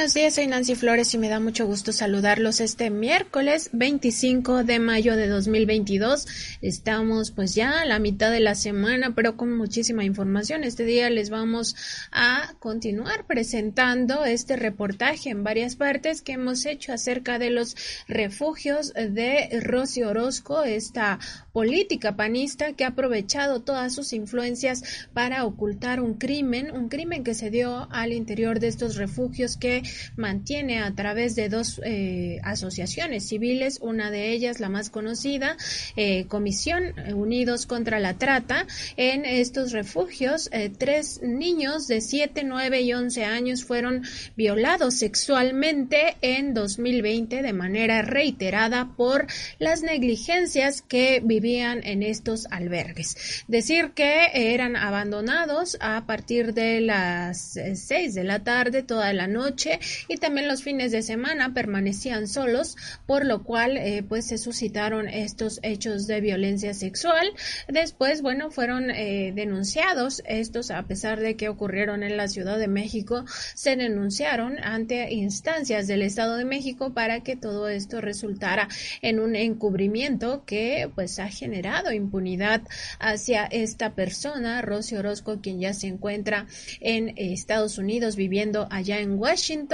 [0.00, 4.78] Buenos días, soy Nancy Flores y me da mucho gusto saludarlos este miércoles 25 de
[4.78, 6.26] mayo de 2022.
[6.62, 10.64] Estamos pues ya a la mitad de la semana, pero con muchísima información.
[10.64, 11.76] Este día les vamos
[12.12, 17.76] a continuar presentando este reportaje en varias partes que hemos hecho acerca de los
[18.08, 21.18] refugios de Rosy Orozco, esta
[21.52, 27.34] política panista que ha aprovechado todas sus influencias para ocultar un crimen, un crimen que
[27.34, 29.82] se dio al interior de estos refugios que
[30.16, 35.56] mantiene a través de dos eh, asociaciones civiles, una de ellas la más conocida,
[35.96, 38.66] eh, Comisión Unidos contra la Trata.
[38.96, 44.02] En estos refugios, eh, tres niños de 7, 9 y 11 años fueron
[44.36, 49.26] violados sexualmente en 2020 de manera reiterada por
[49.58, 53.44] las negligencias que vivían en estos albergues.
[53.48, 59.79] Decir que eran abandonados a partir de las 6 de la tarde toda la noche
[60.08, 65.08] y también los fines de semana permanecían solos, por lo cual eh, pues se suscitaron
[65.08, 67.32] estos hechos de violencia sexual.
[67.68, 72.68] Después, bueno, fueron eh, denunciados estos a pesar de que ocurrieron en la Ciudad de
[72.68, 78.68] México, se denunciaron ante instancias del Estado de México para que todo esto resultara
[79.02, 82.62] en un encubrimiento que pues ha generado impunidad
[82.98, 86.46] hacia esta persona, Rosy Orozco, quien ya se encuentra
[86.80, 89.69] en Estados Unidos viviendo allá en Washington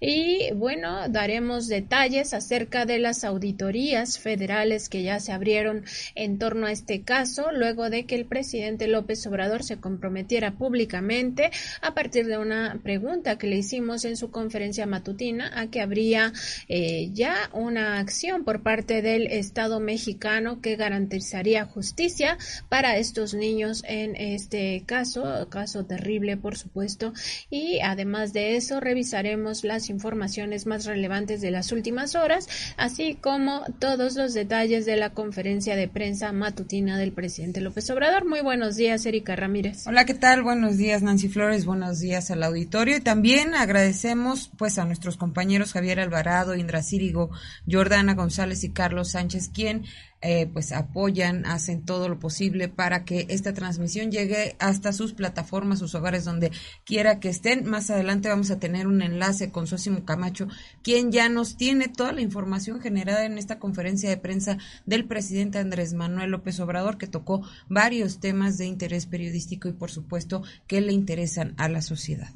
[0.00, 5.84] y bueno, daremos detalles acerca de las auditorías federales que ya se abrieron
[6.14, 11.50] en torno a este caso luego de que el presidente López Obrador se comprometiera públicamente
[11.80, 16.32] a partir de una pregunta que le hicimos en su conferencia matutina a que habría
[16.68, 22.38] eh, ya una acción por parte del Estado mexicano que garantizaría justicia
[22.68, 27.12] para estos niños en este caso, caso terrible por supuesto,
[27.50, 33.16] y además de eso revisar revisaremos las informaciones más relevantes de las últimas horas, así
[33.20, 38.26] como todos los detalles de la conferencia de prensa matutina del presidente López Obrador.
[38.26, 39.86] Muy buenos días, Erika Ramírez.
[39.86, 40.42] Hola, ¿qué tal?
[40.42, 41.64] Buenos días, Nancy Flores.
[41.64, 42.96] Buenos días al auditorio.
[42.96, 47.30] Y también agradecemos pues a nuestros compañeros Javier Alvarado, Indra Círigo,
[47.68, 49.84] Jordana González y Carlos Sánchez, quien
[50.20, 55.78] eh, pues apoyan, hacen todo lo posible para que esta transmisión llegue hasta sus plataformas,
[55.78, 56.50] sus hogares, donde
[56.84, 57.64] quiera que estén.
[57.68, 60.48] Más adelante vamos a tener un enlace con Sosimo Camacho,
[60.82, 65.58] quien ya nos tiene toda la información generada en esta conferencia de prensa del presidente
[65.58, 70.80] Andrés Manuel López Obrador, que tocó varios temas de interés periodístico y por supuesto que
[70.80, 72.30] le interesan a la sociedad.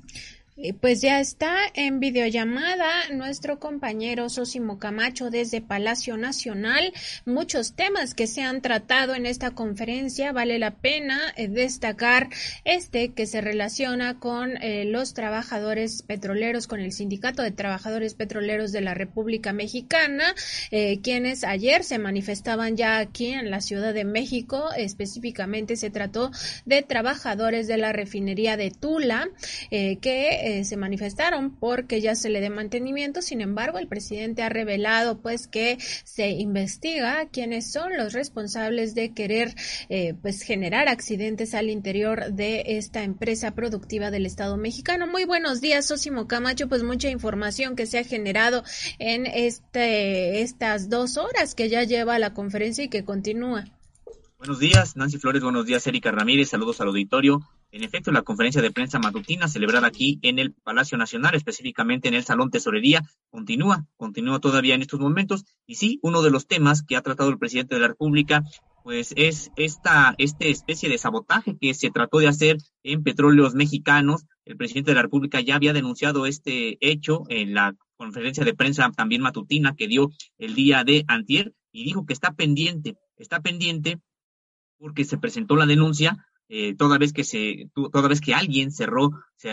[0.81, 6.93] Pues ya está en videollamada nuestro compañero Sosimo Camacho desde Palacio Nacional.
[7.27, 10.31] Muchos temas que se han tratado en esta conferencia.
[10.31, 12.29] Vale la pena eh, destacar
[12.65, 18.71] este que se relaciona con eh, los trabajadores petroleros, con el Sindicato de Trabajadores Petroleros
[18.71, 20.33] de la República Mexicana,
[20.71, 24.69] eh, quienes ayer se manifestaban ya aquí en la Ciudad de México.
[24.77, 26.31] Específicamente se trató
[26.67, 29.29] de trabajadores de la refinería de Tula,
[29.71, 33.23] que eh, se manifestaron porque ya se le dé mantenimiento.
[33.23, 39.13] Sin embargo, el presidente ha revelado pues que se investiga quiénes son los responsables de
[39.15, 39.55] querer
[39.89, 45.07] eh, pues generar accidentes al interior de esta empresa productiva del Estado mexicano.
[45.07, 46.69] Muy buenos días, Sosimo Camacho.
[46.69, 48.63] Pues mucha información que se ha generado
[48.99, 53.65] en este, estas dos horas que ya lleva la conferencia y que continúa.
[54.39, 55.43] Buenos días, Nancy Flores.
[55.43, 56.51] Buenos días, Erika Ramírez.
[56.51, 57.41] Saludos al auditorio.
[57.73, 62.13] En efecto, la conferencia de prensa matutina celebrada aquí en el Palacio Nacional, específicamente en
[62.13, 65.47] el Salón Tesorería, continúa, continúa todavía en estos momentos.
[65.67, 68.43] Y sí, uno de los temas que ha tratado el presidente de la República,
[68.85, 74.27] pues es esta, esta especie de sabotaje que se trató de hacer en petróleos mexicanos.
[74.45, 78.91] El presidente de la República ya había denunciado este hecho en la conferencia de prensa
[78.95, 83.99] también matutina que dio el día de antier y dijo que está pendiente, está pendiente
[84.77, 89.09] porque se presentó la denuncia eh, toda vez que se toda vez que alguien cerró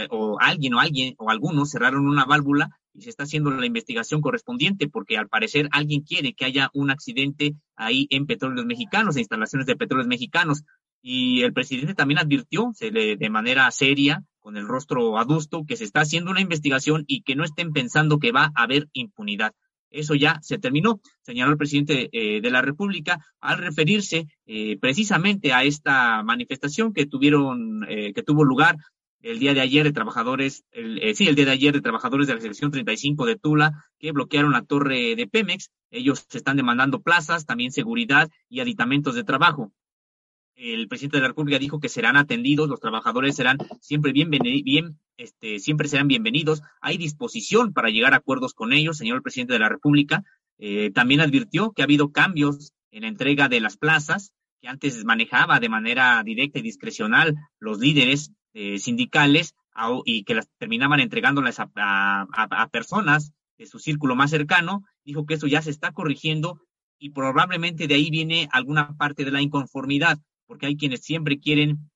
[0.09, 4.19] o alguien o alguien o algunos cerraron una válvula y se está haciendo la investigación
[4.19, 9.21] correspondiente porque al parecer alguien quiere que haya un accidente ahí en petróleos mexicanos, en
[9.21, 10.63] instalaciones de petróleos mexicanos
[11.01, 15.77] y el presidente también advirtió se le, de manera seria con el rostro adusto que
[15.77, 19.53] se está haciendo una investigación y que no estén pensando que va a haber impunidad.
[19.89, 25.53] Eso ya se terminó, señaló el presidente eh, de la República al referirse eh, precisamente
[25.53, 28.77] a esta manifestación que tuvieron, eh, que tuvo lugar
[29.21, 32.27] el día de ayer de trabajadores, el, eh, sí, el día de ayer de trabajadores
[32.27, 35.71] de la sección 35 de Tula que bloquearon la torre de Pemex.
[35.91, 39.71] Ellos están demandando plazas, también seguridad y aditamentos de trabajo.
[40.61, 44.99] El presidente de la República dijo que serán atendidos, los trabajadores serán siempre bien, bien
[45.15, 46.61] este, siempre serán bienvenidos.
[46.81, 50.25] Hay disposición para llegar a acuerdos con ellos, señor presidente de la República.
[50.57, 55.05] Eh, también advirtió que ha habido cambios en la entrega de las plazas que antes
[55.05, 59.55] manejaba de manera directa y discrecional los líderes eh, sindicales
[60.03, 65.47] y que las terminaban entregándolas a, personas de su círculo más cercano, dijo que eso
[65.47, 66.59] ya se está corrigiendo
[66.97, 71.91] y probablemente de ahí viene alguna parte de la inconformidad, porque hay quienes siempre quieren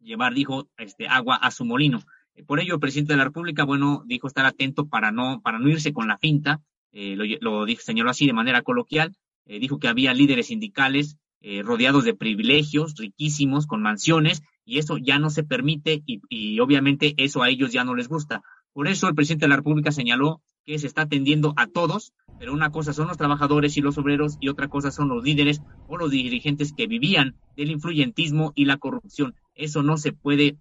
[0.00, 2.00] llevar, dijo, este, agua a su molino.
[2.36, 5.58] Eh, por ello, el presidente de la República, bueno, dijo estar atento para no, para
[5.58, 6.60] no irse con la finta,
[6.92, 9.14] eh, lo, lo dijo, señaló así de manera coloquial,
[9.44, 11.16] dijo que había líderes sindicales
[11.64, 17.42] rodeados de privilegios riquísimos, con mansiones, y eso ya no se permite y, obviamente eso
[17.42, 18.42] a ellos ya no les gusta.
[18.74, 22.52] Por eso el presidente de la República señaló que se está atendiendo a todos, pero
[22.52, 25.96] una cosa son los trabajadores y los obreros y otra cosa son los líderes o
[25.96, 29.34] los dirigentes que vivían del influyentismo y la corrupción.
[29.54, 30.56] Eso no se puede,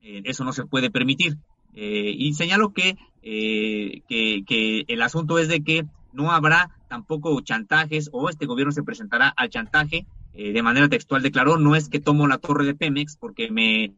[0.00, 1.36] eh, eso no se puede permitir.
[1.74, 5.84] Eh, y señaló que, eh, que, que el asunto es de que
[6.14, 10.06] no habrá tampoco chantajes o este gobierno se presentará al chantaje
[10.38, 13.94] eh, de manera textual declaró, no es que tomo la torre de Pemex porque me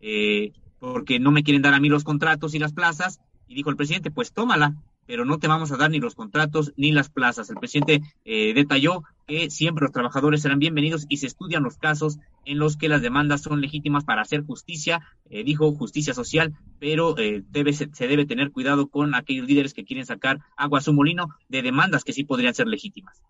[0.00, 3.70] eh, porque no me quieren dar a mí los contratos y las plazas, y dijo
[3.70, 4.74] el presidente, pues tómala,
[5.06, 7.50] pero no te vamos a dar ni los contratos ni las plazas.
[7.50, 12.18] El presidente eh, detalló que siempre los trabajadores serán bienvenidos y se estudian los casos
[12.44, 17.72] en los que las demandas son legítimas para hacer justicia, dijo justicia social, pero debe,
[17.72, 21.28] se, se debe tener cuidado con aquellos líderes que quieren sacar agua a su molino
[21.48, 23.22] de demandas que sí podrían ser legítimas.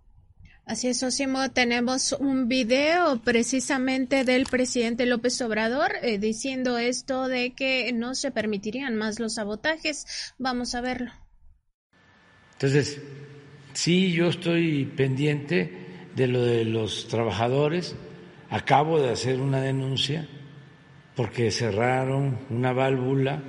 [0.64, 7.52] Así es, Osimo, tenemos un video precisamente del presidente López Obrador eh, diciendo esto de
[7.52, 10.34] que no se permitirían más los sabotajes.
[10.38, 11.10] Vamos a verlo.
[12.52, 13.00] Entonces,
[13.72, 17.96] sí, yo estoy pendiente de lo de los trabajadores.
[18.48, 20.28] Acabo de hacer una denuncia
[21.16, 23.42] porque cerraron una válvula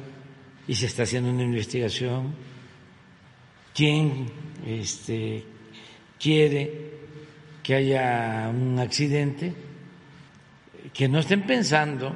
[0.67, 2.33] y se está haciendo una investigación.
[3.75, 4.31] ¿Quién
[4.65, 5.43] este,
[6.19, 7.02] quiere
[7.63, 9.53] que haya un accidente,
[10.93, 12.13] que no estén pensando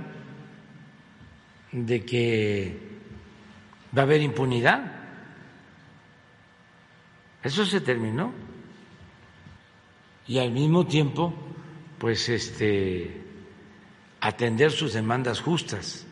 [1.71, 2.77] de que
[3.97, 4.91] va a haber impunidad.
[7.41, 8.33] Eso se terminó.
[10.27, 11.33] Y al mismo tiempo,
[11.97, 13.23] pues este
[14.19, 16.05] atender sus demandas justas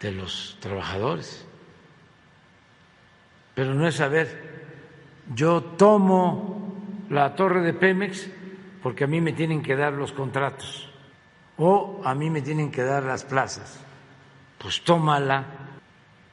[0.00, 1.44] de los trabajadores.
[3.54, 4.72] Pero no es saber,
[5.34, 6.59] yo tomo
[7.10, 8.28] la torre de Pemex
[8.82, 10.88] porque a mí me tienen que dar los contratos
[11.58, 13.78] o a mí me tienen que dar las plazas.
[14.56, 15.44] Pues tómala,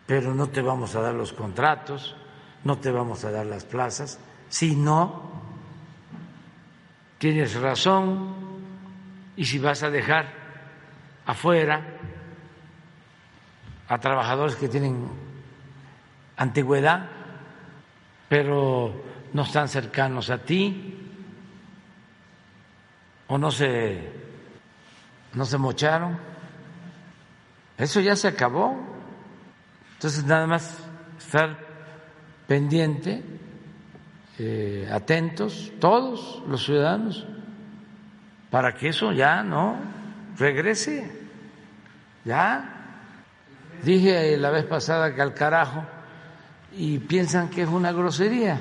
[0.06, 2.16] pero no te vamos a dar los contratos,
[2.64, 4.20] no te vamos a dar las plazas.
[4.48, 5.30] Si no,
[7.18, 8.36] tienes razón
[9.36, 10.32] y si vas a dejar
[11.26, 11.82] afuera
[13.90, 15.10] a trabajadores que tienen
[16.38, 17.10] antigüedad,
[18.30, 18.94] pero
[19.38, 20.98] no están cercanos a ti
[23.28, 24.12] o no se
[25.36, 26.18] no se mocharon.
[27.78, 28.76] Eso ya se acabó.
[29.94, 30.80] Entonces nada más
[31.20, 31.56] estar
[32.48, 33.24] pendiente,
[34.40, 37.28] eh, atentos, todos los ciudadanos,
[38.50, 39.78] para que eso ya no
[40.36, 41.12] regrese.
[42.26, 42.74] Ya
[43.84, 45.86] dije la vez pasada que al carajo
[46.72, 48.60] y piensan que es una grosería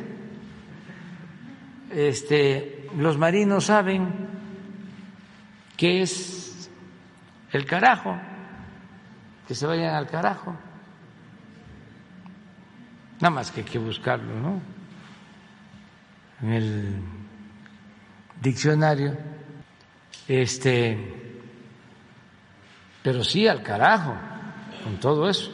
[1.97, 4.29] este, los marinos saben
[5.79, 6.71] qué es
[7.53, 8.21] el carajo,
[9.49, 10.55] que se vayan al carajo.
[13.19, 14.61] Nada más que hay que buscarlo, ¿no?
[16.43, 16.97] En el
[18.43, 19.17] diccionario.
[20.29, 21.41] Este,
[23.03, 24.15] pero sí al carajo
[24.85, 25.50] con todo eso.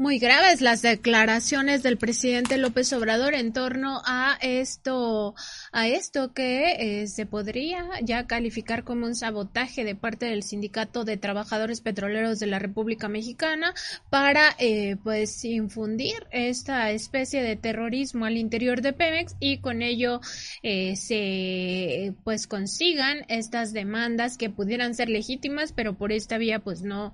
[0.00, 5.34] Muy graves las declaraciones del presidente López Obrador en torno a esto,
[5.72, 11.04] a esto que eh, se podría ya calificar como un sabotaje de parte del Sindicato
[11.04, 13.74] de Trabajadores Petroleros de la República Mexicana
[14.08, 20.22] para, eh, pues, infundir esta especie de terrorismo al interior de Pemex y con ello
[20.62, 26.80] eh, se, pues, consigan estas demandas que pudieran ser legítimas, pero por esta vía, pues,
[26.80, 27.12] no,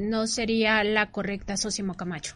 [0.00, 2.34] no sería la correcta, Sosimo Camacho.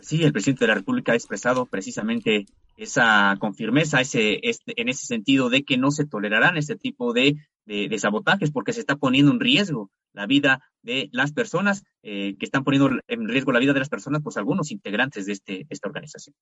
[0.00, 4.88] Sí, el presidente de la República ha expresado precisamente esa con firmeza ese, este, en
[4.88, 8.94] ese sentido de que no se tolerarán este tipo de, de, sabotajes porque se está
[8.94, 13.58] poniendo en riesgo la vida de las personas, eh, que están poniendo en riesgo la
[13.58, 16.36] vida de las personas, pues algunos integrantes de este, esta organización.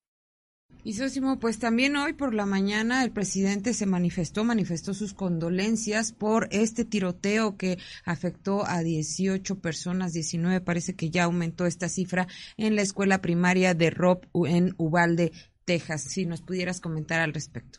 [0.84, 6.12] Y Sósimo, pues también hoy por la mañana el presidente se manifestó, manifestó sus condolencias
[6.12, 12.26] por este tiroteo que afectó a 18 personas, 19 parece que ya aumentó esta cifra
[12.56, 15.30] en la escuela primaria de Rob en Uvalde,
[15.64, 16.02] Texas.
[16.02, 17.78] Si nos pudieras comentar al respecto.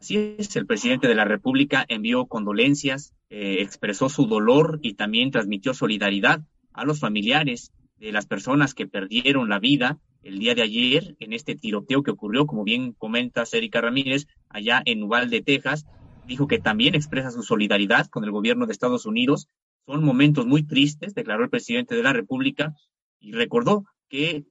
[0.00, 5.30] Así es, el presidente de la República envió condolencias, eh, expresó su dolor y también
[5.30, 6.40] transmitió solidaridad
[6.72, 11.32] a los familiares de las personas que perdieron la vida el día de ayer en
[11.32, 15.86] este tiroteo que ocurrió, como bien comenta Erika Ramírez, allá en Uvalde, Texas.
[16.26, 19.48] Dijo que también expresa su solidaridad con el gobierno de Estados Unidos.
[19.86, 22.74] Son momentos muy tristes, declaró el presidente de la República,
[23.18, 24.44] y recordó que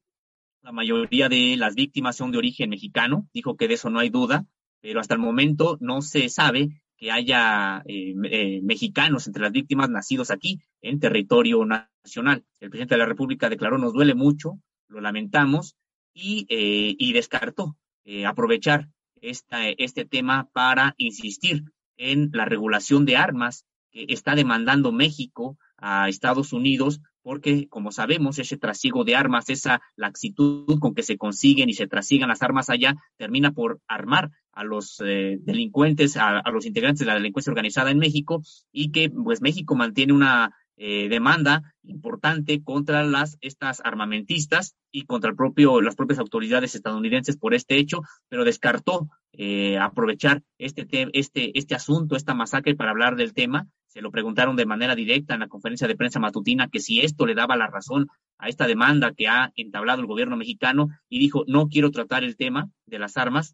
[0.62, 3.28] la mayoría de las víctimas son de origen mexicano.
[3.34, 4.46] Dijo que de eso no hay duda,
[4.82, 9.90] pero hasta el momento no se sabe que haya eh, eh, mexicanos entre las víctimas
[9.90, 12.44] nacidos aquí en territorio nacional.
[12.60, 14.60] El presidente de la República declaró nos duele mucho
[14.90, 15.76] lo lamentamos,
[16.14, 18.90] y, eh, y descartó eh, aprovechar
[19.22, 21.64] esta, este tema para insistir
[21.98, 28.40] en la regulación de armas que está demandando México a Estados Unidos, porque como sabemos,
[28.40, 32.70] ese trasiego de armas, esa laxitud con que se consiguen y se trasigan las armas
[32.70, 37.52] allá, termina por armar a los eh, delincuentes, a, a, los integrantes de la delincuencia
[37.52, 38.42] organizada en México,
[38.72, 45.30] y que pues México mantiene una eh, demanda importante contra las estas armamentistas y contra
[45.30, 51.58] el propio las propias autoridades estadounidenses por este hecho, pero descartó eh, aprovechar este este
[51.60, 53.68] este asunto, esta masacre para hablar del tema.
[53.88, 57.26] Se lo preguntaron de manera directa en la conferencia de prensa matutina que si esto
[57.26, 58.08] le daba la razón
[58.38, 62.38] a esta demanda que ha entablado el gobierno mexicano y dijo no quiero tratar el
[62.38, 63.54] tema de las armas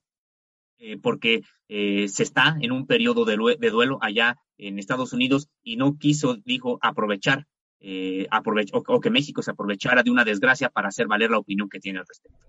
[0.79, 3.37] eh, porque eh, se está en un periodo de,
[3.69, 7.47] duelo allá en Estados Unidos y no quiso, dijo, aprovechar
[7.79, 8.27] eh,
[8.73, 11.99] o, que México se aprovechara de una desgracia para hacer valer la opinión que tiene
[11.99, 12.39] al respecto.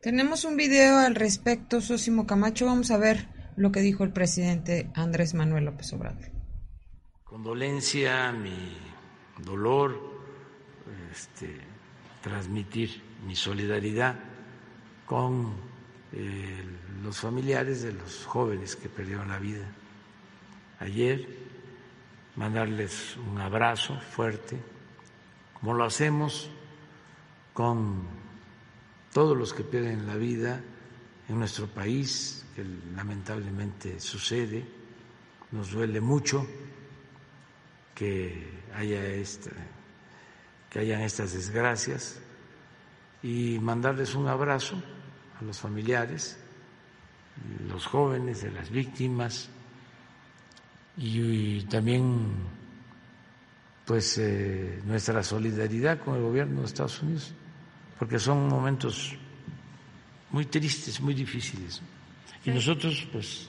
[0.00, 2.66] Tenemos un video al respecto, Sosimo Camacho.
[2.66, 6.30] Vamos a ver lo que dijo el presidente Andrés Manuel López Obrador.
[7.24, 8.76] Condolencia, mi
[9.44, 9.98] dolor,
[11.10, 11.60] este,
[12.22, 14.16] transmitir mi solidaridad
[15.06, 15.54] con
[16.12, 16.73] el
[17.04, 19.66] los familiares de los jóvenes que perdieron la vida.
[20.80, 21.28] Ayer,
[22.34, 24.58] mandarles un abrazo fuerte,
[25.60, 26.50] como lo hacemos
[27.52, 28.06] con
[29.12, 30.62] todos los que pierden la vida
[31.28, 32.64] en nuestro país, que
[32.96, 34.66] lamentablemente sucede,
[35.52, 36.46] nos duele mucho
[37.94, 39.50] que haya esta,
[40.70, 42.18] que hayan estas desgracias
[43.22, 44.82] y mandarles un abrazo
[45.38, 46.38] a los familiares
[47.68, 49.48] los jóvenes, de las víctimas
[50.96, 52.32] y, también
[53.84, 57.34] pues eh, nuestra solidaridad con el gobierno de Estados Unidos,
[57.98, 59.14] porque son momentos
[60.30, 61.82] muy tristes, muy difíciles.
[62.44, 63.48] Y nosotros pues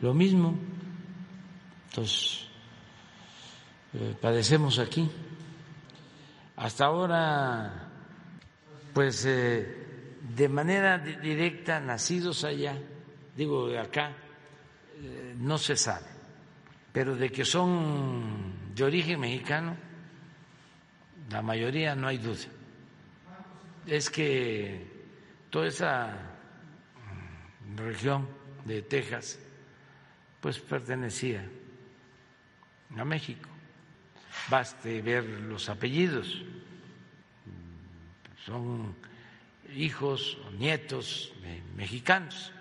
[0.00, 0.54] lo mismo,
[1.88, 2.46] entonces
[3.94, 5.08] eh, padecemos aquí.
[6.56, 7.88] Hasta ahora
[8.92, 9.87] pues eh,
[10.20, 12.76] de manera directa, nacidos allá,
[13.36, 14.12] digo acá,
[15.00, 16.06] eh, no se sabe,
[16.92, 19.76] pero de que son de origen mexicano,
[21.30, 22.46] la mayoría no hay duda.
[23.86, 24.86] Es que
[25.50, 26.16] toda esa
[27.66, 28.28] mm, región
[28.64, 29.38] de Texas,
[30.40, 31.48] pues pertenecía
[32.96, 33.48] a México.
[34.50, 36.42] Baste ver los apellidos,
[38.44, 38.94] son
[39.74, 41.32] hijos o nietos
[41.76, 42.52] mexicanos.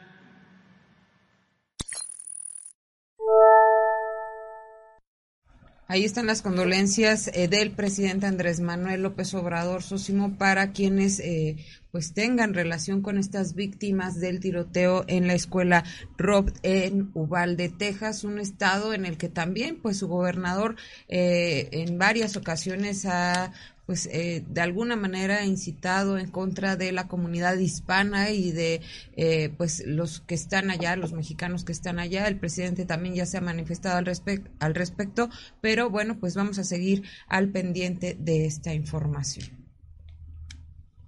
[5.89, 11.55] Ahí están las condolencias eh, del presidente Andrés Manuel López Obrador Sosimo para quienes eh,
[11.91, 15.85] pues tengan relación con estas víctimas del tiroteo en la escuela
[16.17, 20.75] Rob en Uvalde, Texas, un estado en el que también pues su gobernador
[21.07, 23.53] eh, en varias ocasiones ha
[23.87, 28.81] pues eh, de alguna manera incitado en contra de la comunidad hispana y de
[29.15, 32.27] eh, pues los que están allá, los mexicanos que están allá.
[32.27, 34.13] El presidente también ya se ha manifestado al,
[34.59, 35.29] al respecto,
[35.61, 39.67] pero bueno, pues vamos a seguir al pendiente de esta información.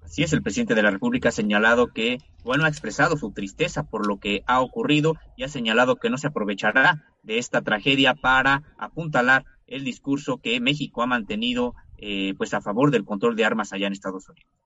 [0.01, 3.83] Así es, el presidente de la República ha señalado que, bueno, ha expresado su tristeza
[3.83, 8.15] por lo que ha ocurrido y ha señalado que no se aprovechará de esta tragedia
[8.15, 13.45] para apuntalar el discurso que México ha mantenido eh, pues a favor del control de
[13.45, 14.58] armas allá en Estados Unidos.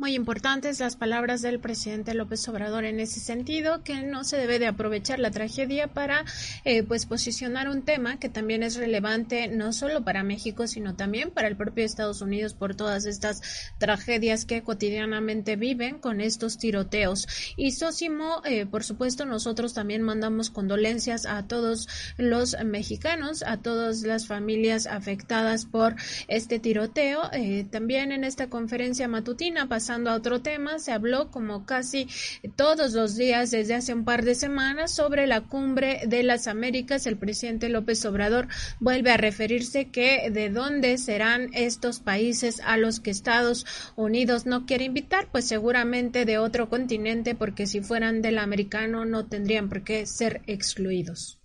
[0.00, 4.58] Muy importantes las palabras del presidente López Obrador en ese sentido, que no se debe
[4.58, 6.24] de aprovechar la tragedia para
[6.64, 11.30] eh, pues posicionar un tema que también es relevante no solo para México, sino también
[11.30, 13.42] para el propio Estados Unidos por todas estas
[13.76, 17.28] tragedias que cotidianamente viven con estos tiroteos.
[17.58, 24.00] Y Sósimo, eh, por supuesto, nosotros también mandamos condolencias a todos los mexicanos, a todas
[24.00, 25.94] las familias afectadas por
[26.26, 27.28] este tiroteo.
[27.34, 32.06] Eh, también en esta conferencia matutina pasada Pasando a otro tema, se habló como casi
[32.54, 37.08] todos los días desde hace un par de semanas sobre la cumbre de las Américas.
[37.08, 38.46] El presidente López Obrador
[38.78, 43.66] vuelve a referirse que de dónde serán estos países a los que Estados
[43.96, 49.26] Unidos no quiere invitar, pues seguramente de otro continente, porque si fueran del americano no
[49.26, 51.39] tendrían por qué ser excluidos.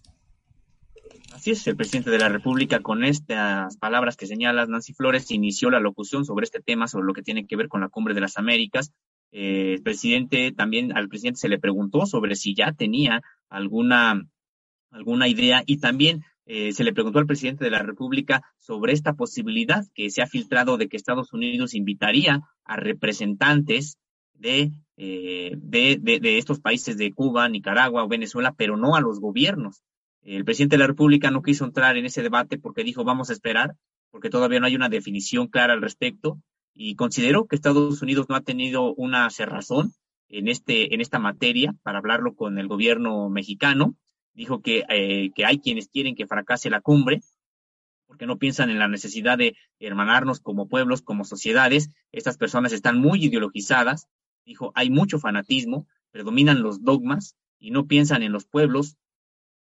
[1.35, 5.69] Así es, el presidente de la República, con estas palabras que señalas, Nancy Flores, inició
[5.69, 8.21] la locución sobre este tema, sobre lo que tiene que ver con la cumbre de
[8.21, 8.93] las Américas.
[9.33, 14.25] Eh, el presidente también, al presidente se le preguntó sobre si ya tenía alguna,
[14.91, 19.15] alguna idea y también eh, se le preguntó al presidente de la República sobre esta
[19.15, 23.97] posibilidad que se ha filtrado de que Estados Unidos invitaría a representantes
[24.35, 29.19] de, eh, de, de estos países de Cuba, Nicaragua o Venezuela, pero no a los
[29.19, 29.83] gobiernos.
[30.25, 33.33] El presidente de la República no quiso entrar en ese debate porque dijo vamos a
[33.33, 33.75] esperar,
[34.09, 36.41] porque todavía no hay una definición clara al respecto
[36.73, 39.93] y consideró que Estados Unidos no ha tenido una cerrazón
[40.27, 43.95] en, este, en esta materia para hablarlo con el gobierno mexicano.
[44.33, 47.21] Dijo que, eh, que hay quienes quieren que fracase la cumbre
[48.07, 51.91] porque no piensan en la necesidad de hermanarnos como pueblos, como sociedades.
[52.11, 54.07] Estas personas están muy ideologizadas.
[54.45, 58.97] Dijo, hay mucho fanatismo, predominan los dogmas y no piensan en los pueblos,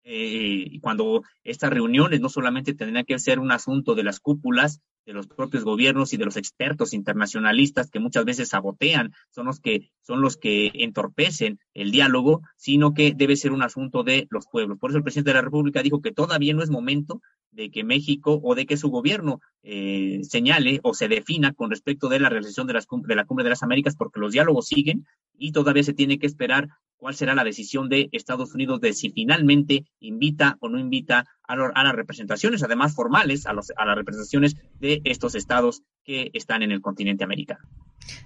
[0.08, 5.14] eh, cuando estas reuniones no solamente tendrían que ser un asunto de las cúpulas, de
[5.14, 9.92] los propios gobiernos y de los expertos internacionalistas que muchas veces sabotean, son los que
[10.02, 14.78] son los que entorpecen el diálogo, sino que debe ser un asunto de los pueblos.
[14.80, 17.22] Por eso el presidente de la República dijo que todavía no es momento
[17.52, 22.10] de que México o de que su gobierno eh, señale o se defina con respecto
[22.10, 25.06] de la realización de, las, de la Cumbre de las Américas, porque los diálogos siguen
[25.38, 26.70] y todavía se tiene que esperar
[27.06, 31.56] cuál será la decisión de Estados Unidos de si finalmente invita o no invita a,
[31.56, 36.82] las representaciones, además formales, a, a las representaciones de estos estados que están en el
[36.82, 37.70] continente americano.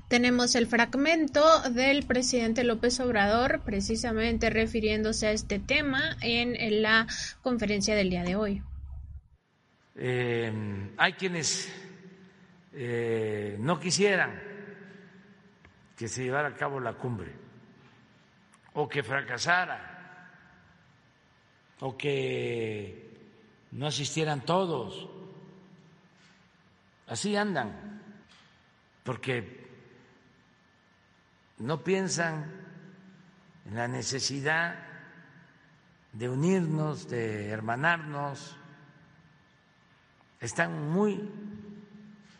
[0.07, 7.05] Tenemos el fragmento del presidente López Obrador precisamente refiriéndose a este tema en la
[7.41, 8.63] conferencia del día de hoy.
[9.97, 10.53] Eh,
[10.95, 11.69] hay quienes
[12.71, 14.41] eh, no quisieran
[15.97, 17.48] que se llevara a cabo la cumbre
[18.73, 19.89] o que fracasara
[21.81, 23.09] o que
[23.71, 25.07] no asistieran todos.
[27.07, 28.01] Así andan,
[29.03, 29.67] porque
[31.59, 32.51] no piensan
[33.65, 34.75] en la necesidad
[36.13, 38.55] de unirnos, de hermanarnos,
[40.39, 41.29] están muy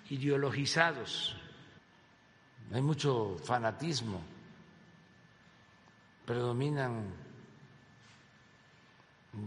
[0.09, 1.35] ideologizados,
[2.73, 4.21] hay mucho fanatismo,
[6.29, 7.11] predominan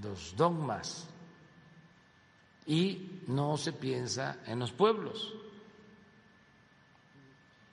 [0.03, 1.09] los dogmas
[2.67, 5.33] y no se piensa en los pueblos.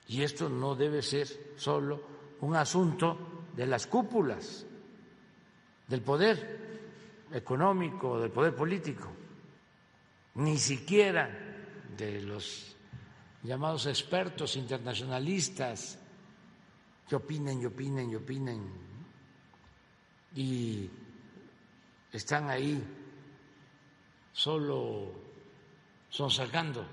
[0.10, 2.04] Y esto no debe ser solo
[2.42, 4.64] un asunto de las cúpulas
[5.88, 9.10] del poder económico, del poder político
[10.36, 11.32] ni siquiera
[11.98, 12.76] de los
[13.42, 15.98] llamados expertos internacionalistas
[17.08, 18.89] que opinen y opinen y opinen
[20.40, 20.90] y
[22.14, 22.82] están ahí
[24.32, 25.12] solo
[26.10, 26.86] son sacando,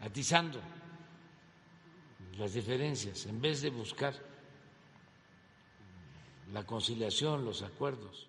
[0.00, 0.60] atizando
[2.36, 4.14] las diferencias en vez de buscar
[6.52, 8.28] la conciliación, los acuerdos.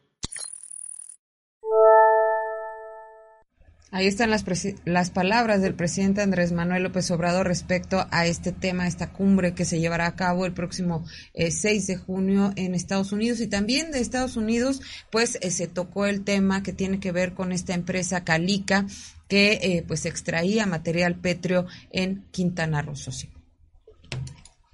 [3.96, 4.44] Ahí están las,
[4.84, 9.64] las palabras del presidente Andrés Manuel López Obrador respecto a este tema, esta cumbre que
[9.64, 13.40] se llevará a cabo el próximo 6 eh, de junio en Estados Unidos.
[13.40, 14.82] Y también de Estados Unidos,
[15.14, 18.86] pues eh, se tocó el tema que tiene que ver con esta empresa Calica
[19.30, 22.96] que eh, pues extraía material pétreo en Quintana Roo.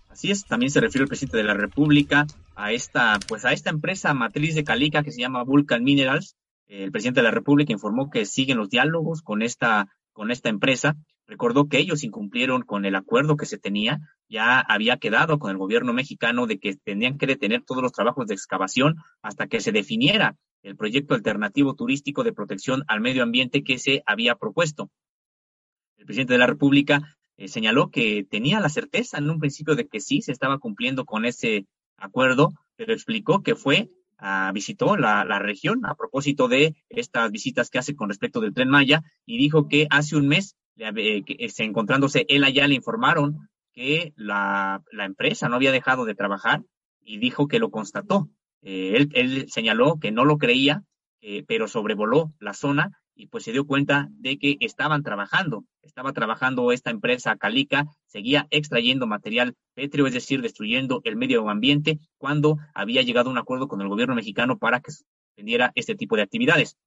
[0.10, 3.70] Así es, también se refiere el presidente de la República a esta, pues a esta
[3.70, 6.38] empresa matriz de Calica que se llama Vulcan Minerals,
[6.72, 10.96] el presidente de la República informó que siguen los diálogos con esta, con esta empresa.
[11.28, 14.00] Recordó que ellos incumplieron con el acuerdo que se tenía.
[14.30, 18.26] Ya había quedado con el gobierno mexicano de que tenían que detener todos los trabajos
[18.28, 23.64] de excavación hasta que se definiera el proyecto alternativo turístico de protección al medio ambiente
[23.64, 24.90] que se había propuesto.
[25.98, 29.90] El presidente de la República eh, señaló que tenía la certeza en un principio de
[29.90, 31.66] que sí se estaba cumpliendo con ese
[31.98, 33.90] acuerdo, pero explicó que fue,
[34.22, 38.70] a, visitó la, región a propósito de estas visitas que hace con respecto del tren
[38.70, 44.14] Maya y dijo que hace un mes, que, este, encontrándose él allá, le informaron que
[44.16, 46.64] la, la, empresa no había dejado de trabajar
[47.04, 48.30] y dijo que lo constató.
[48.62, 50.84] Eh, él, él, señaló que no lo creía,
[51.22, 56.14] eh, pero sobrevoló la zona y pues se dio cuenta de que estaban trabajando, estaba
[56.14, 62.58] trabajando esta empresa Calica, seguía extrayendo material pétreo, es decir, destruyendo el medio ambiente, cuando
[62.74, 66.24] había llegado a un acuerdo con el gobierno mexicano para que suspendiera este tipo de
[66.24, 66.78] actividades.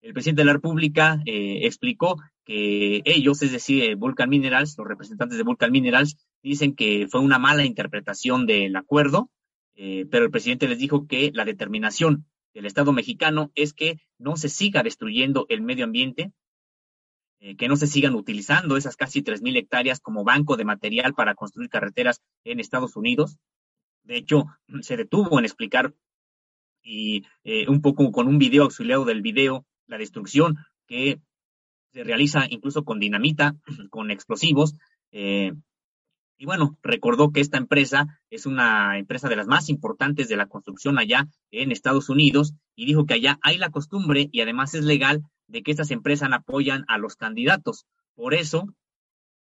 [0.00, 5.38] El presidente de la República eh, explicó que ellos, es decir, Vulcan Minerals, los representantes
[5.38, 9.30] de Vulcan Minerals, dicen que fue una mala interpretación del acuerdo,
[9.74, 14.36] eh, pero el presidente les dijo que la determinación del Estado mexicano es que no
[14.36, 16.32] se siga destruyendo el medio ambiente,
[17.40, 21.34] eh, que no se sigan utilizando esas casi 3.000 hectáreas como banco de material para
[21.34, 23.38] construir carreteras en Estados Unidos.
[24.04, 24.46] De hecho,
[24.80, 25.94] se detuvo en explicar
[26.82, 31.20] y eh, un poco con un video auxiliado del video la destrucción que
[31.92, 33.56] se realiza incluso con dinamita,
[33.90, 34.74] con explosivos,
[35.12, 35.52] eh,
[36.42, 40.46] y bueno, recordó que esta empresa es una empresa de las más importantes de la
[40.46, 44.82] construcción allá en Estados Unidos y dijo que allá hay la costumbre y además es
[44.82, 47.86] legal de que estas empresas apoyan a los candidatos.
[48.16, 48.66] Por eso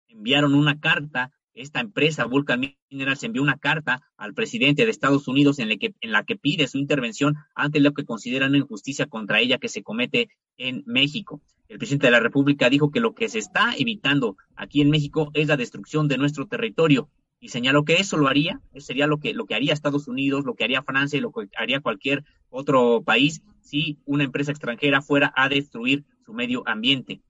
[0.09, 5.61] enviaron una carta esta empresa, Vulcan Minerals, envió una carta al presidente de Estados Unidos
[5.61, 9.39] en la, que, en la que pide su intervención ante lo que consideran injusticia contra
[9.39, 11.41] ella que se comete en México.
[11.71, 15.31] El presidente de la República dijo que lo que se está evitando aquí en México
[15.35, 19.35] es la destrucción de nuestro territorio y señaló que eso lo haría, sería lo que,
[19.35, 23.03] lo que haría Estados Unidos, lo que haría Francia y lo que haría cualquier otro
[23.05, 27.21] país si una empresa extranjera fuera a destruir su medio ambiente.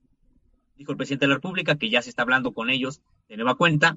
[0.75, 2.99] Dijo el presidente de la República que ya se está hablando con ellos
[3.29, 3.95] de nueva cuenta,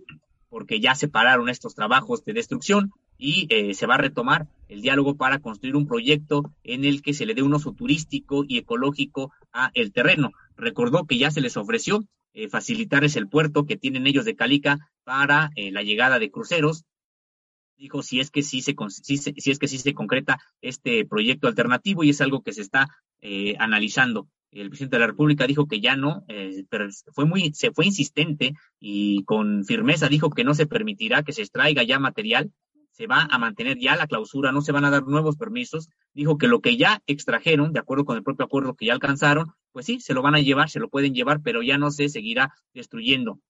[0.50, 4.83] porque ya se pararon estos trabajos de destrucción y eh, se va a retomar el
[4.83, 8.59] diálogo para construir un proyecto en el que se le dé un uso turístico y
[8.59, 10.33] ecológico a el terreno.
[10.57, 14.79] Recordó que ya se les ofreció eh, facilitarles el puerto que tienen ellos de Calica
[15.05, 16.85] para eh, la llegada de cruceros.
[17.77, 22.05] Dijo si es que sí se, si, es que sí se concreta este proyecto alternativo
[22.05, 22.88] y es algo que se está
[23.59, 27.72] analizando el presidente de la República dijo que ya no, eh, pero fue muy, se
[27.72, 32.53] fue insistente y con firmeza dijo que no se permitirá que se extraiga ya material,
[32.94, 35.88] se va a mantener ya la clausura, no se van a dar nuevos permisos.
[36.12, 39.52] Dijo que lo que ya extrajeron, de acuerdo con el propio acuerdo que ya alcanzaron,
[39.72, 42.09] pues sí, se lo van a llevar, se lo pueden llevar, pero ya no se
[42.09, 43.40] seguirá destruyendo.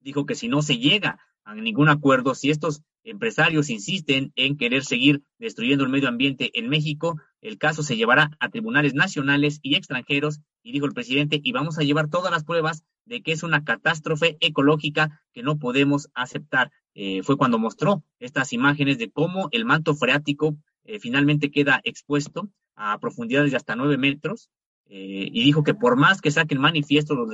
[0.00, 4.84] Dijo que si no se llega a ningún acuerdo, si estos empresarios insisten en querer
[4.86, 9.74] seguir destruyendo el medio ambiente en México, el caso se llevará a tribunales nacionales y
[9.74, 13.42] extranjeros, y dijo el presidente, y vamos a llevar todas las pruebas de que es
[13.42, 16.70] una catástrofe ecológica que no podemos aceptar.
[16.94, 22.50] Eh, fue cuando mostró estas imágenes de cómo el manto freático eh, finalmente queda expuesto
[22.74, 24.50] a profundidades de hasta nueve metros,
[24.86, 27.26] eh, y dijo que por más que saquen manifiesto,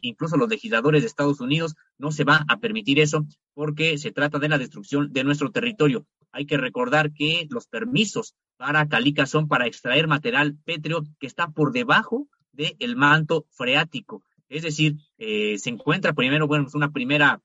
[0.00, 4.38] incluso los legisladores de Estados Unidos, no se va a permitir eso porque se trata
[4.38, 6.06] de la destrucción de nuestro territorio.
[6.30, 11.50] Hay que recordar que los permisos para Calica son para extraer material pétreo que está
[11.50, 14.22] por debajo del manto freático.
[14.48, 17.42] Es decir, se encuentra primero, bueno, es una primera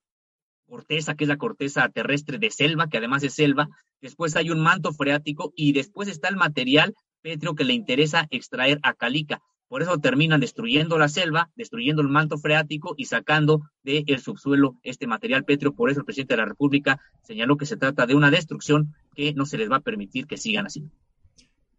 [0.68, 3.70] corteza, que es la corteza terrestre de selva, que además es selva,
[4.02, 8.80] después hay un manto freático y después está el material pétreo que le interesa extraer
[8.84, 9.42] a Calica.
[9.68, 15.08] Por eso terminan destruyendo la selva, destruyendo el manto freático y sacando del subsuelo este
[15.08, 15.74] material pétreo.
[15.74, 19.34] Por eso el presidente de la República señaló que se trata de una destrucción que
[19.34, 20.86] no se les va a permitir que sigan así.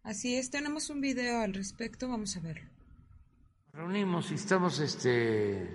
[0.03, 2.69] Así es, tenemos un video al respecto, vamos a verlo.
[3.73, 5.67] Reunimos y estamos este,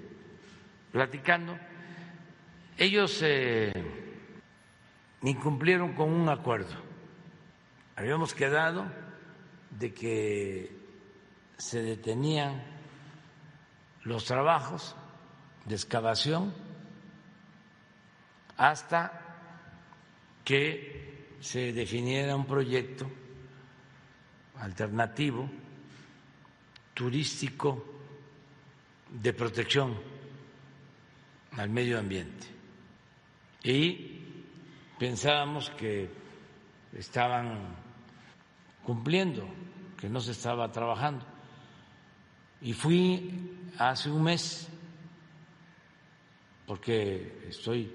[0.92, 1.58] platicando.
[2.78, 3.72] Ellos eh,
[5.22, 6.76] incumplieron con un acuerdo.
[7.96, 8.86] Habíamos quedado
[9.70, 10.76] de que
[11.58, 12.64] se detenían
[14.04, 14.96] los trabajos
[15.66, 16.54] de excavación
[18.58, 19.20] hasta
[20.44, 23.10] que se definiera un proyecto
[24.56, 25.50] alternativo
[26.94, 27.84] turístico
[29.10, 29.96] de protección
[31.58, 32.53] al medio ambiente.
[33.64, 34.22] Y
[35.00, 36.10] pensábamos que
[36.94, 37.76] estaban
[38.84, 39.48] cumpliendo,
[39.98, 41.26] que no se estaba trabajando.
[42.62, 44.68] Y fui hace un mes,
[46.68, 47.92] porque estoy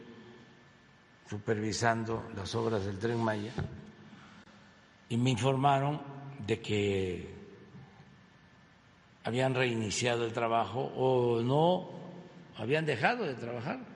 [1.28, 3.52] supervisando las obras del tren Maya,
[5.10, 6.00] y me informaron
[6.46, 7.34] de que
[9.24, 11.90] habían reiniciado el trabajo o no
[12.56, 13.87] habían dejado de trabajar.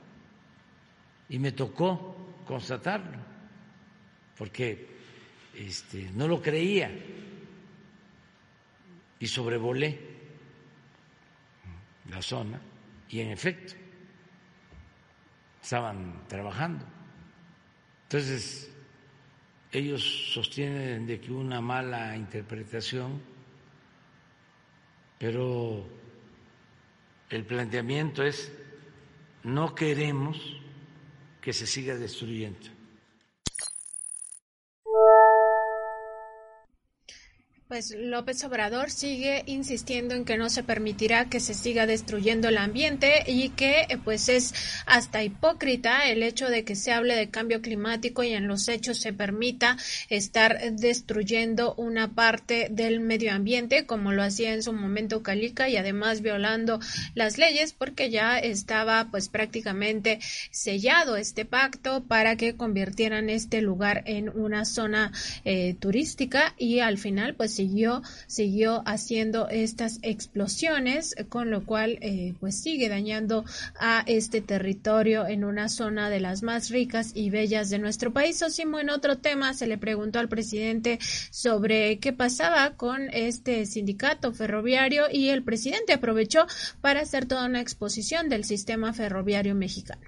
[1.32, 2.14] Y me tocó
[2.46, 3.16] constatarlo,
[4.36, 4.86] porque
[5.54, 6.90] este, no lo creía
[9.18, 9.98] y sobrevolé
[12.10, 12.60] la zona
[13.08, 13.72] y en efecto
[15.62, 16.84] estaban trabajando.
[18.02, 18.70] Entonces,
[19.70, 20.02] ellos
[20.34, 23.22] sostienen de que una mala interpretación,
[25.16, 25.88] pero
[27.30, 28.52] el planteamiento es
[29.44, 30.61] no queremos
[31.42, 32.71] que se siga destruyendo.
[37.72, 42.58] Pues López Obrador sigue insistiendo en que no se permitirá que se siga destruyendo el
[42.58, 44.52] ambiente y que eh, pues es
[44.84, 48.98] hasta hipócrita el hecho de que se hable de cambio climático y en los hechos
[48.98, 49.78] se permita
[50.10, 55.78] estar destruyendo una parte del medio ambiente como lo hacía en su momento Calica y
[55.78, 56.78] además violando
[57.14, 60.18] las leyes porque ya estaba pues prácticamente
[60.50, 65.10] sellado este pacto para que convirtieran este lugar en una zona
[65.46, 72.34] eh, turística y al final pues siguió, siguió haciendo estas explosiones, con lo cual eh,
[72.40, 73.44] pues sigue dañando
[73.78, 78.42] a este territorio en una zona de las más ricas y bellas de nuestro país.
[78.42, 80.98] Osimo, en otro tema se le preguntó al presidente
[81.30, 86.46] sobre qué pasaba con este sindicato ferroviario y el presidente aprovechó
[86.80, 90.02] para hacer toda una exposición del sistema ferroviario mexicano.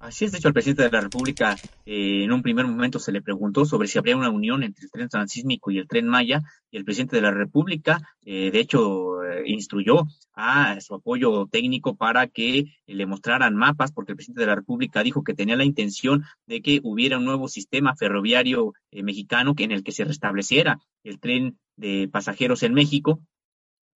[0.00, 3.12] Así es, de hecho, al presidente de la República eh, en un primer momento se
[3.12, 6.40] le preguntó sobre si habría una unión entre el tren transísmico y el tren Maya,
[6.70, 11.96] y el presidente de la República, eh, de hecho, eh, instruyó a su apoyo técnico
[11.96, 15.64] para que le mostraran mapas, porque el presidente de la República dijo que tenía la
[15.64, 20.78] intención de que hubiera un nuevo sistema ferroviario mexicano que en el que se restableciera
[21.04, 23.20] el tren de pasajeros en México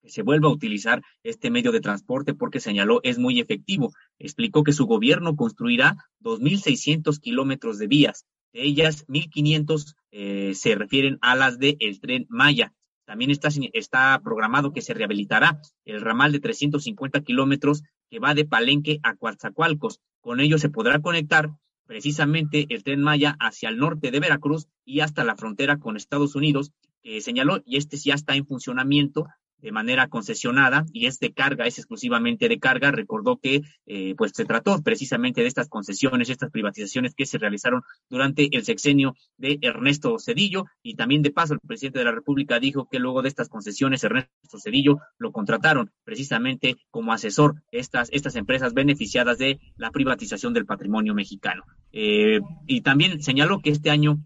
[0.07, 3.93] se vuelva a utilizar este medio de transporte porque señaló es muy efectivo.
[4.19, 8.27] Explicó que su gobierno construirá 2.600 kilómetros de vías.
[8.53, 12.73] De ellas, 1.500 eh, se refieren a las del el tren Maya.
[13.05, 18.45] También está, está programado que se rehabilitará el ramal de 350 kilómetros que va de
[18.45, 20.01] Palenque a Coatzacoalcos.
[20.21, 21.51] Con ello se podrá conectar
[21.87, 26.35] precisamente el tren Maya hacia el norte de Veracruz y hasta la frontera con Estados
[26.35, 26.73] Unidos,
[27.21, 29.27] señaló, y este ya está en funcionamiento
[29.65, 32.91] de manera concesionada y es de carga, es exclusivamente de carga.
[32.91, 37.81] Recordó que eh, pues se trató precisamente de estas concesiones, estas privatizaciones que se realizaron
[38.11, 42.61] durante el sexenio de Ernesto Cedillo y también de paso el presidente de la República
[42.61, 48.37] dijo que luego de estas concesiones Ernesto Cedillo lo contrataron precisamente como asesor estas, estas
[48.37, 51.65] empresas beneficiadas de la privatización del patrimonio mexicano.
[51.91, 54.19] Eh, y también señaló que este año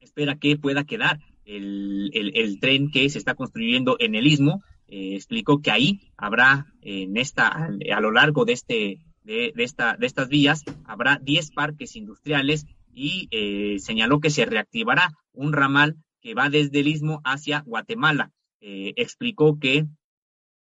[0.00, 4.62] espera que pueda quedar el, el, tren que se está construyendo en el istmo.
[4.88, 10.06] Eh, explicó que ahí habrá en esta a, lo largo de este de, esta de
[10.06, 16.34] estas vías habrá 10 parques industriales y eh, señaló que se reactivará un ramal que
[16.34, 18.30] va desde el istmo hacia Guatemala.
[18.60, 19.86] Eh, explicó que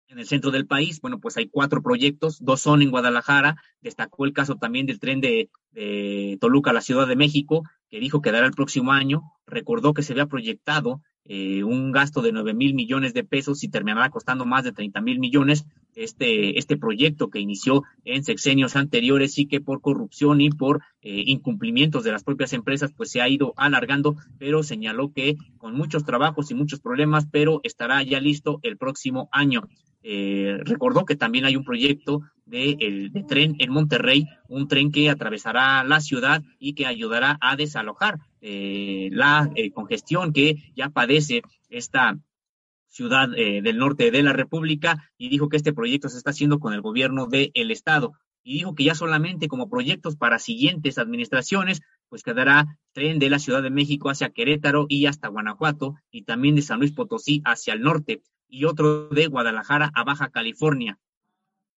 [0.07, 4.25] en el centro del país, bueno, pues hay cuatro proyectos, dos son en Guadalajara, destacó
[4.25, 7.63] el caso también del tren de, de Toluca a la Ciudad de México,
[7.95, 12.21] que dijo que dará el próximo año, recordó que se había proyectado eh, un gasto
[12.21, 16.59] de 9 mil millones de pesos y terminará costando más de 30 mil millones este,
[16.59, 22.03] este proyecto que inició en sexenios anteriores y que por corrupción y por eh, incumplimientos
[22.03, 26.51] de las propias empresas pues se ha ido alargando, pero señaló que con muchos trabajos
[26.51, 29.67] y muchos problemas, pero estará ya listo el próximo año.
[30.03, 35.09] Eh, recordó que también hay un proyecto de, el, tren en Monterrey, un tren que
[35.09, 42.19] atravesará la ciudad y que ayudará a desalojar eh, la congestión que ya padece esta
[42.95, 46.59] ciudad eh, del norte de la República y dijo que este proyecto se está haciendo
[46.59, 51.81] con el gobierno del estado y dijo que ya solamente como proyectos para siguientes administraciones
[52.07, 56.55] pues quedará tren de la Ciudad de México hacia Querétaro y hasta Guanajuato y también
[56.55, 60.97] de San Luis Potosí hacia el norte y otro de Guadalajara a Baja California.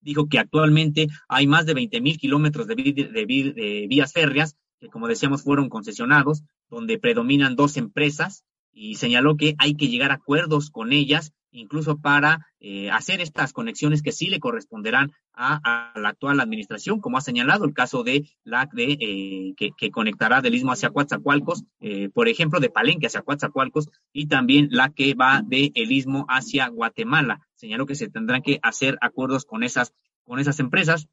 [0.01, 5.07] Dijo que actualmente hay más de 20 mil kilómetros de, de, vías férreas que, como
[5.07, 8.43] decíamos, fueron concesionados, donde predominan dos empresas
[8.77, 13.51] y señaló que hay que llegar a acuerdos con ellas incluso para eh, hacer estas
[13.51, 18.29] conexiones que sí le corresponderán a, la actual administración, como ha señalado el caso de
[18.43, 23.21] la de, eh, que, conectará del Istmo hacia Coatzacoalcos, eh, por ejemplo, de Palenque hacia
[23.21, 27.47] Coatzacoalcos, y también la que va de el Istmo hacia Guatemala.
[27.55, 31.07] Señaló que se tendrán que hacer acuerdos con esas, con esas empresas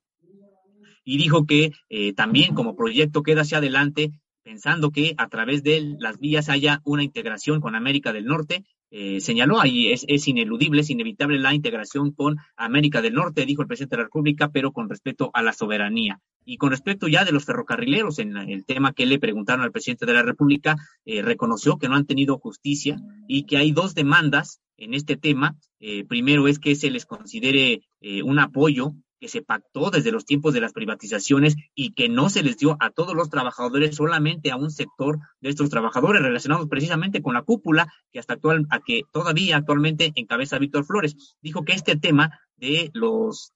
[1.05, 1.72] y dijo que
[2.16, 4.11] también como proyecto queda hacia adelante
[4.44, 8.64] pensando que a través de las vías haya una integración con América del Norte
[8.96, 13.66] eh, señaló, ahí es, ineludible, es inevitable la integración con América del Norte, dijo el
[13.66, 16.20] presidente de la República, pero con respeto a la soberanía.
[16.44, 20.07] Y con respecto ya de los ferrocarrileros, en el tema que le preguntaron al presidente
[20.07, 24.61] de la República, eh, reconoció que no han tenido justicia y que hay dos demandas
[24.76, 25.57] en este tema.
[25.80, 27.80] Eh, primero es que se les considere
[28.22, 28.92] un apoyo
[29.24, 32.76] que se pactó desde los tiempos de las privatizaciones y que no se les dio
[32.78, 37.40] a todos los trabajadores, solamente a un sector de estos trabajadores relacionados precisamente con la
[37.40, 41.38] cúpula que hasta actual, a que todavía actualmente encabeza Víctor Flores.
[41.40, 43.54] Dijo que este tema de los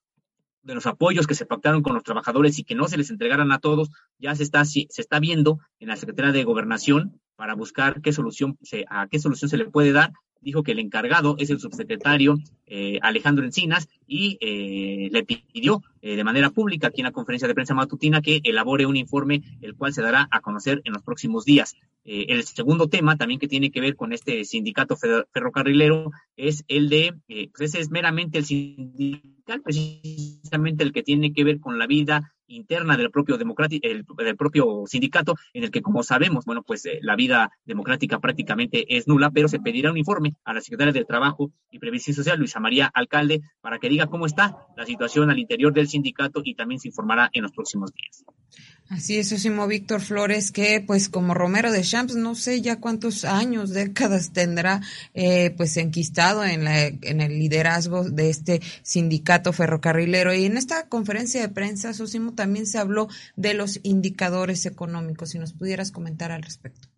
[0.62, 3.52] de los apoyos que se pactaron con los trabajadores y que no se les entregaran
[3.52, 8.00] a todos, ya se está, se está viendo en la Secretaría de Gobernación para buscar
[8.00, 11.51] qué solución se, a qué solución se le puede dar dijo que el encargado es
[11.51, 17.07] el subsecretario eh, Alejandro Encinas y eh, le pidió eh, de manera pública aquí en
[17.07, 20.81] la conferencia de prensa matutina que elabore un informe el cual se dará a conocer
[20.85, 21.77] en los próximos días.
[22.05, 27.14] el segundo tema también que tiene que ver con este sindicato ferrocarrilero es el de,
[27.27, 32.33] pues ese es meramente el sindical, precisamente el que tiene que ver con la vida
[32.48, 36.98] interna del propio el, del propio sindicato, en el que, como sabemos, bueno, pues eh,
[37.02, 41.06] la vida democrática prácticamente es nula, pero se pedirá un informe a la secretaria del
[41.06, 45.38] Trabajo y Previsión Social, Luisa María Alcalde, para que diga cómo está la situación al
[45.38, 48.24] interior del sindicato y también se informará en los próximos días.
[48.90, 53.26] Así es, Osimo Víctor Flores, que pues como Romero de Champs, no sé ya cuántos
[53.26, 54.80] años, décadas tendrá
[55.12, 60.32] eh, pues enquistado en, la, en el liderazgo de este sindicato ferrocarrilero.
[60.32, 65.30] Y en esta conferencia de prensa, Osimo, también se habló de los indicadores económicos.
[65.30, 66.88] Si nos pudieras comentar al respecto.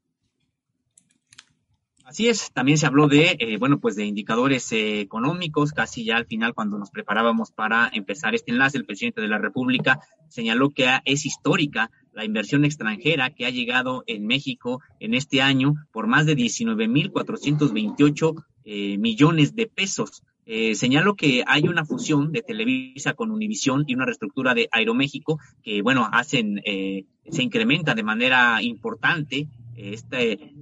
[2.11, 6.27] Así es, también se habló de, eh, bueno, pues de indicadores económicos, casi ya al
[6.27, 10.89] final cuando nos preparábamos para empezar este enlace, el presidente de la República señaló que
[11.05, 16.27] es histórica la inversión extranjera que ha llegado en México en este año por más
[16.27, 20.25] de 19.428 eh, millones de pesos.
[20.47, 25.39] Eh, señaló que hay una fusión de Televisa con Univisión y una reestructura de Aeroméxico
[25.63, 29.47] que, bueno, hacen, eh, se incrementa de manera importante
[29.81, 30.55] este,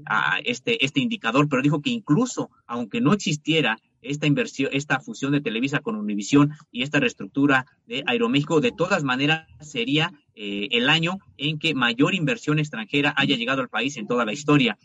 [0.45, 5.41] este, este indicador, pero dijo que incluso aunque no existiera esta inversión, esta fusión de
[5.41, 11.19] Televisa con Univisión y esta reestructura de Aeroméxico, de todas maneras sería eh, el año
[11.37, 14.79] en que mayor inversión extranjera haya llegado al país en toda la historia.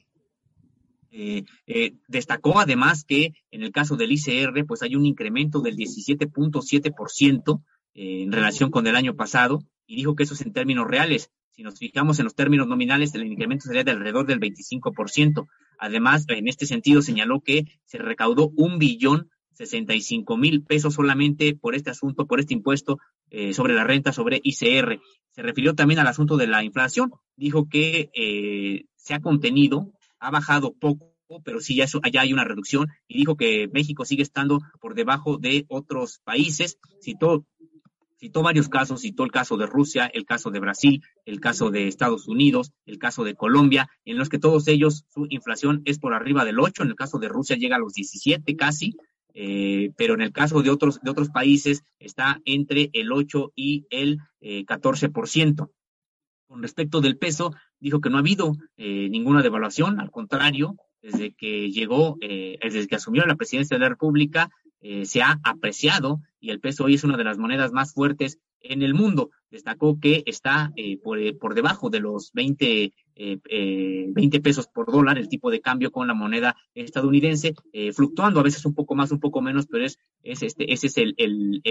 [1.11, 5.77] Eh, eh, destacó además que en el caso del ICR, pues hay un incremento del
[5.77, 7.61] 17.7%
[7.95, 11.29] en relación con el año pasado y dijo que eso es en términos reales.
[11.53, 15.47] Si nos fijamos en los términos nominales, el incremento sería de alrededor del 25%.
[15.77, 21.75] Además, en este sentido, señaló que se recaudó un billón 65 mil pesos solamente por
[21.75, 22.97] este asunto, por este impuesto
[23.29, 24.99] eh, sobre la renta, sobre ICR.
[25.29, 27.11] Se refirió también al asunto de la inflación.
[27.35, 31.13] Dijo que eh, se ha contenido, ha bajado poco,
[31.43, 35.37] pero sí ya, allá hay una reducción y dijo que México sigue estando por debajo
[35.37, 36.79] de otros países.
[37.01, 37.45] Citó
[38.23, 41.89] citó varios casos, citó el caso de Rusia, el caso de Brasil, el caso de
[41.89, 46.13] Estados Unidos, el caso de Colombia, en los que todos ellos su inflación es por
[46.13, 48.95] arriba del 8, en el caso de Rusia llega a los 17 casi,
[49.33, 53.87] eh, pero en el caso de otros, de otros países está entre el 8 y
[53.89, 55.65] el 14%.
[55.65, 55.71] Eh,
[56.47, 61.33] Con respecto del peso, dijo que no ha habido eh, ninguna devaluación, al contrario, desde
[61.33, 64.49] que llegó, desde que asumió la presidencia de la República,
[64.83, 68.39] eh, se ha apreciado y el peso hoy es una de las monedas más fuertes
[68.59, 69.29] en el mundo.
[69.49, 75.29] Destacó que está eh, eh, por, debajo de los 20, 20 pesos por dólar el
[75.29, 77.53] tipo de cambio con la moneda estadounidense,
[77.93, 80.97] fluctuando a veces un poco más, un poco menos, pero es, es este, ese es
[80.97, 81.61] el, el,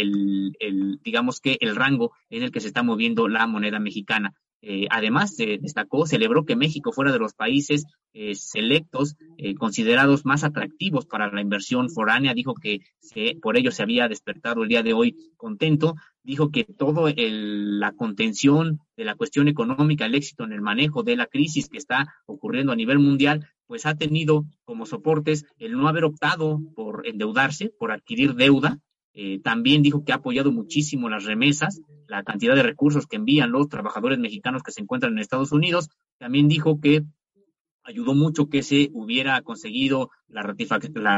[0.58, 4.34] el, digamos que el rango en el que se está moviendo la moneda mexicana.
[4.64, 10.24] Eh, además, se destacó, celebró que México fuera de los países eh, selectos eh, considerados
[10.24, 12.32] más atractivos para la inversión foránea.
[12.32, 12.80] Dijo que
[13.42, 15.96] por ello se había despertado el día de hoy contento.
[16.22, 21.16] Dijo que todo la contención de la cuestión económica, el éxito en el manejo de
[21.16, 25.88] la crisis que está ocurriendo a nivel mundial, pues ha tenido como soportes el no
[25.88, 28.78] haber optado por endeudarse, por adquirir deuda,
[29.14, 33.52] eh, también dijo que ha apoyado muchísimo las remesas, la cantidad de recursos que envían
[33.52, 35.90] los trabajadores mexicanos que se encuentran en Estados Unidos.
[36.18, 37.04] También dijo que
[37.84, 40.42] ayudó mucho que se hubiera conseguido la,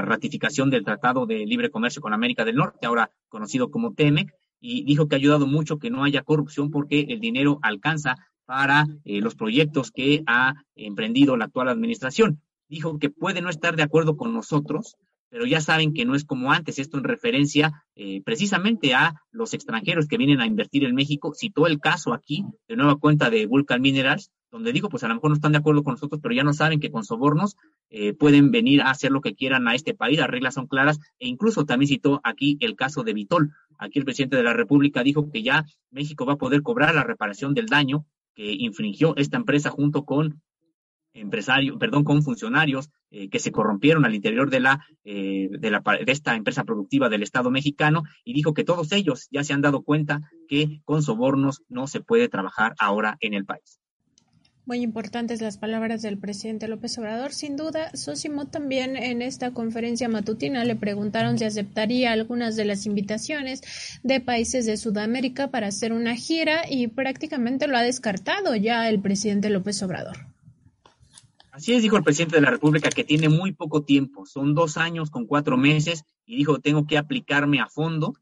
[0.02, 4.84] ratificación del Tratado de Libre Comercio con América del Norte, ahora conocido como TEMEC, y
[4.84, 8.16] dijo que ha ayudado mucho que no haya corrupción porque el dinero alcanza
[8.46, 12.40] para eh, los proyectos que ha emprendido la actual administración.
[12.68, 14.96] Dijo que puede no estar de acuerdo con nosotros,
[15.34, 19.52] pero ya saben que no es como antes, esto en referencia eh, precisamente a los
[19.52, 21.32] extranjeros que vienen a invertir en México.
[21.34, 25.14] Citó el caso aquí, de nueva cuenta de Vulcan Minerals, donde dijo, pues a lo
[25.14, 27.56] mejor no están de acuerdo con nosotros, pero ya no saben que con sobornos
[27.90, 31.00] eh, pueden venir a hacer lo que quieran a este país, las reglas son claras,
[31.18, 33.50] e incluso también citó aquí el caso de Vitol.
[33.76, 37.02] Aquí el presidente de la República dijo que ya México va a poder cobrar la
[37.02, 38.06] reparación del daño
[38.36, 40.40] que infringió esta empresa junto con
[41.14, 45.82] empresarios, perdón, con funcionarios eh, que se corrompieron al interior de la, eh, de la
[46.04, 49.62] de esta empresa productiva del Estado mexicano y dijo que todos ellos ya se han
[49.62, 53.80] dado cuenta que con sobornos no se puede trabajar ahora en el país.
[54.66, 57.34] Muy importantes las palabras del presidente López Obrador.
[57.34, 62.86] Sin duda, Sosimo también en esta conferencia matutina le preguntaron si aceptaría algunas de las
[62.86, 63.60] invitaciones
[64.02, 69.00] de países de Sudamérica para hacer una gira y prácticamente lo ha descartado ya el
[69.00, 70.33] presidente López Obrador.
[71.54, 74.76] Así es, dijo el presidente de la República, que tiene muy poco tiempo, son dos
[74.76, 78.14] años con cuatro meses, y dijo, tengo que aplicarme a fondo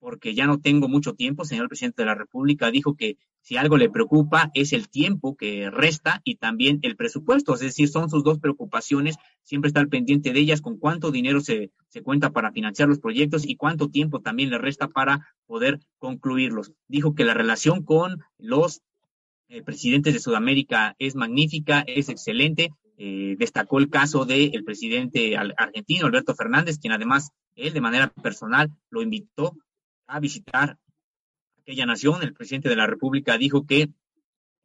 [0.00, 1.44] porque ya no tengo mucho tiempo.
[1.44, 5.70] Señor presidente de la República dijo que si algo le preocupa es el tiempo que
[5.70, 10.32] resta y también el presupuesto, es decir, son sus dos preocupaciones, siempre está al pendiente
[10.32, 14.20] de ellas, con cuánto dinero se, se cuenta para financiar los proyectos y cuánto tiempo
[14.20, 16.72] también le resta para poder concluirlos.
[16.88, 18.82] Dijo que la relación con los
[19.50, 22.70] eh, presidentes de Sudamérica es magnífica, es excelente.
[22.96, 28.70] Eh, destacó el caso del presidente argentino, Alberto Fernández, quien además él de manera personal
[28.90, 29.56] lo invitó
[30.06, 30.78] a visitar
[31.58, 32.22] aquella nación.
[32.22, 33.90] El presidente de la República dijo que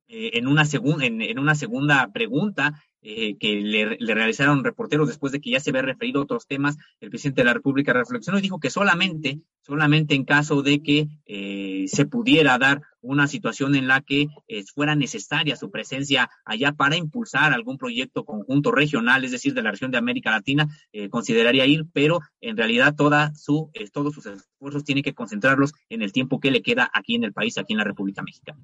[0.08, 0.64] eh, en, una
[1.02, 5.70] en, en, una segunda pregunta eh, que le, realizaron reporteros después de que ya se
[5.70, 9.41] había referido a otros temas, el presidente de la República reflexionó y dijo que solamente,
[9.62, 14.64] solamente en caso de que eh, se pudiera dar una situación en la que eh,
[14.74, 19.70] fuera necesaria su presencia allá para impulsar algún proyecto conjunto regional, es decir, de la
[19.70, 20.68] región de América Latina,
[21.12, 26.12] consideraría ir, pero en realidad toda su, todos sus esfuerzos tiene que concentrarlos en el
[26.12, 28.60] tiempo que le queda aquí en el país, aquí en la República Mexicana.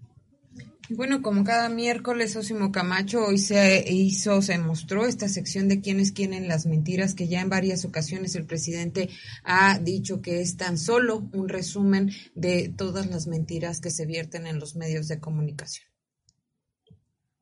[0.94, 6.12] Bueno, como cada miércoles, Osimo Camacho, hoy se hizo, se mostró esta sección de quiénes
[6.12, 9.10] quieren las mentiras, que ya en varias ocasiones el presidente
[9.46, 14.46] ha dicho que es tan solo un resumen de todas las mentiras que se vierten
[14.48, 15.88] en los medios de comunicación.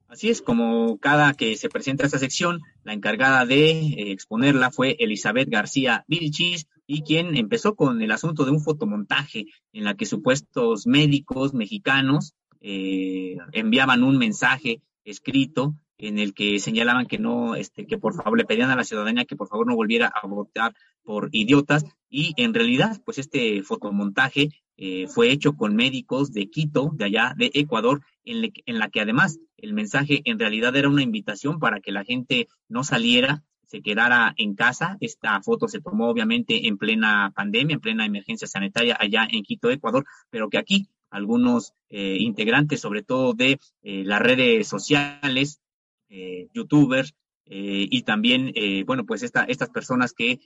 [0.07, 4.95] Así es, como cada que se presenta esta sección, la encargada de eh, exponerla fue
[4.99, 10.07] Elizabeth García Vilchis, y quien empezó con el asunto de un fotomontaje en la que
[10.07, 17.85] supuestos médicos mexicanos eh, enviaban un mensaje escrito en el que señalaban que no, este,
[17.85, 20.73] que por favor le pedían a la ciudadanía que por favor no volviera a votar
[21.03, 26.91] por idiotas y en realidad pues este fotomontaje eh, fue hecho con médicos de Quito,
[26.93, 31.03] de allá de Ecuador, en, en la que además el mensaje en realidad era una
[31.03, 34.97] invitación para que la gente no saliera se quedara en casa.
[34.99, 39.69] Esta foto se tomó obviamente en plena pandemia, en plena emergencia sanitaria allá en Quito,
[39.69, 45.61] Ecuador, pero que aquí algunos eh, integrantes, sobre todo de eh, las redes sociales,
[46.09, 47.13] eh, youtubers,
[47.51, 48.53] y también,
[48.85, 50.39] bueno, pues esta, estas personas que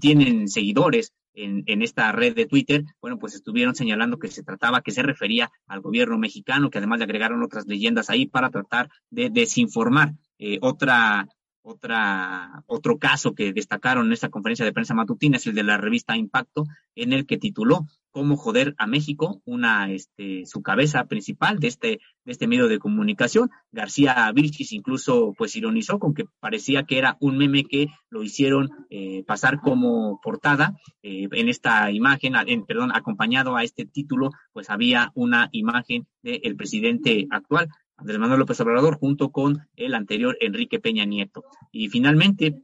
[0.00, 4.82] tienen seguidores en, en, esta red de Twitter, bueno, pues estuvieron señalando que se trataba,
[4.82, 8.88] que se refería al gobierno mexicano, que además le agregaron otras leyendas ahí para tratar
[9.10, 10.12] de desinformar.
[10.60, 11.26] otra
[11.62, 15.78] otra, otro caso que destacaron en esta conferencia de prensa matutina es el de la
[15.78, 21.58] revista Impacto, en el que tituló Cómo joder a México, una, este, su cabeza principal
[21.58, 21.88] de este,
[22.24, 23.48] de este medio de comunicación.
[23.70, 28.68] García Vilchis incluso, pues, ironizó con que parecía que era un meme que lo hicieron
[28.90, 30.76] eh, pasar como portada.
[31.02, 36.54] Eh, en esta imagen, en, perdón, acompañado a este título, pues había una imagen del
[36.56, 37.68] presidente actual.
[38.02, 41.44] Andrés Manuel López Obrador junto con el anterior Enrique Peña Nieto.
[41.70, 42.60] Y finalmente,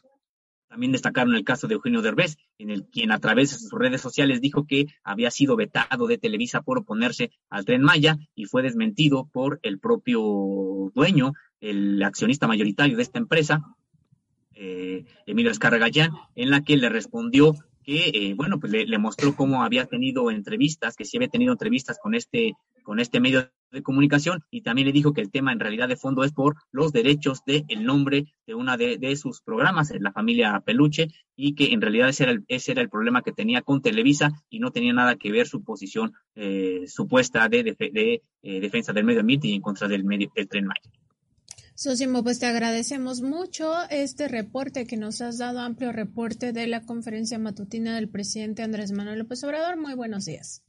[0.67, 4.01] también destacaron el caso de Eugenio Derbez, en el quien a través de sus redes
[4.01, 8.63] sociales dijo que había sido vetado de Televisa por oponerse al Tren Maya y fue
[8.63, 13.63] desmentido por el propio dueño, el accionista mayoritario de esta empresa,
[14.57, 19.37] eh, Emilio Escarragallán, en la que le respondió que, eh, bueno, pues le, le, mostró
[19.37, 23.83] cómo había tenido entrevistas, que sí había tenido entrevistas con este, con este medio de
[23.83, 26.93] comunicación y también le dijo que el tema en realidad de fondo es por los
[26.93, 31.81] derechos del el nombre de una de, sus programas, la familia Peluche, y que en
[31.81, 34.93] realidad ese era, el, ese era el problema que tenía con Televisa y no tenía
[34.93, 39.55] nada que ver su posición eh, supuesta de, de, eh, defensa del medio ambiente y
[39.55, 40.91] en contra del, medio, del tren Maya.
[41.75, 46.85] Sosimo, pues te agradecemos mucho este reporte que nos has dado, amplio reporte de la
[46.85, 49.77] conferencia matutina del presidente Andrés Manuel López Obrador.
[49.77, 50.65] Muy buenos días.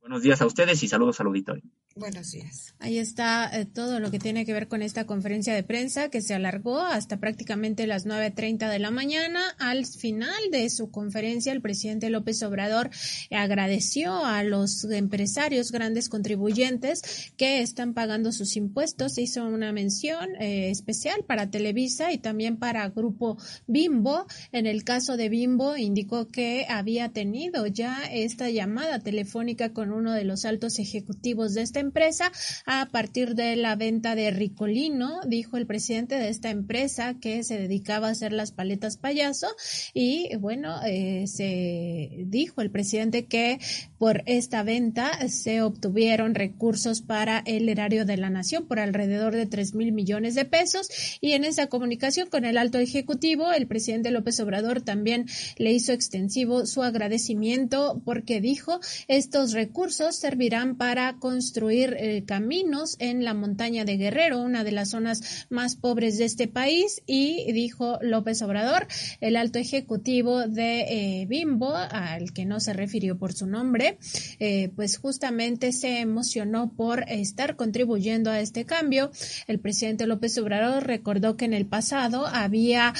[0.00, 1.64] Buenos días a ustedes y saludos al auditorio.
[1.96, 2.72] Buenos días.
[2.78, 6.22] Ahí está eh, todo lo que tiene que ver con esta conferencia de prensa que
[6.22, 9.40] se alargó hasta prácticamente las 9.30 de la mañana.
[9.58, 12.90] Al final de su conferencia, el presidente López Obrador
[13.32, 19.18] agradeció a los empresarios grandes contribuyentes que están pagando sus impuestos.
[19.18, 23.36] Hizo una mención eh, especial para Televisa y también para Grupo
[23.66, 24.26] Bimbo.
[24.52, 30.12] En el caso de Bimbo, indicó que había tenido ya esta llamada telefónica con uno
[30.12, 32.30] de los altos ejecutivos de empresa
[32.66, 37.58] a partir de la venta de Ricolino, dijo el presidente de esta empresa que se
[37.58, 39.48] dedicaba a hacer las paletas payaso.
[39.94, 43.58] Y bueno, eh, se dijo el presidente que
[43.98, 49.46] por esta venta se obtuvieron recursos para el erario de la nación por alrededor de
[49.46, 50.88] tres mil millones de pesos.
[51.20, 55.26] Y en esa comunicación con el alto ejecutivo el presidente López Obrador también
[55.56, 63.24] le hizo extensivo su agradecimiento porque dijo estos recursos servirán para construir eh, caminos en
[63.24, 67.98] la montaña de Guerrero, una de las zonas más pobres de este país, y dijo
[68.02, 68.86] López Obrador,
[69.20, 73.98] el alto ejecutivo de eh, Bimbo, al que no se refirió por su nombre,
[74.40, 79.10] eh, pues justamente se emocionó por estar contribuyendo a este cambio.
[79.46, 82.94] El presidente López Obrador recordó que en el pasado había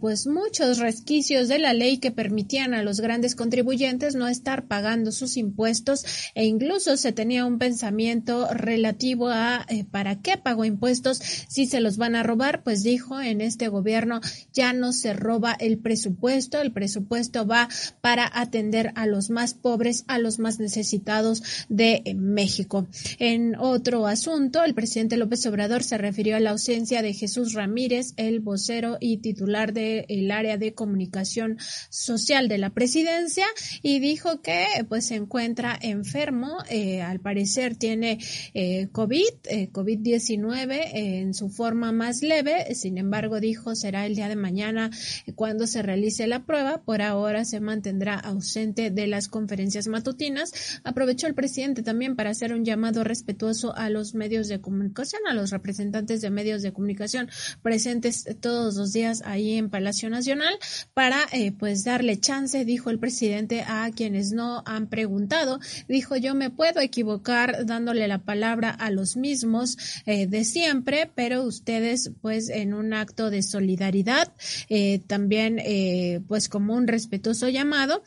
[0.00, 5.12] pues muchos resquicios de la ley que permitían a los grandes contribuyentes no estar pagando
[5.12, 6.04] sus impuestos
[6.34, 7.97] e incluso se tenía un pensamiento
[8.52, 13.20] relativo a eh, para qué pago impuestos si se los van a robar, pues dijo
[13.20, 14.20] en este gobierno
[14.52, 17.68] ya no se roba el presupuesto, el presupuesto va
[18.00, 22.86] para atender a los más pobres, a los más necesitados de eh, México.
[23.18, 28.12] En otro asunto, el presidente López Obrador se refirió a la ausencia de Jesús Ramírez,
[28.16, 31.58] el vocero y titular del área de comunicación
[31.90, 33.46] social de la presidencia,
[33.82, 38.18] y dijo que pues se encuentra enfermo, eh, al parecer tiene tiene
[38.52, 42.74] eh, COVID, eh, COVID-19 en su forma más leve.
[42.74, 44.90] Sin embargo, dijo será el día de mañana
[45.36, 46.82] cuando se realice la prueba.
[46.82, 50.80] Por ahora se mantendrá ausente de las conferencias matutinas.
[50.84, 55.32] Aprovechó el presidente también para hacer un llamado respetuoso a los medios de comunicación, a
[55.32, 57.30] los representantes de medios de comunicación
[57.62, 60.54] presentes todos los días ahí en Palacio Nacional
[60.92, 65.58] para eh, pues darle chance, dijo el presidente, a quienes no han preguntado.
[65.88, 71.44] Dijo yo me puedo equivocar dándole la palabra a los mismos eh, de siempre, pero
[71.44, 74.34] ustedes pues en un acto de solidaridad,
[74.68, 78.02] eh, también eh, pues como un respetuoso llamado,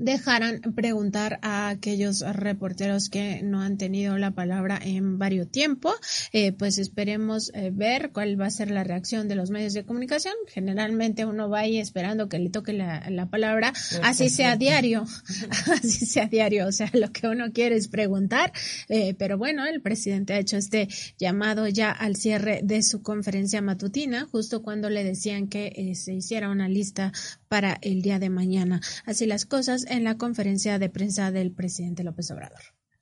[0.00, 5.94] dejaran preguntar a aquellos reporteros que no han tenido la palabra en varios tiempo.
[6.32, 9.84] Eh, pues esperemos eh, ver cuál va a ser la reacción de los medios de
[9.84, 10.34] comunicación.
[10.48, 13.72] Generalmente uno va ahí esperando que le toque la, palabra,
[14.02, 15.04] así sea diario,
[15.72, 16.66] así sea diario.
[16.66, 18.52] O sea, lo que uno quiere es preguntar.
[18.88, 20.88] Eh, pero bueno, el presidente ha hecho este
[21.18, 26.50] llamado ya al cierre de su conferencia matutina, justo cuando le decían que se hiciera
[26.50, 27.12] una lista
[27.50, 28.80] para el día de mañana.
[29.04, 32.60] Así las cosas en la conferencia de prensa del presidente López Obrador.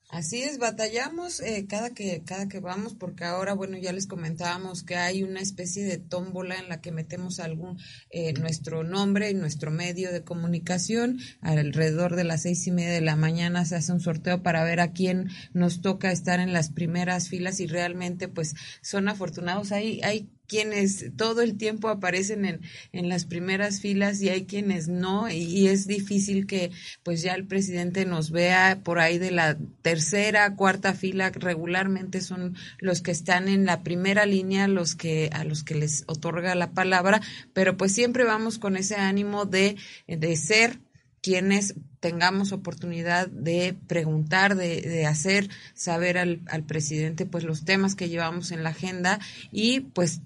[0.08, 4.82] Así es, batallamos eh, cada que cada que vamos porque ahora bueno ya les comentábamos
[4.82, 7.78] que hay una especie de tómbola en la que metemos algún
[8.08, 13.02] eh, nuestro nombre y nuestro medio de comunicación alrededor de las seis y media de
[13.02, 16.70] la mañana se hace un sorteo para ver a quién nos toca estar en las
[16.70, 22.60] primeras filas y realmente pues son afortunados hay hay quienes todo el tiempo aparecen en,
[22.92, 26.70] en las primeras filas y hay quienes no y, es difícil que
[27.02, 31.30] pues ya el presidente nos vea por ahí de la tercera, cuarta fila.
[31.30, 36.04] Regularmente son los que están en la primera línea los que a los que les
[36.06, 37.20] otorga la palabra,
[37.52, 39.76] pero pues siempre vamos con ese ánimo de,
[40.06, 40.80] de ser
[41.28, 48.08] quienes tengamos oportunidad de preguntar, de, hacer saber al, al, presidente pues los temas que
[48.08, 49.20] llevamos en la agenda
[49.52, 50.22] y pues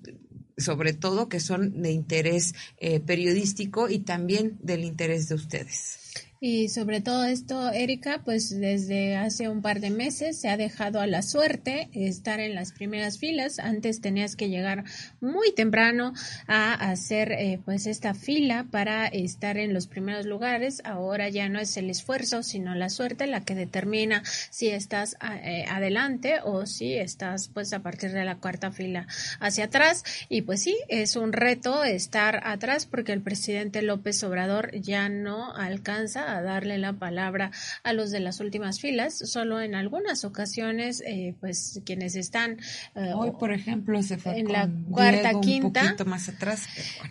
[0.56, 6.01] sobre todo que son de interés eh, periodístico y también del interés de ustedes.
[6.44, 10.98] Y sobre todo esto, Erika, pues desde hace un par de meses se ha dejado
[10.98, 13.60] a la suerte estar en las primeras filas.
[13.60, 14.82] Antes tenías que llegar
[15.20, 16.14] muy temprano
[16.48, 20.82] a hacer eh, pues esta fila para estar en los primeros lugares.
[20.84, 25.64] Ahora ya no es el esfuerzo, sino la suerte la que determina si estás eh,
[25.68, 29.06] adelante o si estás pues a partir de la cuarta fila
[29.38, 30.02] hacia atrás.
[30.28, 35.54] Y pues sí, es un reto estar atrás porque el presidente López Obrador ya no
[35.54, 37.50] alcanza a darle la palabra
[37.82, 39.18] a los de las últimas filas.
[39.18, 42.58] Solo en algunas ocasiones, eh, pues quienes están
[42.94, 46.66] eh, hoy, por ejemplo, se fue en la cuarta, quinta, más atrás,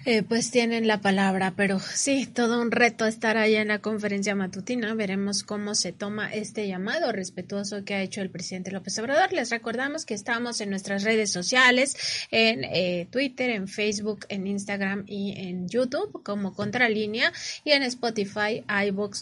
[0.05, 1.53] eh, pues tienen la palabra.
[1.55, 4.93] Pero sí, todo un reto estar allá en la conferencia matutina.
[4.93, 9.33] Veremos cómo se toma este llamado respetuoso que ha hecho el presidente López Obrador.
[9.33, 11.95] Les recordamos que estamos en nuestras redes sociales,
[12.31, 17.31] en Twitter, en Facebook, en Instagram y en YouTube como Contralínea
[17.63, 18.63] y en Spotify,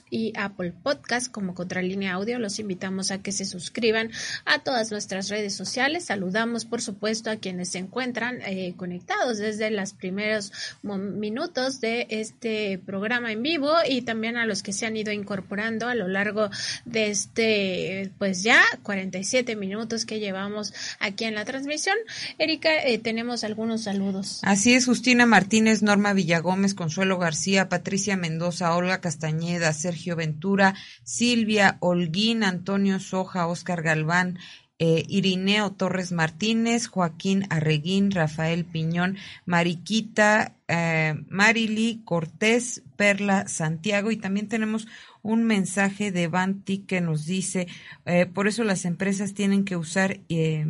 [0.09, 2.39] y Apple Podcast como Contralínea Audio.
[2.39, 4.11] Los invitamos a que se suscriban
[4.45, 6.05] a todas nuestras redes sociales.
[6.05, 10.51] Saludamos, por supuesto, a quienes se encuentran eh, conectados desde los primeros
[10.83, 15.87] minutos de este programa en vivo y también a los que se han ido incorporando
[15.87, 16.49] a lo largo
[16.85, 21.95] de este, pues ya 47 minutos que llevamos aquí en la transmisión.
[22.37, 24.39] Erika, eh, tenemos algunos saludos.
[24.43, 31.77] Así es, Justina Martínez, Norma Villagómez, Consuelo García, Patricia Mendoza, Olga Castañeda, Sergio Ventura, Silvia
[31.79, 34.37] Holguín, Antonio Soja, Oscar Galván,
[34.81, 44.11] eh, Irineo Torres Martínez, Joaquín Arreguín, Rafael Piñón, Mariquita, eh, Marily Cortés, Perla Santiago.
[44.11, 44.87] Y también tenemos
[45.21, 47.67] un mensaje de Banti que nos dice,
[48.05, 50.65] eh, por eso las empresas tienen que usar eh,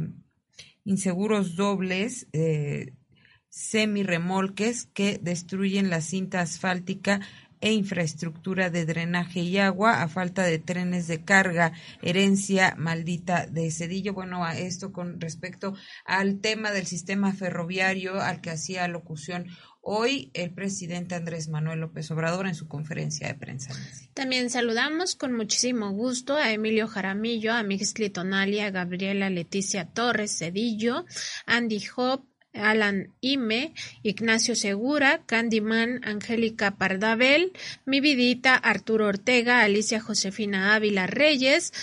[0.85, 2.93] inseguros dobles, eh,
[3.49, 7.21] semirremolques que destruyen la cinta asfáltica
[7.61, 13.71] e infraestructura de drenaje y agua a falta de trenes de carga, herencia maldita de
[13.71, 14.13] Cedillo.
[14.13, 19.47] Bueno, a esto con respecto al tema del sistema ferroviario al que hacía locución
[19.81, 23.73] hoy el presidente Andrés Manuel López Obrador en su conferencia de prensa.
[24.13, 30.37] También saludamos con muchísimo gusto a Emilio Jaramillo, a Mixli Tonali, a Gabriela Leticia Torres
[30.37, 31.05] Cedillo,
[31.45, 33.73] Andy Hop, Alan Ime,
[34.03, 37.53] Ignacio Segura, Candyman, Angélica Pardabel,
[37.85, 41.73] Mi Vidita, Arturo Ortega, Alicia Josefina Ávila Reyes,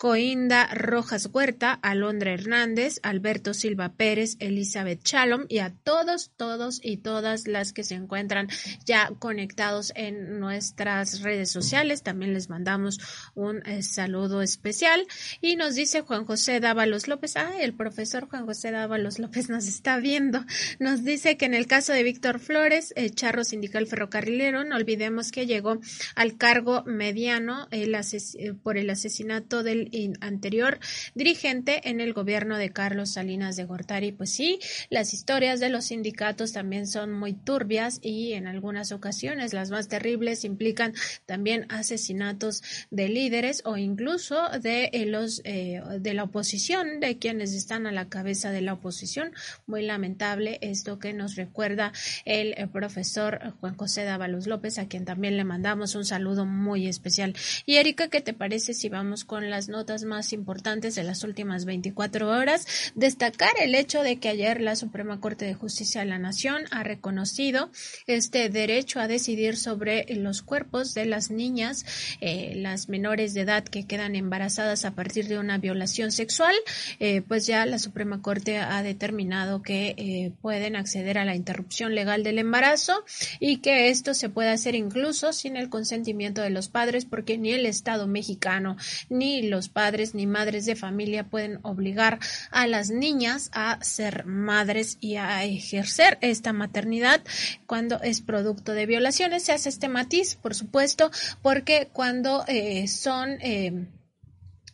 [0.00, 6.96] Coinda Rojas Huerta, Alondra Hernández, Alberto Silva Pérez, Elizabeth Chalom y a todos, todos y
[6.96, 8.48] todas las que se encuentran
[8.86, 12.02] ya conectados en nuestras redes sociales.
[12.02, 12.98] También les mandamos
[13.34, 15.06] un eh, saludo especial.
[15.42, 19.68] Y nos dice Juan José Dávalos López, ah, el profesor Juan José Dávalos López nos
[19.68, 20.46] está viendo.
[20.78, 25.30] Nos dice que en el caso de Víctor Flores, el charro sindical ferrocarrilero, no olvidemos
[25.30, 25.78] que llegó
[26.14, 29.89] al cargo mediano el eh, por el asesinato del
[30.20, 30.78] anterior
[31.14, 34.12] dirigente en el gobierno de Carlos Salinas de Gortari.
[34.12, 39.52] Pues sí, las historias de los sindicatos también son muy turbias y en algunas ocasiones
[39.52, 40.94] las más terribles implican
[41.26, 47.52] también asesinatos de líderes o incluso de eh, los eh, de la oposición, de quienes
[47.52, 49.32] están a la cabeza de la oposición.
[49.66, 51.92] Muy lamentable esto que nos recuerda
[52.24, 56.86] el, el profesor Juan José Dávalos López, a quien también le mandamos un saludo muy
[56.86, 57.34] especial.
[57.66, 61.64] Y Erika, ¿qué te parece si vamos con las notas más importantes de las últimas
[61.64, 66.18] 24 horas, destacar el hecho de que ayer la Suprema Corte de Justicia de la
[66.18, 67.70] Nación ha reconocido
[68.06, 71.86] este derecho a decidir sobre los cuerpos de las niñas,
[72.20, 76.54] eh, las menores de edad que quedan embarazadas a partir de una violación sexual,
[76.98, 81.94] eh, pues ya la Suprema Corte ha determinado que eh, pueden acceder a la interrupción
[81.94, 83.02] legal del embarazo
[83.38, 87.52] y que esto se puede hacer incluso sin el consentimiento de los padres porque ni
[87.52, 88.76] el Estado mexicano
[89.08, 92.18] ni los padres ni madres de familia pueden obligar
[92.50, 97.20] a las niñas a ser madres y a ejercer esta maternidad
[97.66, 99.44] cuando es producto de violaciones.
[99.44, 101.10] Se hace este matiz, por supuesto,
[101.42, 103.86] porque cuando eh, son eh,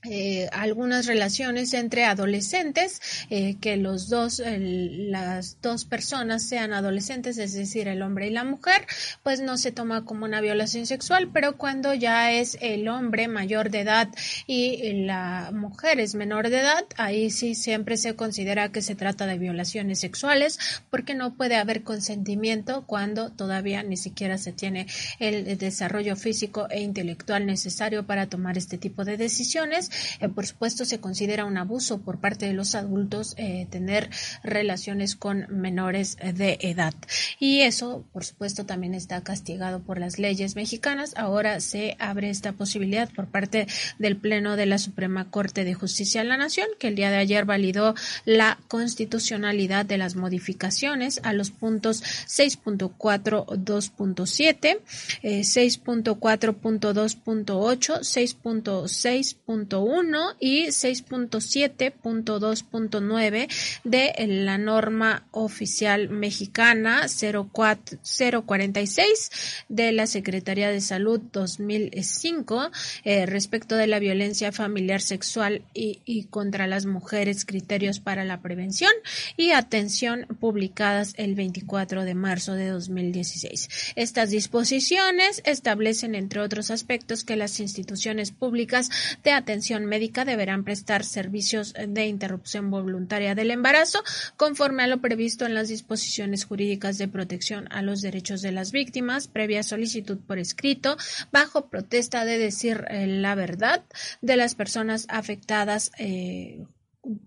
[0.08, 3.00] eh, algunas relaciones entre adolescentes,
[3.30, 8.44] eh, que los dos, las dos personas sean adolescentes, es decir, el hombre y la
[8.44, 8.86] mujer,
[9.22, 13.70] pues no se toma como una violación sexual, pero cuando ya es el hombre mayor
[13.70, 14.08] de edad
[14.46, 19.26] y la mujer es menor de edad, ahí sí siempre se considera que se trata
[19.26, 20.58] de violaciones sexuales,
[20.90, 24.86] porque no puede haber consentimiento cuando todavía ni siquiera se tiene
[25.18, 29.90] el desarrollo físico e intelectual necesario para tomar este tipo de decisiones
[30.20, 34.10] eh, por supuesto, se considera un abuso por parte de los adultos eh, tener
[34.42, 36.94] relaciones con menores de edad.
[37.38, 41.14] Y eso, por supuesto, también está castigado por las leyes mexicanas.
[41.16, 43.66] Ahora se abre esta posibilidad por parte
[43.98, 47.18] del Pleno de la Suprema Corte de Justicia de la Nación, que el día de
[47.18, 47.94] ayer validó
[48.24, 54.80] la constitucionalidad de las modificaciones a los puntos 6.4.2.7,
[55.22, 63.48] 6.4.2.8, 6.6.1 6.1 y 6.7.2.9
[63.84, 69.30] de la norma oficial mexicana 046
[69.68, 72.70] de la Secretaría de Salud 2005
[73.04, 78.92] eh, respecto de la violencia familiar sexual y contra las mujeres, criterios para la prevención
[79.36, 83.92] y atención publicadas el 24 de marzo de 2016.
[83.96, 88.88] Estas disposiciones establecen, entre otros aspectos, que las instituciones públicas
[89.22, 94.02] de atención médica deberán prestar servicios de interrupción voluntaria del embarazo
[94.36, 98.72] conforme a lo previsto en las disposiciones jurídicas de protección a los derechos de las
[98.72, 100.96] víctimas, previa solicitud por escrito,
[101.30, 103.84] bajo protesta de decir eh, la verdad
[104.22, 106.64] de las personas afectadas eh,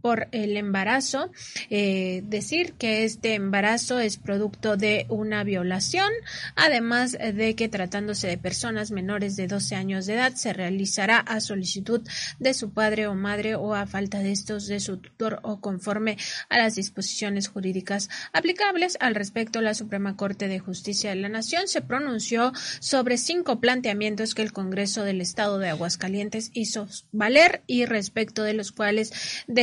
[0.02, 1.32] por el embarazo,
[1.70, 6.12] eh, decir que este embarazo es producto de una violación,
[6.56, 11.40] además de que tratándose de personas menores de 12 años de edad se realizará a
[11.42, 12.02] solicitud
[12.40, 16.18] de su padre o madre o a falta de estos de su tutor o conforme
[16.50, 18.98] a las disposiciones jurídicas aplicables.
[19.00, 24.36] Al respecto, la Suprema Corte de Justicia de la Nación se pronunció sobre cinco planteamientos
[24.36, 29.12] que el Congreso del Estado de Aguascalientes hizo valer y respecto de los cuales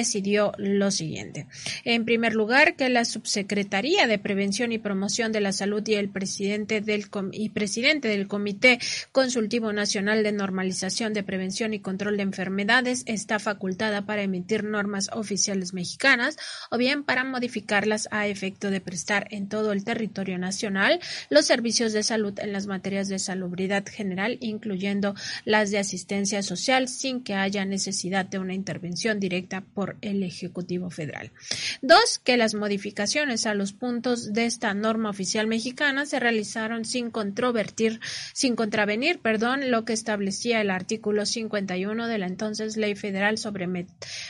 [0.06, 1.48] decidió lo siguiente.
[1.84, 6.08] En primer lugar, que la Subsecretaría de Prevención y Promoción de la Salud y el
[6.08, 8.78] presidente del, y presidente del Comité
[9.10, 15.10] Consultivo Nacional de Normalización de Prevención y Control de Enfermedades está facultada para emitir normas
[15.12, 16.36] oficiales mexicanas
[16.70, 21.00] o bien para modificarlas a efecto de prestar en todo el territorio nacional
[21.30, 26.86] los servicios de salud en las materias de salubridad general, incluyendo las de asistencia social,
[26.86, 31.30] sin que haya necesidad de una intervención directa por el Ejecutivo Federal.
[31.82, 37.10] Dos, que las modificaciones a los puntos de esta norma oficial mexicana se realizaron sin
[37.10, 38.00] controvertir,
[38.32, 43.68] sin contravenir, perdón, lo que establecía el artículo 51 de la entonces Ley Federal sobre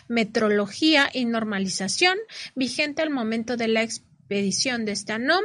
[0.08, 2.16] Metrología y Normalización,
[2.54, 3.82] vigente al momento de la
[4.26, 5.44] expedición de esta NOM,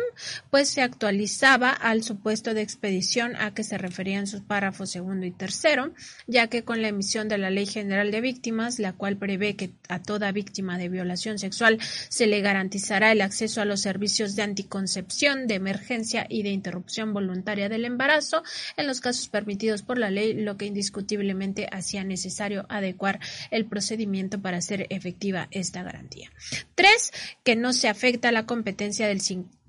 [0.50, 5.32] pues se actualizaba al supuesto de expedición a que se referían sus párrafos segundo y
[5.32, 5.94] tercero,
[6.26, 9.70] ya que con la emisión de la Ley General de Víctimas, la cual prevé que
[9.88, 11.78] a toda víctima de violación sexual
[12.10, 17.14] se le garantizará el acceso a los servicios de anticoncepción, de emergencia y de interrupción
[17.14, 18.42] voluntaria del embarazo
[18.78, 23.20] en los casos permitidos por la ley, lo que indiscutiblemente hacía necesario adecuar
[23.52, 26.32] el procedimiento para hacer efectiva esta garantía.
[26.74, 27.12] Tres,
[27.44, 29.20] que no se afecta la competencia competencia del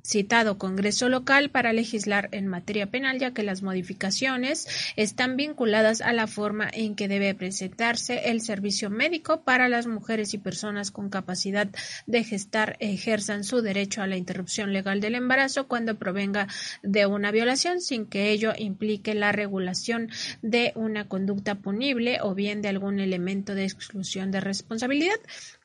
[0.05, 6.13] citado Congreso local para legislar en materia penal, ya que las modificaciones están vinculadas a
[6.13, 11.11] la forma en que debe presentarse el servicio médico para las mujeres y personas con
[11.11, 11.69] capacidad
[12.07, 16.47] de gestar ejerzan su derecho a la interrupción legal del embarazo cuando provenga
[16.85, 20.11] de una violación sin que ello implique la regulación
[20.43, 25.19] de una conducta punible o bien de algún elemento de exclusión de responsabilidad.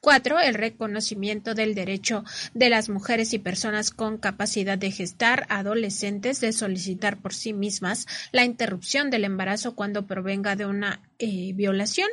[0.07, 6.39] Cuatro, el reconocimiento del derecho de las mujeres y personas con capacidad de gestar adolescentes
[6.39, 12.07] de solicitar por sí mismas la interrupción del embarazo cuando provenga de una eh, violación.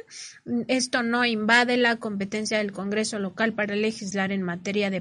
[0.66, 5.00] Esto no invade la competencia del Congreso local para legislar en materia de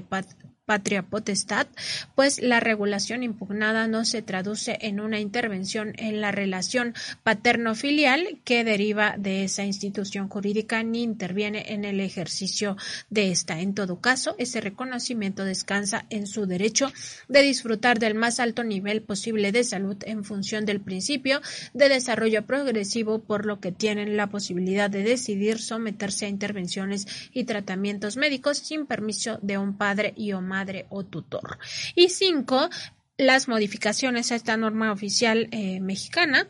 [0.64, 1.66] patria potestad,
[2.14, 8.64] pues la regulación impugnada no se traduce en una intervención en la relación paterno-filial que
[8.64, 12.76] deriva de esa institución jurídica ni interviene en el ejercicio
[13.10, 13.60] de esta.
[13.60, 16.90] En todo caso, ese reconocimiento descansa en su derecho
[17.28, 21.42] de disfrutar del más alto nivel posible de salud en función del principio
[21.74, 27.44] de desarrollo progresivo, por lo que tienen la posibilidad de decidir someterse a intervenciones y
[27.44, 30.53] tratamientos médicos sin permiso de un padre y o madre
[30.90, 31.58] o tutor.
[31.94, 32.68] Y cinco,
[33.16, 36.48] las modificaciones a esta norma oficial eh, mexicana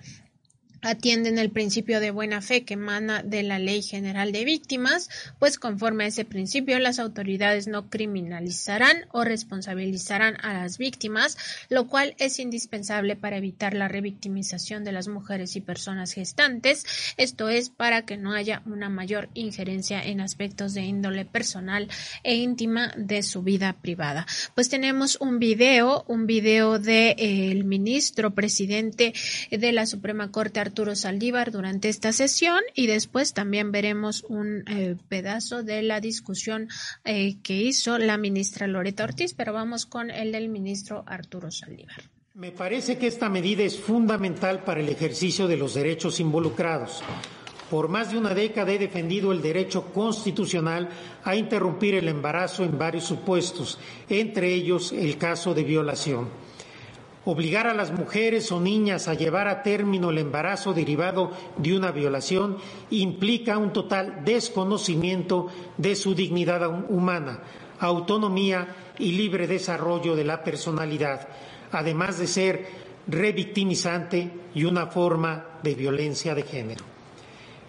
[0.84, 5.08] atienden el principio de buena fe que emana de la Ley General de Víctimas,
[5.38, 11.38] pues conforme a ese principio las autoridades no criminalizarán o responsabilizarán a las víctimas,
[11.70, 16.84] lo cual es indispensable para evitar la revictimización de las mujeres y personas gestantes,
[17.16, 21.88] esto es para que no haya una mayor injerencia en aspectos de índole personal
[22.22, 24.26] e íntima de su vida privada.
[24.54, 29.14] Pues tenemos un video, un video del de, ministro presidente
[29.50, 34.96] de la Suprema Corte Arturo Saldívar durante esta sesión y después también veremos un eh,
[35.08, 36.68] pedazo de la discusión
[37.04, 42.02] eh, que hizo la ministra Loreta Ortiz, pero vamos con el del ministro Arturo Saldívar.
[42.34, 47.04] Me parece que esta medida es fundamental para el ejercicio de los derechos involucrados.
[47.70, 50.88] Por más de una década he defendido el derecho constitucional
[51.22, 56.43] a interrumpir el embarazo en varios supuestos, entre ellos el caso de violación.
[57.26, 61.90] Obligar a las mujeres o niñas a llevar a término el embarazo derivado de una
[61.90, 62.58] violación
[62.90, 65.48] implica un total desconocimiento
[65.78, 67.40] de su dignidad humana,
[67.80, 71.28] autonomía y libre desarrollo de la personalidad,
[71.72, 72.66] además de ser
[73.06, 76.84] revictimizante y una forma de violencia de género.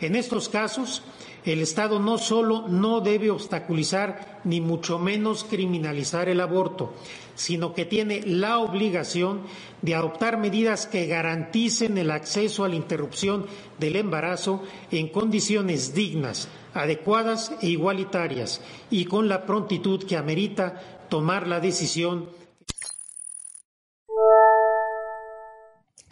[0.01, 1.03] En estos casos,
[1.45, 6.93] el Estado no solo no debe obstaculizar ni mucho menos criminalizar el aborto,
[7.35, 9.41] sino que tiene la obligación
[9.81, 13.45] de adoptar medidas que garanticen el acceso a la interrupción
[13.79, 21.47] del embarazo en condiciones dignas, adecuadas e igualitarias y con la prontitud que amerita tomar
[21.47, 22.29] la decisión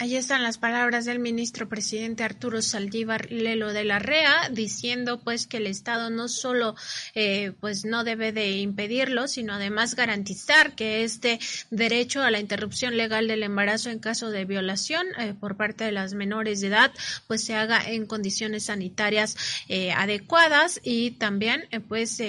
[0.04, 5.48] Allí están las palabras del ministro presidente Arturo Saldívar Lelo de la REA diciendo pues
[5.48, 6.76] que el Estado no solo
[7.16, 11.40] eh, pues no debe de impedirlo sino además garantizar que este
[11.70, 15.94] derecho a la interrupción legal del embarazo en caso de violación eh, por parte de
[15.94, 16.92] las menores de edad
[17.28, 19.38] pues se haga en condiciones sanitarias
[19.70, 22.22] eh, adecuadas y también pues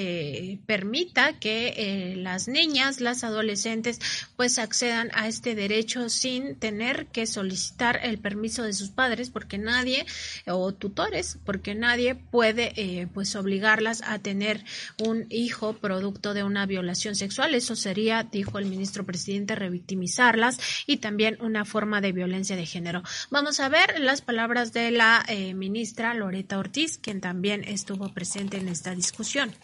[0.65, 3.99] permita que las niñas las adolescentes
[4.37, 7.64] pues accedan a este derecho sin tener que solicitar
[8.03, 10.07] el permiso de sus padres porque nadie
[10.47, 14.65] o tutores porque nadie puede eh, pues obligarlas a tener
[14.99, 17.55] un hijo producto de una violación sexual.
[17.55, 23.03] Eso sería dijo el ministro presidente revictimizarlas y también una forma de violencia de género.
[23.31, 28.59] Vamos a ver las palabras de la eh, ministra Loreta Ortiz quien también estuvo presente
[28.59, 29.55] en esta discusión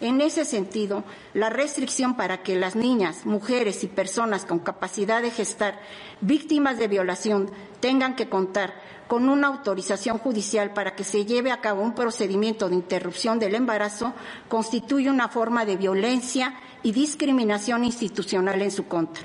[0.00, 5.30] en ese sentido, la restricción para que las niñas, mujeres y personas con capacidad de
[5.30, 5.80] gestar
[6.20, 8.74] víctimas de violación tengan que contar
[9.08, 13.54] con una autorización judicial para que se lleve a cabo un procedimiento de interrupción del
[13.54, 14.14] embarazo
[14.48, 19.24] constituye una forma de violencia y discriminación institucional en su contra.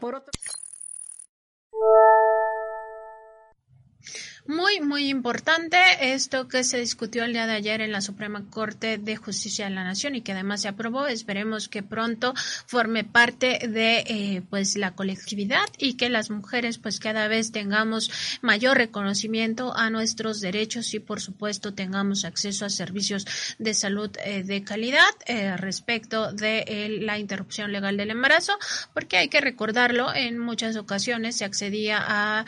[0.00, 0.32] Por otro...
[4.48, 8.96] Muy, muy importante esto que se discutió el día de ayer en la Suprema Corte
[8.96, 11.08] de Justicia de la Nación y que además se aprobó.
[11.08, 12.32] Esperemos que pronto
[12.66, 18.38] forme parte de eh, pues la colectividad y que las mujeres pues cada vez tengamos
[18.40, 23.26] mayor reconocimiento a nuestros derechos y por supuesto tengamos acceso a servicios
[23.58, 28.56] de salud eh, de calidad eh, respecto de la interrupción legal del embarazo,
[28.94, 32.44] porque hay que recordarlo en muchas ocasiones se accedía a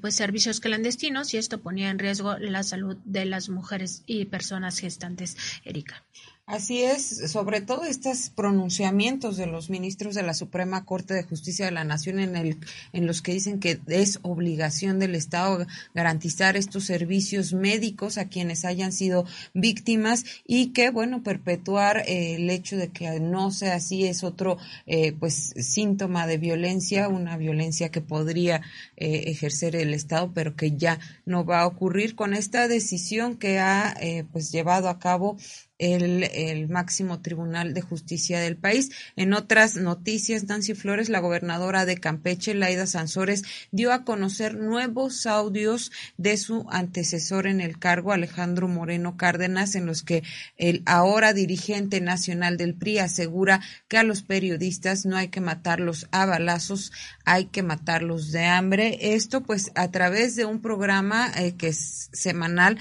[0.00, 4.78] pues servicios clandestinos y esto ponía en riesgo la salud de las mujeres y personas
[4.78, 5.36] gestantes.
[5.64, 6.04] Erika.
[6.46, 11.64] Así es, sobre todo estos pronunciamientos de los ministros de la Suprema Corte de Justicia
[11.64, 12.58] de la Nación en el
[12.92, 18.66] en los que dicen que es obligación del Estado garantizar estos servicios médicos a quienes
[18.66, 19.24] hayan sido
[19.54, 24.58] víctimas y que bueno perpetuar eh, el hecho de que no sea así es otro
[24.84, 28.60] eh, pues síntoma de violencia, una violencia que podría
[28.98, 32.14] eh, ejercer el Estado pero que ya no va a ocurrir.
[32.14, 33.94] Con esta decisión que ha
[34.30, 35.38] pues llevado a cabo
[35.78, 36.24] el,
[36.68, 38.90] máximo tribunal de justicia del país.
[39.16, 45.26] En otras noticias, Nancy Flores, la gobernadora de Campeche, Laida Sansores, dio a conocer nuevos
[45.26, 50.22] audios de su antecesor en el cargo, Alejandro Moreno Cárdenas, en los que
[50.56, 56.08] el ahora dirigente nacional del PRI asegura que a los periodistas no hay que matarlos
[56.10, 56.92] a balazos,
[57.24, 59.14] hay que matarlos de hambre.
[59.14, 62.78] Esto pues a través de un programa eh, que es semanal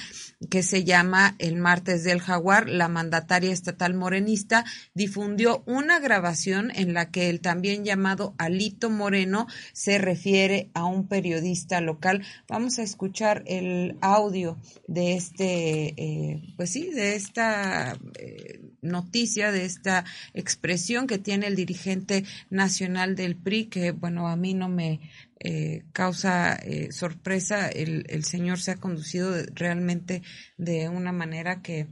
[0.49, 6.94] que se llama El Martes del Jaguar, la mandataria estatal morenista difundió una grabación en
[6.94, 12.26] la que el también llamado Alito Moreno se refiere a un periodista local.
[12.48, 19.66] Vamos a escuchar el audio de este, eh, pues sí, de esta eh, noticia, de
[19.66, 25.00] esta expresión que tiene el dirigente nacional del PRI, que bueno, a mí no me,
[25.46, 27.68] eh, causa eh, sorpresa.
[27.68, 30.22] El, el, señor se ha conducido realmente
[30.58, 31.88] de una manera que,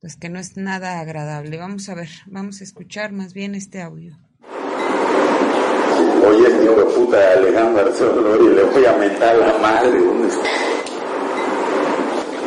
[0.00, 1.56] pues que no es nada agradable.
[1.58, 4.16] Vamos a ver, vamos a escuchar más bien este audio.
[6.26, 7.90] Oye, hijo de puta Alejandro
[8.40, 9.98] y le voy a mentar la madre.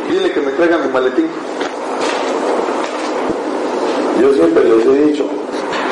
[0.10, 1.28] Dile que me traiga mi maletín.
[4.22, 5.30] Yo siempre les he dicho,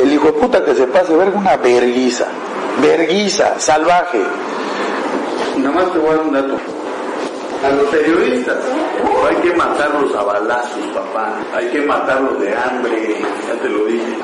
[0.03, 2.27] el hijo de puta que se pase ver una verguiza
[2.81, 4.21] verguiza, salvaje.
[5.57, 6.78] Nada más te voy a dar un dato.
[7.61, 8.57] A los periodistas
[9.27, 11.35] hay que matarlos a balazos, papá.
[11.53, 14.17] Hay que matarlos de hambre, ya te lo dije.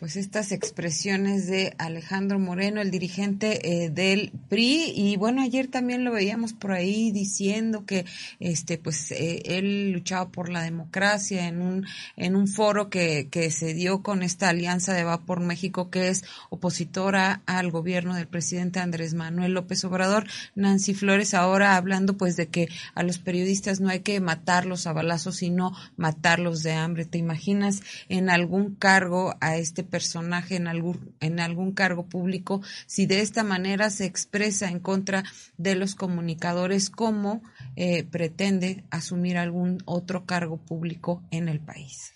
[0.00, 6.04] Pues estas expresiones de Alejandro Moreno, el dirigente eh, del PRI, y bueno, ayer también
[6.04, 8.06] lo veíamos por ahí diciendo que
[8.38, 11.86] este pues eh, él luchaba por la democracia en un
[12.16, 16.08] en un foro que, que se dio con esta alianza de Va por México que
[16.08, 20.26] es opositora al gobierno del presidente Andrés Manuel López Obrador.
[20.54, 24.94] Nancy Flores ahora hablando pues de que a los periodistas no hay que matarlos a
[24.94, 27.04] balazos, sino matarlos de hambre.
[27.04, 33.06] ¿Te imaginas en algún cargo a este personaje en algún, en algún cargo público, si
[33.06, 35.24] de esta manera se expresa en contra
[35.58, 37.42] de los comunicadores, ¿cómo
[37.76, 42.12] eh, pretende asumir algún otro cargo público en el país?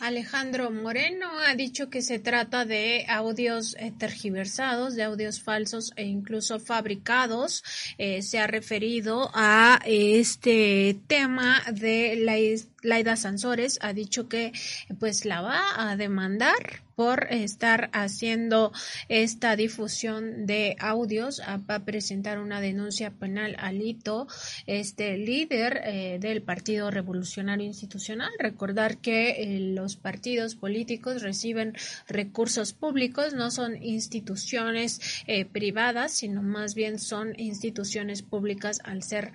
[0.00, 6.04] Alejandro Moreno ha dicho que se trata de audios eh, tergiversados, de audios falsos e
[6.04, 7.64] incluso fabricados.
[7.96, 12.36] Eh, se ha referido a este tema de la
[12.84, 14.52] Laida Sansores ha dicho que
[15.00, 18.72] pues la va a demandar por estar haciendo
[19.08, 21.40] esta difusión de audios.
[21.40, 24.26] Va a presentar una denuncia penal al hito
[24.66, 28.30] este líder eh, del Partido Revolucionario Institucional.
[28.38, 31.74] Recordar que eh, los partidos políticos reciben
[32.08, 39.32] recursos públicos no son instituciones eh, privadas sino más bien son instituciones públicas al ser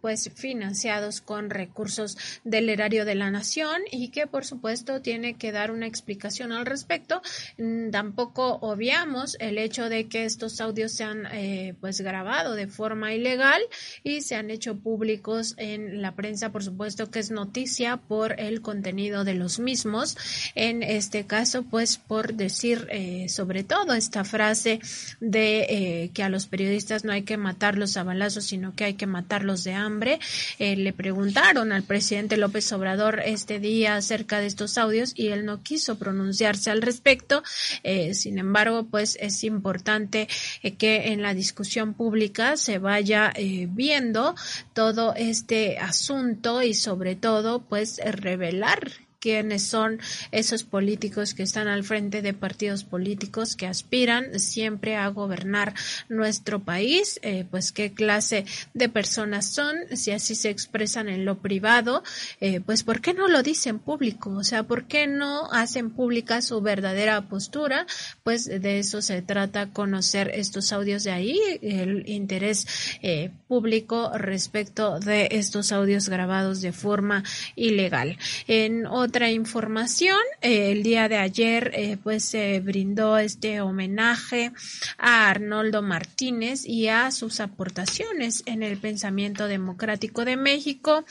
[0.00, 5.52] pues financiados con recursos del erario de la Nación y que por supuesto tiene que
[5.52, 7.22] dar una explicación al respecto.
[7.58, 12.66] Mm, tampoco obviamos el hecho de que estos audios se han eh, pues grabado de
[12.66, 13.60] forma ilegal
[14.02, 18.62] y se han hecho públicos en la prensa, por supuesto que es noticia por el
[18.62, 20.16] contenido de los mismos.
[20.54, 24.80] En este caso, pues por decir eh, sobre todo esta frase
[25.20, 28.94] de eh, que a los periodistas no hay que matarlos a balazos, sino que hay
[28.94, 30.18] que matarlos de hambre.
[30.58, 35.44] le preguntaron al presidente López López Obrador este día acerca de estos audios y él
[35.44, 37.42] no quiso pronunciarse al respecto.
[37.82, 40.26] Eh, sin embargo, pues es importante
[40.62, 44.34] eh, que en la discusión pública se vaya eh, viendo
[44.72, 49.98] todo este asunto y sobre todo pues revelar quiénes son
[50.30, 55.74] esos políticos que están al frente de partidos políticos que aspiran siempre a gobernar
[56.08, 61.38] nuestro país, eh, pues qué clase de personas son, si así se expresan en lo
[61.38, 62.04] privado,
[62.40, 66.40] eh, pues por qué no lo dicen público, o sea, por qué no hacen pública
[66.40, 67.84] su verdadera postura,
[68.22, 72.64] pues de eso se trata conocer estos audios de ahí, el interés
[73.02, 77.24] eh, público respecto de estos audios grabados de forma
[77.56, 78.18] ilegal.
[78.46, 84.52] En otra información, eh, el día de ayer eh, pues se brindó este homenaje
[84.98, 91.04] a Arnoldo Martínez y a sus aportaciones en el pensamiento democrático de México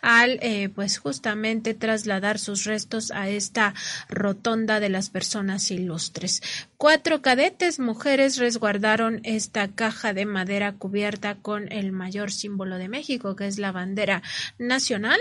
[0.00, 3.74] al eh, pues justamente trasladar sus restos a esta
[4.08, 6.42] rotonda de las personas ilustres.
[6.76, 13.36] Cuatro cadetes mujeres resguardaron esta caja de madera cubierta con el mayor símbolo de México,
[13.36, 14.20] que es la bandera
[14.58, 15.20] nacional.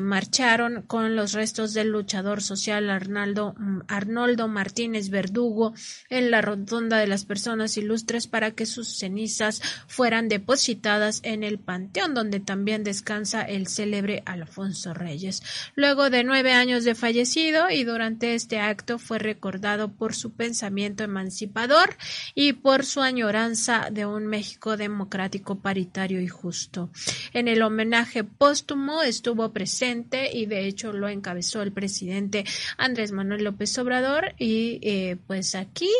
[0.00, 3.56] marcharon con los restos del luchador social Arnaldo,
[3.88, 5.74] Arnoldo Martínez Verdugo
[6.08, 11.58] en la rotonda de las personas ilustres para que sus cenizas fueran depositadas en el
[11.58, 15.42] panteón donde también descansa el célebre Alfonso Reyes.
[15.74, 21.02] Luego de nueve años de fallecido y durante este acto fue recordado por su pensamiento
[21.02, 21.96] emancipador
[22.36, 26.90] y por su añoranza de un México democrático, paritario y justo.
[27.32, 32.44] En el homenaje póstumo estuvo presente y de hecho lo encabezó el presidente
[32.76, 35.90] Andrés Manuel López Obrador y eh, pues aquí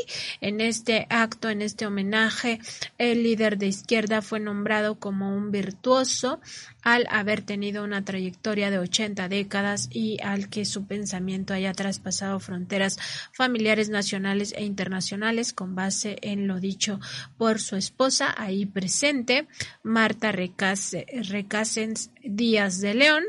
[0.41, 2.61] en este acto, en este homenaje,
[2.99, 6.41] el líder de izquierda fue nombrado como un virtuoso
[6.95, 12.41] al haber tenido una trayectoria de 80 décadas y al que su pensamiento haya traspasado
[12.41, 12.99] fronteras
[13.32, 17.01] familiares nacionales e internacionales con base en lo dicho
[17.36, 19.47] por su esposa ahí presente,
[19.82, 23.24] Marta Recasens Díaz de León.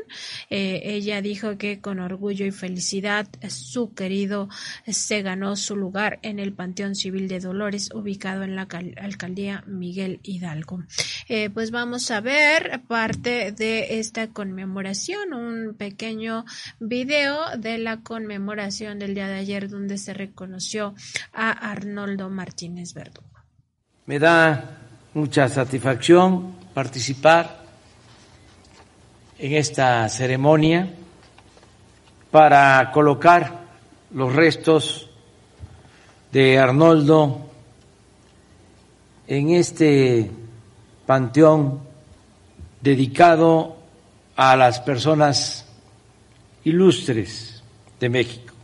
[0.48, 4.48] Eh, ella dijo que con orgullo y felicidad su querido
[4.86, 10.20] se ganó su lugar en el Panteón Civil de Dolores ubicado en la alcaldía Miguel
[10.22, 10.82] Hidalgo.
[11.28, 16.44] Eh, pues vamos a ver parte de esta conmemoración, un pequeño
[16.78, 20.94] video de la conmemoración del día de ayer donde se reconoció
[21.32, 23.28] a Arnoldo Martínez Verdugo.
[24.06, 24.78] Me da
[25.14, 27.64] mucha satisfacción participar
[29.38, 30.90] en esta ceremonia
[32.30, 33.60] para colocar
[34.12, 35.10] los restos
[36.32, 37.50] de Arnoldo
[39.26, 40.30] en este
[41.06, 41.89] panteón
[42.80, 43.76] dedicado
[44.36, 45.66] a las personas
[46.64, 47.62] ilustres
[47.98, 48.54] de México.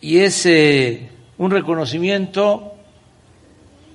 [0.00, 2.74] y es eh, un reconocimiento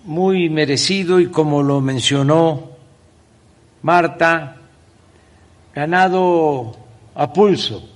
[0.04, 2.72] muy merecido y como lo mencionó
[3.84, 4.58] Marta,
[5.74, 6.76] ganado
[7.16, 7.88] a pulso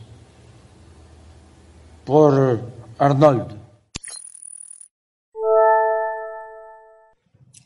[2.06, 2.62] por
[2.98, 3.65] Arnold.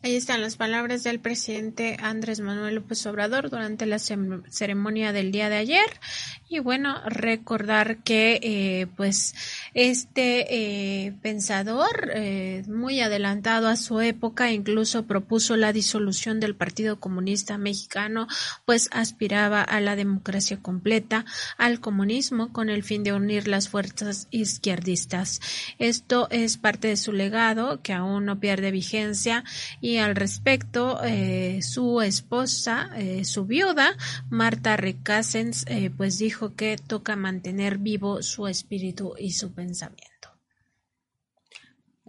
[0.09, 5.49] Ahí están las palabras del presidente Andrés Manuel López Obrador durante la ceremonia del día
[5.49, 5.85] de ayer.
[6.51, 9.35] Y bueno, recordar que eh, pues
[9.75, 10.47] este
[11.05, 17.59] eh, pensador eh, muy adelantado a su época incluso propuso la disolución del Partido Comunista
[17.59, 18.25] Mexicano,
[18.65, 21.23] pues aspiraba a la democracia completa,
[21.59, 25.39] al comunismo con el fin de unir las fuerzas izquierdistas.
[25.77, 29.43] Esto es parte de su legado que aún no pierde vigencia
[29.81, 33.95] y al respecto eh, su esposa, eh, su viuda,
[34.29, 40.28] Marta Recasens, eh, pues dijo que toca mantener vivo su espíritu y su pensamiento.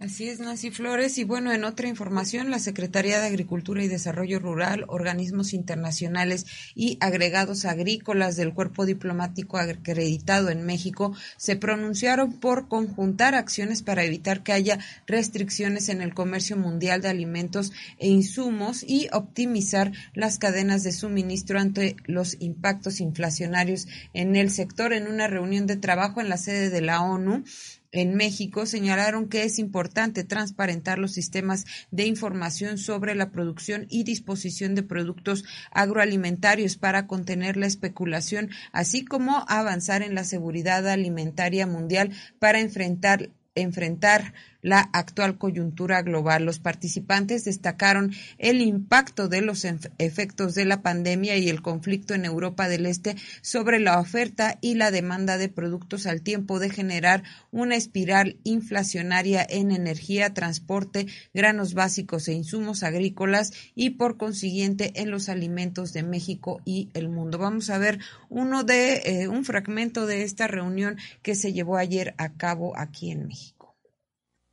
[0.01, 1.19] Así es, Nancy Flores.
[1.19, 6.97] Y bueno, en otra información, la Secretaría de Agricultura y Desarrollo Rural, organismos internacionales y
[7.01, 14.41] agregados agrícolas del cuerpo diplomático acreditado en México se pronunciaron por conjuntar acciones para evitar
[14.41, 20.81] que haya restricciones en el comercio mundial de alimentos e insumos y optimizar las cadenas
[20.81, 26.29] de suministro ante los impactos inflacionarios en el sector en una reunión de trabajo en
[26.29, 27.43] la sede de la ONU
[27.91, 34.03] en México señalaron que es importante transparentar los sistemas de información sobre la producción y
[34.03, 41.67] disposición de productos agroalimentarios para contener la especulación, así como avanzar en la seguridad alimentaria
[41.67, 46.45] mundial para enfrentar enfrentar la actual coyuntura global.
[46.45, 49.65] Los participantes destacaron el impacto de los
[49.97, 54.75] efectos de la pandemia y el conflicto en Europa del Este sobre la oferta y
[54.75, 61.73] la demanda de productos al tiempo de generar una espiral inflacionaria en energía, transporte, granos
[61.73, 67.37] básicos e insumos agrícolas y por consiguiente en los alimentos de México y el mundo.
[67.37, 67.99] Vamos a ver
[68.29, 73.11] uno de eh, un fragmento de esta reunión que se llevó ayer a cabo aquí
[73.11, 73.60] en México.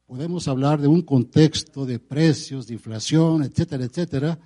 [0.09, 4.39] Podemos hablar de un contexto de precios, de inflación, etcétera, etcétera,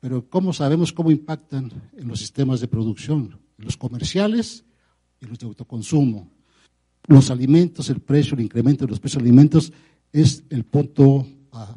[0.00, 4.64] pero ¿cómo sabemos cómo impactan en los sistemas de producción, los comerciales
[5.20, 6.28] y los de autoconsumo?
[7.06, 9.72] Los alimentos, el precio, el incremento de los precios de alimentos
[10.12, 11.76] es el punto a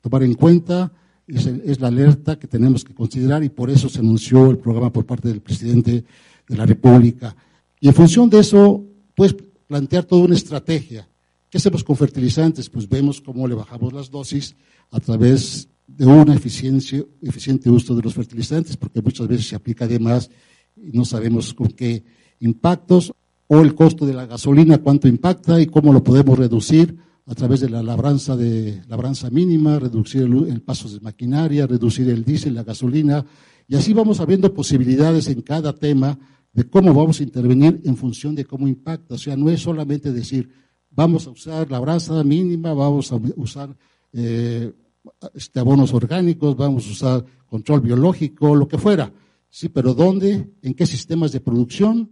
[0.00, 0.90] tomar en cuenta,
[1.26, 4.90] es, es la alerta que tenemos que considerar y por eso se anunció el programa
[4.90, 6.06] por parte del presidente
[6.48, 7.36] de la República.
[7.80, 8.82] Y en función de eso,
[9.14, 11.06] pues plantear toda una estrategia
[11.52, 12.70] ¿Qué hacemos con fertilizantes?
[12.70, 14.56] Pues vemos cómo le bajamos las dosis
[14.90, 19.98] a través de un eficiente uso de los fertilizantes, porque muchas veces se aplica de
[19.98, 20.30] más
[20.74, 22.04] y no sabemos con qué
[22.40, 23.12] impactos,
[23.48, 26.96] o el costo de la gasolina, cuánto impacta y cómo lo podemos reducir
[27.26, 32.08] a través de la labranza, de, labranza mínima, reducir el, el paso de maquinaria, reducir
[32.08, 33.26] el diésel, la gasolina,
[33.68, 36.18] y así vamos abriendo posibilidades en cada tema
[36.50, 39.16] de cómo vamos a intervenir en función de cómo impacta.
[39.16, 40.62] O sea, no es solamente decir,
[40.94, 43.76] vamos a usar la brasa mínima, vamos a usar
[44.12, 44.72] eh,
[45.34, 49.12] este, abonos orgánicos, vamos a usar control biológico, lo que fuera.
[49.48, 50.50] Sí, pero ¿dónde?
[50.62, 52.10] ¿En qué sistemas de producción?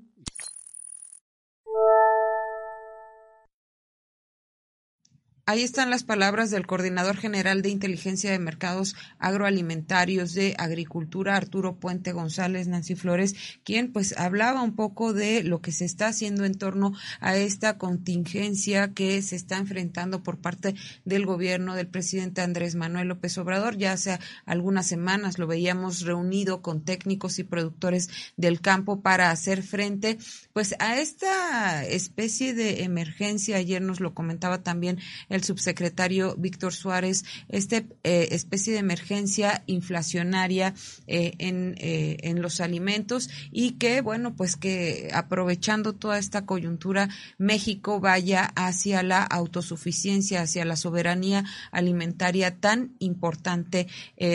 [5.50, 11.74] Ahí están las palabras del coordinador general de inteligencia de mercados agroalimentarios de agricultura, Arturo
[11.74, 13.34] Puente González, Nancy Flores,
[13.64, 17.78] quien pues hablaba un poco de lo que se está haciendo en torno a esta
[17.78, 23.76] contingencia que se está enfrentando por parte del gobierno del presidente Andrés Manuel López Obrador.
[23.76, 29.64] Ya hace algunas semanas lo veíamos reunido con técnicos y productores del campo para hacer
[29.64, 30.16] frente
[30.52, 33.56] pues a esta especie de emergencia.
[33.56, 40.74] Ayer nos lo comentaba también el subsecretario Víctor Suárez, esta eh, especie de emergencia inflacionaria
[41.06, 47.08] eh, en, eh, en los alimentos y que, bueno, pues que aprovechando toda esta coyuntura,
[47.38, 53.86] México vaya hacia la autosuficiencia, hacia la soberanía alimentaria tan importante,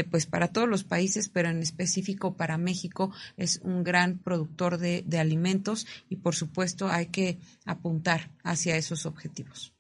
[0.10, 5.04] pues para todos los países, pero en específico para México es un gran productor de,
[5.06, 9.75] de alimentos y por supuesto hay que apuntar hacia esos objetivos.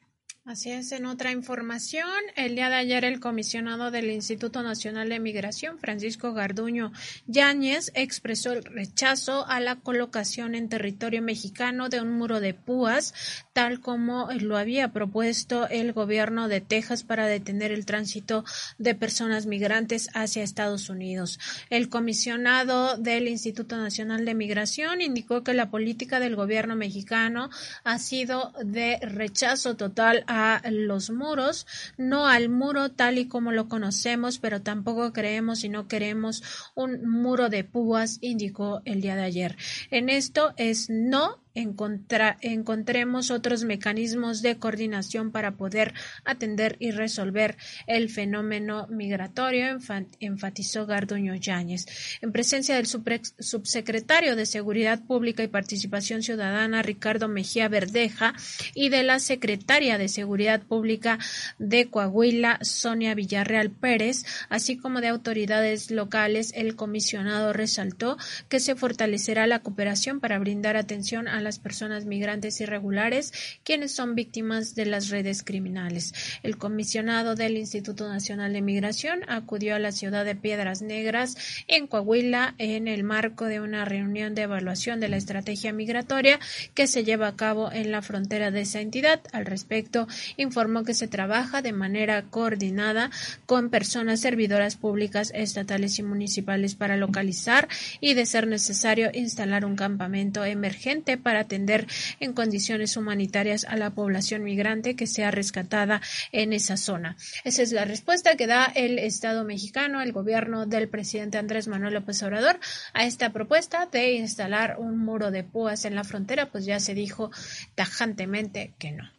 [0.47, 5.19] Así es, en otra información, el día de ayer el comisionado del Instituto Nacional de
[5.19, 6.91] Migración, Francisco Garduño
[7.25, 13.15] Yáñez, expresó el rechazo a la colocación en territorio mexicano de un muro de púas,
[13.53, 18.45] tal como lo había propuesto el gobierno de Texas para detener el tránsito
[18.77, 21.39] de personas migrantes hacia Estados Unidos.
[21.71, 27.49] El comisionado del Instituto Nacional de Migración indicó que la política del gobierno mexicano
[27.83, 31.65] ha sido de rechazo total a los muros,
[31.97, 36.43] no al muro tal y como lo conocemos, pero tampoco creemos y no queremos
[36.75, 39.55] un muro de púas, indicó el día de ayer.
[39.91, 45.93] En esto es no encontremos otros mecanismos de coordinación para poder
[46.25, 47.57] atender y resolver
[47.87, 49.79] el fenómeno migratorio,
[50.19, 51.85] enfatizó Garduño Yáñez.
[52.21, 58.33] En presencia del subsecretario de Seguridad Pública y Participación Ciudadana, Ricardo Mejía Verdeja,
[58.73, 61.19] y de la secretaria de Seguridad Pública
[61.57, 68.17] de Coahuila, Sonia Villarreal Pérez, así como de autoridades locales, el comisionado resaltó
[68.49, 73.31] que se fortalecerá la cooperación para brindar atención a las personas migrantes irregulares
[73.63, 76.13] quienes son víctimas de las redes criminales.
[76.43, 81.87] El comisionado del Instituto Nacional de Migración acudió a la ciudad de Piedras Negras en
[81.87, 86.39] Coahuila en el marco de una reunión de evaluación de la estrategia migratoria
[86.73, 89.21] que se lleva a cabo en la frontera de esa entidad.
[89.31, 90.07] Al respecto,
[90.37, 93.11] informó que se trabaja de manera coordinada
[93.45, 97.67] con personas servidoras públicas estatales y municipales para localizar
[98.01, 101.87] y, de ser necesario, instalar un campamento emergente para atender
[102.19, 106.01] en condiciones humanitarias a la población migrante que sea rescatada
[106.31, 107.17] en esa zona.
[107.43, 111.93] Esa es la respuesta que da el Estado mexicano, el gobierno del presidente Andrés Manuel
[111.93, 112.59] López Obrador
[112.93, 116.93] a esta propuesta de instalar un muro de púas en la frontera, pues ya se
[116.93, 117.31] dijo
[117.75, 119.14] tajantemente que no.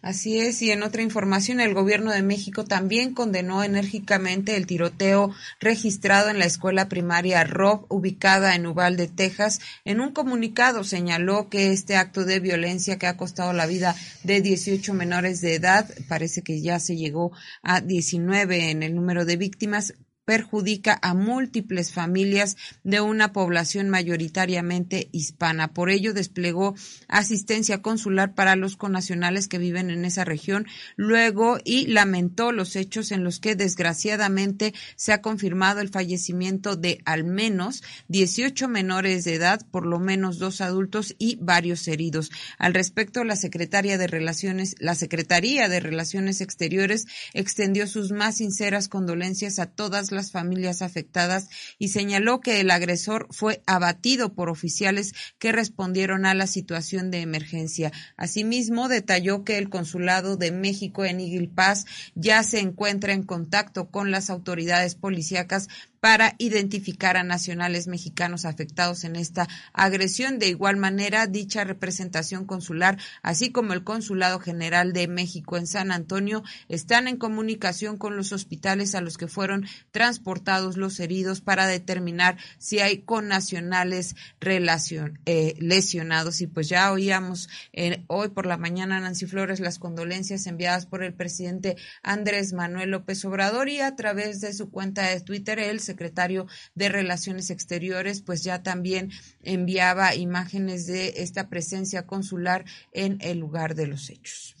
[0.00, 5.34] Así es, y en otra información, el gobierno de México también condenó enérgicamente el tiroteo
[5.60, 9.60] registrado en la escuela primaria Rob, ubicada en Uvalde, Texas.
[9.84, 14.40] En un comunicado señaló que este acto de violencia que ha costado la vida de
[14.40, 19.36] 18 menores de edad, parece que ya se llegó a 19 en el número de
[19.36, 19.94] víctimas,
[20.28, 25.72] perjudica a múltiples familias de una población mayoritariamente hispana.
[25.72, 26.74] Por ello, desplegó
[27.08, 33.10] asistencia consular para los conacionales que viven en esa región luego y lamentó los hechos
[33.10, 39.32] en los que desgraciadamente se ha confirmado el fallecimiento de al menos 18 menores de
[39.32, 42.30] edad, por lo menos dos adultos y varios heridos.
[42.58, 48.88] Al respecto, la secretaria de Relaciones, la Secretaría de Relaciones Exteriores extendió sus más sinceras
[48.88, 54.50] condolencias a todas las las familias afectadas y señaló que el agresor fue abatido por
[54.50, 57.92] oficiales que respondieron a la situación de emergencia.
[58.16, 63.90] Asimismo, detalló que el Consulado de México en Iguil Paz ya se encuentra en contacto
[63.90, 65.68] con las autoridades policíacas
[66.00, 70.38] para identificar a nacionales mexicanos afectados en esta agresión.
[70.38, 75.92] De igual manera, dicha representación consular, así como el Consulado General de México en San
[75.92, 81.66] Antonio, están en comunicación con los hospitales a los que fueron transportados los heridos para
[81.66, 86.40] determinar si hay connacionales eh, lesionados.
[86.40, 91.02] Y pues ya oíamos eh, hoy por la mañana, Nancy Flores, las condolencias enviadas por
[91.02, 95.80] el presidente Andrés Manuel López Obrador y a través de su cuenta de Twitter, él
[95.88, 99.10] secretario de Relaciones Exteriores, pues ya también
[99.42, 104.57] enviaba imágenes de esta presencia consular en el lugar de los hechos.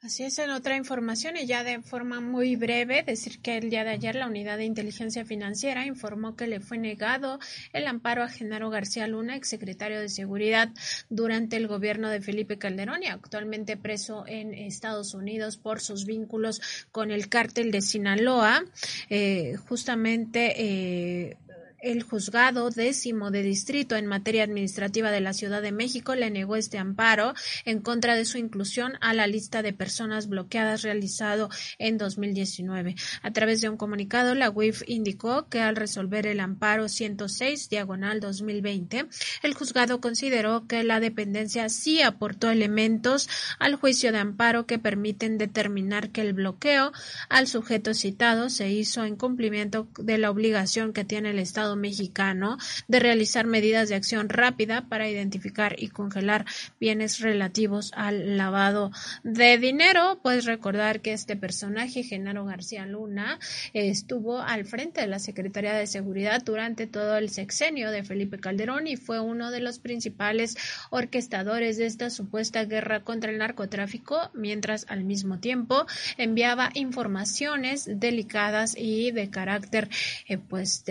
[0.00, 3.82] Así es, en otra información y ya de forma muy breve, decir que el día
[3.82, 7.40] de ayer la Unidad de Inteligencia Financiera informó que le fue negado
[7.72, 10.68] el amparo a Genaro García Luna, exsecretario de Seguridad
[11.10, 16.62] durante el gobierno de Felipe Calderón y actualmente preso en Estados Unidos por sus vínculos
[16.92, 18.64] con el cártel de Sinaloa.
[19.10, 21.36] Eh, justamente eh,
[21.80, 26.56] el juzgado décimo de distrito en materia administrativa de la Ciudad de México le negó
[26.56, 27.34] este amparo
[27.64, 31.48] en contra de su inclusión a la lista de personas bloqueadas realizado
[31.78, 32.96] en 2019.
[33.22, 38.20] A través de un comunicado, la UIF indicó que al resolver el amparo 106 diagonal
[38.20, 39.06] 2020,
[39.42, 43.28] el juzgado consideró que la dependencia sí aportó elementos
[43.58, 46.92] al juicio de amparo que permiten determinar que el bloqueo
[47.28, 52.58] al sujeto citado se hizo en cumplimiento de la obligación que tiene el Estado Mexicano
[52.86, 56.44] de realizar medidas de acción rápida para identificar y congelar
[56.80, 58.90] bienes relativos al lavado
[59.22, 60.20] de dinero.
[60.22, 63.38] Pues recordar que este personaje, Genaro García Luna,
[63.72, 68.86] estuvo al frente de la Secretaría de Seguridad durante todo el sexenio de Felipe Calderón
[68.86, 70.56] y fue uno de los principales
[70.90, 75.86] orquestadores de esta supuesta guerra contra el narcotráfico, mientras al mismo tiempo
[76.16, 79.88] enviaba informaciones delicadas y de carácter
[80.28, 80.84] eh, pues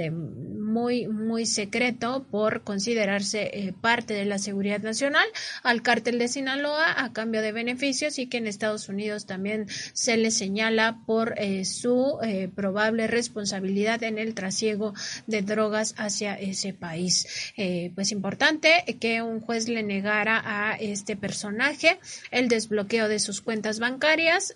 [0.67, 5.25] muy muy secreto por considerarse eh, parte de la seguridad nacional
[5.63, 10.17] al cártel de Sinaloa a cambio de beneficios y que en Estados Unidos también se
[10.17, 12.17] le señala por eh, su
[12.55, 14.93] probable responsabilidad en el trasiego
[15.25, 17.53] de drogas hacia ese país.
[17.95, 21.99] pues importante que un juez le negara a este personaje
[22.31, 24.53] el desbloqueo de sus cuentas bancarias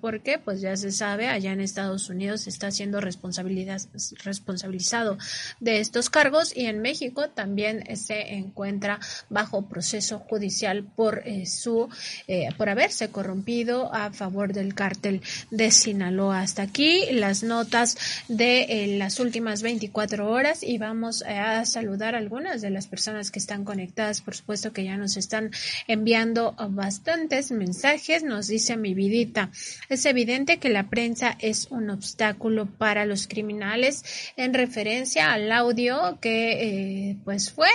[0.00, 5.16] porque pues ya se sabe allá en Estados Unidos está siendo responsabilizado
[5.60, 11.88] de estos cargos y en México también se encuentra bajo proceso judicial por eh, su
[12.26, 16.40] eh, por haberse corrompido a favor del cártel de Sinaloa.
[16.40, 17.96] Hasta aquí las notas
[18.28, 23.30] de eh, las últimas 24 horas y vamos a saludar a algunas de las personas
[23.30, 24.20] que están conectadas.
[24.20, 25.50] Por supuesto que ya nos están
[25.86, 28.22] enviando bastantes mensajes.
[28.22, 29.50] Nos dice mi vidita,
[29.88, 34.04] es evidente que la prensa es un obstáculo para los criminales
[34.36, 37.68] en referencia al audio que eh, pues fue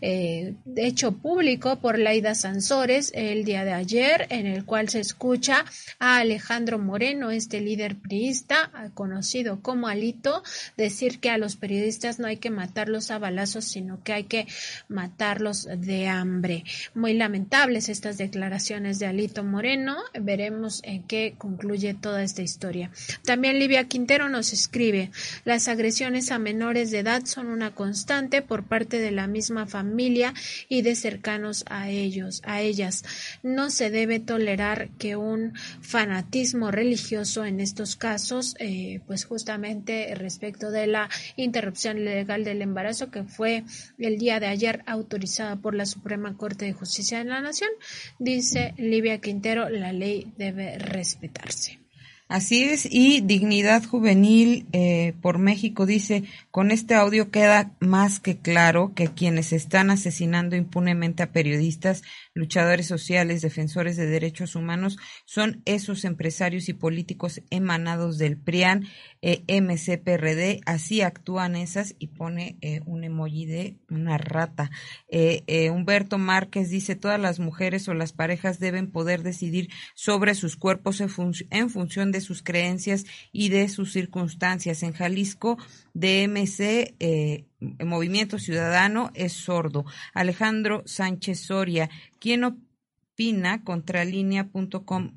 [0.00, 5.64] eh, hecho público por Laida Sansores el día de ayer en el cual se escucha
[5.98, 10.42] a Alejandro Moreno, este líder priista conocido como Alito,
[10.76, 14.46] decir que a los periodistas no hay que matarlos a balazos, sino que hay que
[14.88, 16.64] matarlos de hambre.
[16.94, 19.96] Muy lamentables estas declaraciones de Alito Moreno.
[20.14, 22.90] Veremos en qué concluye toda esta historia.
[23.24, 25.10] También Livia Quintero nos escribe,
[25.44, 30.34] las agresiones a menores de edad son una constante por parte de la misma familia
[30.68, 33.04] y de cercanos a ellos, a ellas.
[33.42, 40.70] No se debe tolerar que un fanatismo religioso en estos casos, eh, pues justamente respecto
[40.70, 43.64] de la interrupción legal del embarazo que fue
[43.98, 47.70] el día de ayer autorizada por la Suprema Corte de Justicia de la Nación,
[48.18, 51.87] dice Livia Quintero, la ley debe respetarse.
[52.28, 58.36] Así es, y Dignidad Juvenil eh, por México dice, con este audio queda más que
[58.36, 62.02] claro que quienes están asesinando impunemente a periodistas,
[62.38, 68.86] luchadores sociales, defensores de derechos humanos, son esos empresarios y políticos emanados del PRIAN,
[69.22, 74.70] eh, MCPRD, así actúan esas y pone eh, un emoji de una rata.
[75.08, 80.56] Eh, Humberto Márquez dice, todas las mujeres o las parejas deben poder decidir sobre sus
[80.56, 84.82] cuerpos en función de sus creencias y de sus circunstancias.
[84.82, 85.58] En Jalisco,
[85.94, 89.84] DMC, eh, Movimiento Ciudadano, es sordo.
[90.14, 93.64] Alejandro Sánchez Soria, ¿quién opina?
[93.64, 95.12] Contralínea.com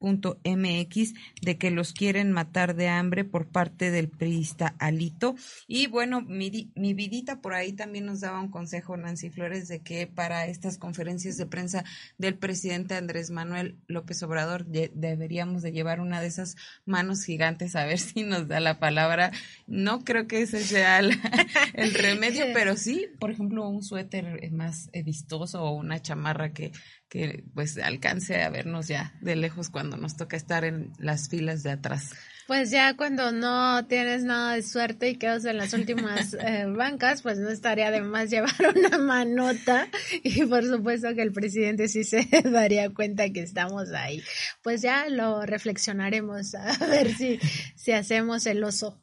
[0.00, 5.34] mx de que los quieren matar de hambre por parte del priista Alito.
[5.66, 9.80] Y bueno, mi, mi vidita por ahí también nos daba un consejo, Nancy Flores, de
[9.80, 11.84] que para estas conferencias de prensa
[12.16, 17.84] del presidente Andrés Manuel López Obrador deberíamos de llevar una de esas manos gigantes a
[17.84, 19.32] ver si nos da la palabra.
[19.66, 21.10] No creo que ese sea el,
[21.74, 26.72] el remedio, pero sí, por ejemplo, un suéter más vistoso o una chamarra que
[27.08, 31.62] que pues alcance a vernos ya de lejos cuando nos toca estar en las filas
[31.62, 32.12] de atrás.
[32.48, 37.20] Pues ya cuando no tienes nada de suerte y quedas en las últimas eh, bancas,
[37.20, 39.86] pues no estaría de más llevar una manota
[40.24, 44.22] y por supuesto que el presidente sí se daría cuenta que estamos ahí.
[44.62, 47.38] Pues ya lo reflexionaremos a ver si,
[47.76, 48.98] si hacemos el oso,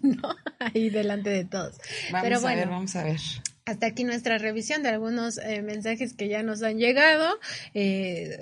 [0.00, 0.34] ¿no?
[0.58, 1.76] Ahí delante de todos.
[2.10, 3.20] Vamos Pero bueno, a ver, vamos a ver
[3.66, 7.38] hasta aquí nuestra revisión de algunos eh, mensajes que ya nos han llegado.
[7.74, 8.38] Eh,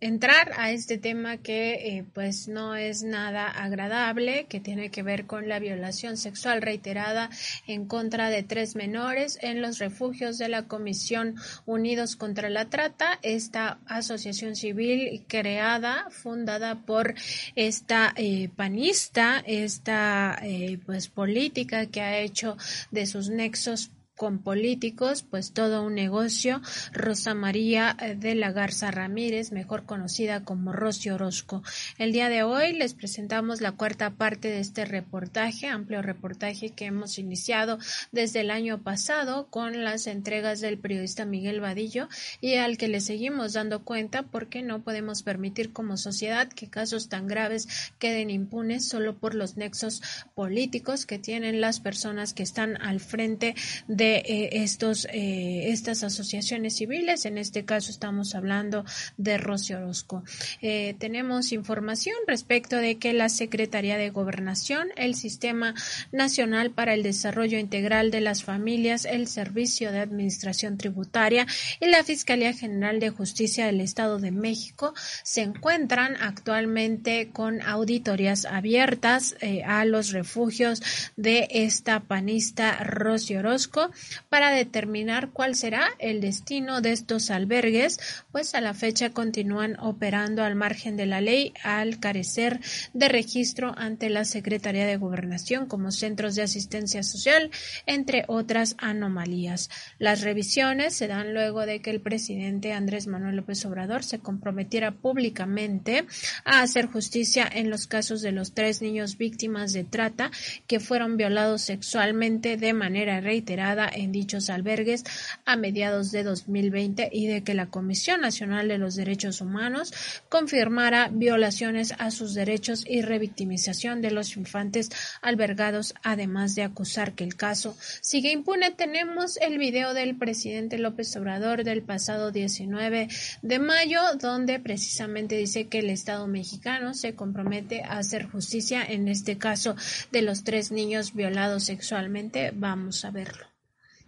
[0.00, 5.26] entrar a este tema que eh, pues no es nada agradable, que tiene que ver
[5.26, 7.30] con la violación sexual reiterada
[7.66, 11.36] en contra de tres menores en los refugios de la Comisión
[11.66, 17.14] Unidos contra la Trata, esta asociación civil creada, fundada por
[17.54, 18.14] esta
[18.56, 20.40] panista, esta
[20.86, 22.56] pues política que ha hecho
[22.90, 23.90] de sus nexos
[24.20, 26.60] con políticos, pues todo un negocio.
[26.92, 31.62] Rosa María eh, de la Garza Ramírez, mejor conocida como Rosy Orozco.
[31.96, 36.84] El día de hoy les presentamos la cuarta parte de este reportaje, amplio reportaje que
[36.84, 37.78] hemos iniciado
[38.12, 42.06] desde el año pasado con las entregas del periodista Miguel Vadillo
[42.42, 47.08] y al que le seguimos dando cuenta porque no podemos permitir como sociedad que casos
[47.08, 47.68] tan graves
[47.98, 50.02] queden impunes solo por los nexos
[50.34, 53.54] políticos que tienen las personas que están al frente
[53.88, 57.24] de eh, estos, eh, estas asociaciones civiles.
[57.24, 58.84] En este caso estamos hablando
[59.16, 60.22] de Rocío Orozco.
[60.62, 65.74] Eh, tenemos información respecto de que la Secretaría de Gobernación, el Sistema
[66.12, 71.46] Nacional para el Desarrollo Integral de las Familias, el Servicio de Administración Tributaria
[71.80, 78.44] y la Fiscalía General de Justicia del Estado de México se encuentran actualmente con auditorías
[78.44, 79.34] abiertas
[79.66, 80.82] a los refugios
[81.16, 83.90] de esta panista Rocío Orozco
[84.28, 87.98] para determinar cuál será el destino de estos albergues,
[88.32, 92.60] pues a la fecha continúan operando al margen de la ley al carecer
[92.92, 97.50] de registro ante la Secretaría de Gobernación como centros de asistencia social,
[97.86, 99.70] entre otras anomalías.
[99.98, 104.92] Las revisiones se dan luego de que el presidente Andrés Manuel López Obrador se comprometiera
[104.92, 106.04] públicamente
[106.44, 110.30] a hacer justicia en los casos de los tres niños víctimas de trata
[110.66, 115.04] que fueron violados sexualmente de manera reiterada en dichos albergues
[115.44, 119.92] a mediados de 2020 y de que la Comisión Nacional de los Derechos Humanos
[120.28, 124.90] confirmara violaciones a sus derechos y revictimización de los infantes
[125.22, 128.70] albergados, además de acusar que el caso sigue impune.
[128.70, 133.08] Tenemos el video del presidente López Obrador del pasado 19
[133.42, 139.08] de mayo, donde precisamente dice que el Estado mexicano se compromete a hacer justicia en
[139.08, 139.76] este caso
[140.12, 142.52] de los tres niños violados sexualmente.
[142.54, 143.49] Vamos a verlo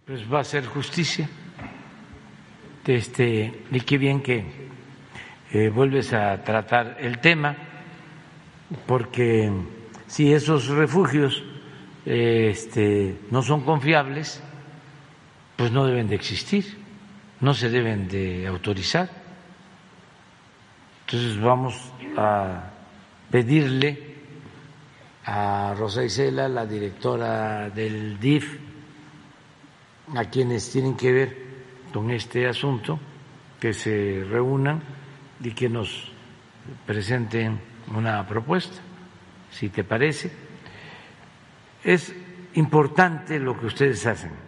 [0.05, 1.29] pues va a ser justicia.
[2.85, 4.43] Este, y qué bien que
[5.51, 7.55] eh, vuelves a tratar el tema,
[8.85, 9.49] porque
[10.07, 11.41] si esos refugios
[12.05, 14.43] eh, este, no son confiables,
[15.55, 16.77] pues no deben de existir,
[17.39, 19.09] no se deben de autorizar.
[21.05, 21.75] Entonces vamos
[22.17, 22.71] a
[23.31, 24.15] pedirle
[25.25, 28.59] a Rosa Isela, la directora del DIF,
[30.15, 31.37] a quienes tienen que ver
[31.93, 32.99] con este asunto,
[33.59, 34.81] que se reúnan
[35.41, 36.11] y que nos
[36.85, 37.59] presenten
[37.93, 38.81] una propuesta,
[39.51, 40.31] si te parece.
[41.83, 42.13] Es
[42.55, 44.42] importante lo que ustedes hacen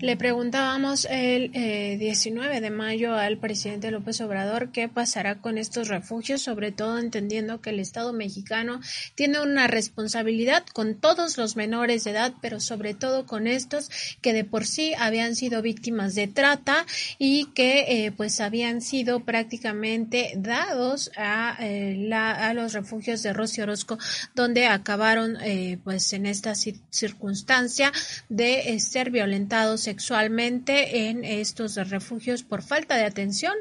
[0.00, 5.88] Le preguntábamos el 19 eh, de mayo al presidente López Obrador qué pasará con estos
[5.88, 8.80] refugios, sobre todo entendiendo que el Estado mexicano
[9.16, 13.90] tiene una responsabilidad con todos los menores de edad, pero sobre todo con estos
[14.22, 16.86] que de por sí habían sido víctimas de trata
[17.18, 23.64] y que eh, pues habían sido prácticamente dados a, eh, a los refugios de Rocío
[23.64, 23.98] Orozco,
[24.36, 25.38] donde acabaron
[25.82, 27.92] pues en esta circunstancia
[28.28, 33.54] de ser violentados sexualmente en estos refugios por falta de atención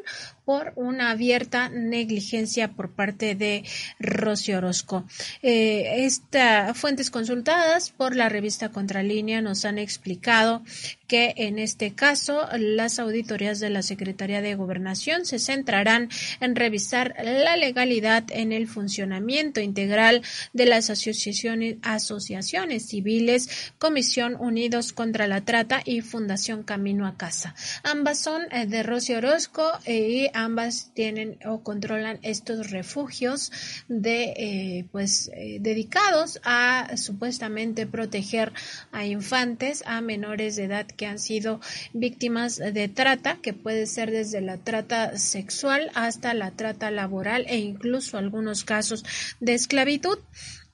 [0.47, 3.65] por una abierta negligencia por parte de
[3.99, 5.03] Rocío Orozco.
[5.41, 10.63] Eh, esta, fuentes consultadas por la revista Contralínea nos han explicado
[11.07, 16.09] que en este caso las auditorías de la Secretaría de Gobernación se centrarán
[16.39, 20.21] en revisar la legalidad en el funcionamiento integral
[20.53, 27.53] de las asociaciones, asociaciones civiles, Comisión Unidos contra la Trata y Fundación Camino a Casa.
[27.83, 33.51] Ambas son eh, de Rocío Orozco y ambas tienen o controlan estos refugios
[33.87, 38.53] de eh, pues eh, dedicados a supuestamente proteger
[38.91, 41.59] a infantes, a menores de edad que han sido
[41.93, 47.57] víctimas de trata, que puede ser desde la trata sexual hasta la trata laboral e
[47.57, 49.03] incluso algunos casos
[49.39, 50.19] de esclavitud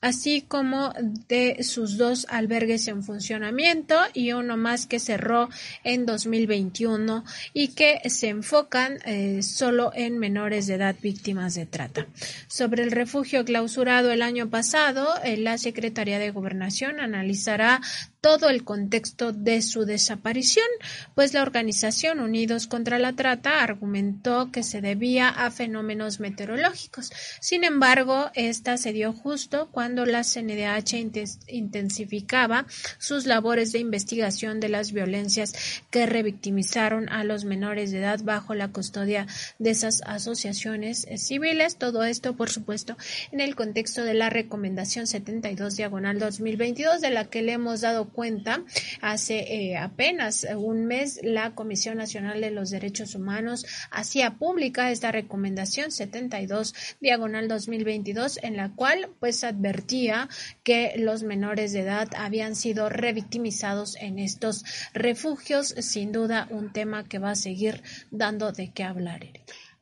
[0.04, 0.92] así como
[1.28, 5.48] de sus dos albergues en funcionamiento y uno más que cerró
[5.82, 7.24] en 2021
[7.54, 12.06] y que se enfocan eh, solo en menores de edad víctimas de trata.
[12.48, 17.80] Sobre el refugio clausurado el año pasado, eh, la Secretaría de Gobernación analizará
[18.24, 20.64] todo el contexto de su desaparición,
[21.14, 27.12] pues la organización Unidos contra la Trata argumentó que se debía a fenómenos meteorológicos.
[27.40, 30.94] Sin embargo, esta se dio justo cuando la CNDH
[31.48, 32.66] intensificaba
[32.98, 35.54] sus labores de investigación de las violencias
[35.90, 39.26] que revictimizaron a los menores de edad bajo la custodia
[39.58, 41.76] de esas asociaciones civiles.
[41.76, 42.96] Todo esto, por supuesto,
[43.32, 48.08] en el contexto de la recomendación 72 diagonal 2022, de la que le hemos dado
[48.08, 48.62] cuenta
[49.00, 55.12] hace eh, apenas un mes la Comisión Nacional de los Derechos Humanos hacía pública esta
[55.12, 59.73] recomendación 72 diagonal 2022 en la cual pues advertía
[60.62, 67.04] que los menores de edad habían sido revictimizados en estos refugios, sin duda un tema
[67.04, 69.26] que va a seguir dando de qué hablar.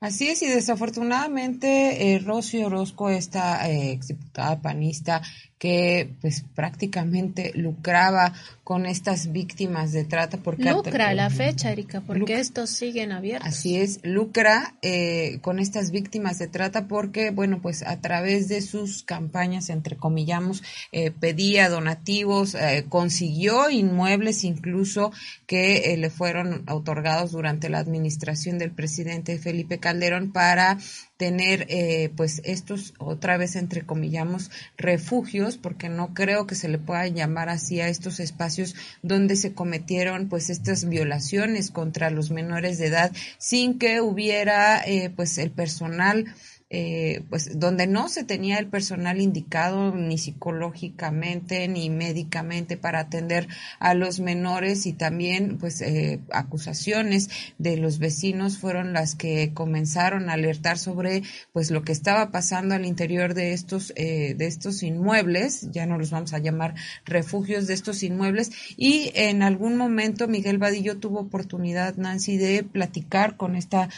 [0.02, 2.24] Así es, y desafortunadamente eh,
[2.64, 5.22] Orozco, esta eh, exdiputada panista,
[5.62, 8.32] que pues prácticamente lucraba
[8.64, 13.46] con estas víctimas de trata porque lucra la fecha Erika porque estos siguen abiertos.
[13.46, 18.60] Así es lucra eh, con estas víctimas de trata porque bueno pues a través de
[18.60, 25.12] sus campañas entre comillamos eh, pedía donativos eh, consiguió inmuebles incluso
[25.46, 30.78] que le fueron otorgados durante la administración del presidente Felipe Calderón para
[31.16, 36.78] tener eh, pues estos otra vez entre comillamos refugios porque no creo que se le
[36.78, 42.78] pueda llamar así a estos espacios donde se cometieron pues estas violaciones contra los menores
[42.78, 46.34] de edad sin que hubiera eh, pues el personal
[46.74, 53.46] eh, pues donde no se tenía el personal indicado ni psicológicamente ni médicamente para atender
[53.78, 57.28] a los menores y también pues eh, acusaciones
[57.58, 61.22] de los vecinos fueron las que comenzaron a alertar sobre
[61.52, 65.98] pues lo que estaba pasando al interior de estos eh, de estos inmuebles ya no
[65.98, 66.74] los vamos a llamar
[67.04, 73.36] refugios de estos inmuebles y en algún momento Miguel Vadillo tuvo oportunidad Nancy de platicar
[73.36, 73.90] con esta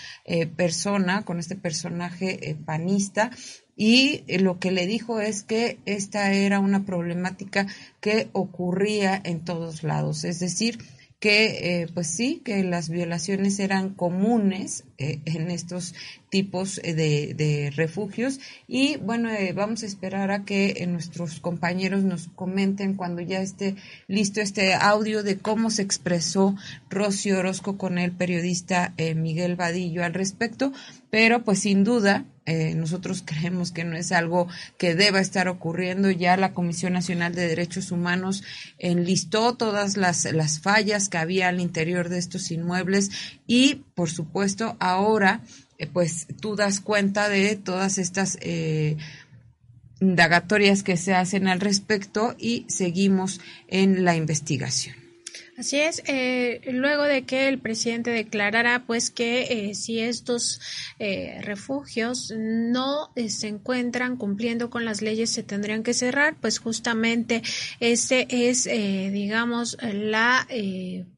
[0.56, 3.30] persona con este personaje panista
[3.76, 7.66] y lo que le dijo es que esta era una problemática
[8.00, 10.78] que ocurría en todos lados, es decir,
[11.24, 15.94] que eh, pues sí, que las violaciones eran comunes eh, en estos
[16.28, 18.40] tipos eh, de, refugios.
[18.68, 23.74] Y bueno, vamos a esperar a que nuestros compañeros nos comenten cuando ya esté
[24.06, 26.56] listo este audio de cómo se expresó
[26.90, 30.74] Rocío Orozco con el periodista Miguel Vadillo al respecto,
[31.08, 34.48] pero pues sin duda eh, nosotros creemos que no es algo
[34.78, 36.10] que deba estar ocurriendo.
[36.10, 38.42] Ya la Comisión Nacional de Derechos Humanos
[38.78, 43.10] enlistó todas las, las fallas que había al interior de estos inmuebles
[43.46, 45.40] y, por supuesto, ahora,
[45.78, 48.96] eh, pues tú das cuenta de todas estas eh,
[50.00, 55.03] indagatorias que se hacen al respecto y seguimos en la investigación.
[55.56, 60.60] Así es, eh, luego de que el presidente declarara pues que eh, si estos
[60.98, 67.42] eh, refugios no se encuentran cumpliendo con las leyes se tendrían que cerrar, pues justamente
[67.78, 70.46] ese es digamos la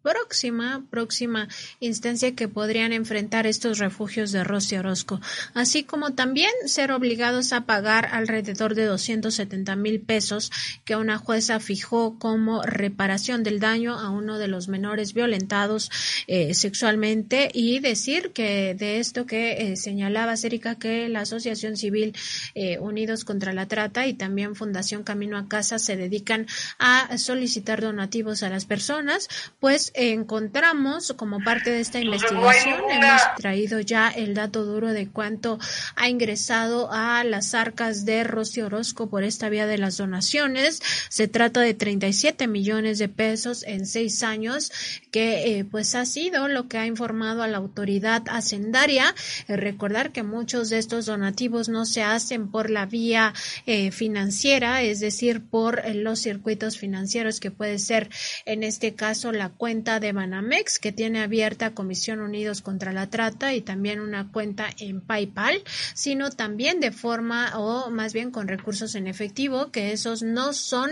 [0.03, 1.49] próxima próxima
[1.81, 5.19] instancia que podrían enfrentar estos refugios de Rosy Orozco,
[5.55, 10.53] así como también ser obligados a pagar alrededor de 270 mil pesos
[10.85, 15.91] que una jueza fijó como reparación del daño a un de los menores violentados
[16.27, 22.15] eh, sexualmente y decir que de esto que eh, señalaba Cérica que la Asociación Civil
[22.55, 26.47] eh, Unidos contra la Trata y también Fundación Camino a Casa se dedican
[26.79, 29.29] a solicitar donativos a las personas,
[29.61, 35.59] pues encontramos como parte de esta investigación, hemos traído ya el dato duro de cuánto
[35.95, 40.83] ha ingresado a las arcas de Rocío Orozco por esta vía de las donaciones.
[41.09, 44.73] Se trata de 37 millones de pesos en seis años,
[45.11, 49.15] que eh, pues ha sido lo que ha informado a la autoridad hacendaria.
[49.49, 53.33] Eh, recordar que muchos de estos donativos no se hacen por la vía
[53.67, 58.11] eh, financiera, es decir, por los circuitos financieros que puede ser
[58.45, 63.55] en este caso la cuenta de Banamex que tiene abierta Comisión Unidos contra la Trata
[63.55, 65.63] y también una cuenta en PayPal,
[65.95, 70.91] sino también de forma o más bien con recursos en efectivo que esos no son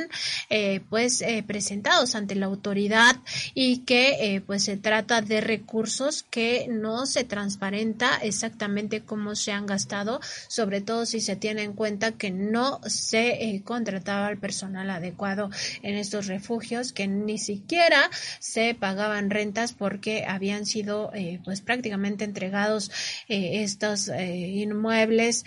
[0.89, 3.14] pues presentados ante la autoridad
[3.55, 9.53] y que eh, pues se trata de recursos que no se transparenta exactamente cómo se
[9.53, 14.39] han gastado, sobre todo si se tiene en cuenta que no se eh, contrataba al
[14.39, 15.51] personal adecuado
[15.83, 18.11] en estos refugios, que ni siquiera
[18.41, 22.91] se pagaban rentas porque habían sido eh, pues prácticamente entregados
[23.29, 25.45] estos inmuebles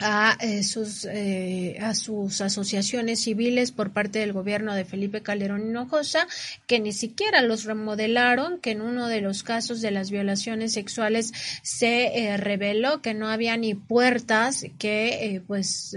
[0.00, 5.70] a eh, sus eh, a sus asociaciones civiles por parte del gobierno de Felipe Calderón
[5.70, 6.28] Hinojosa
[6.68, 11.32] que ni siquiera los remodelaron que en uno de los casos de las violaciones sexuales
[11.62, 15.96] se eh, reveló que no había ni puertas que pues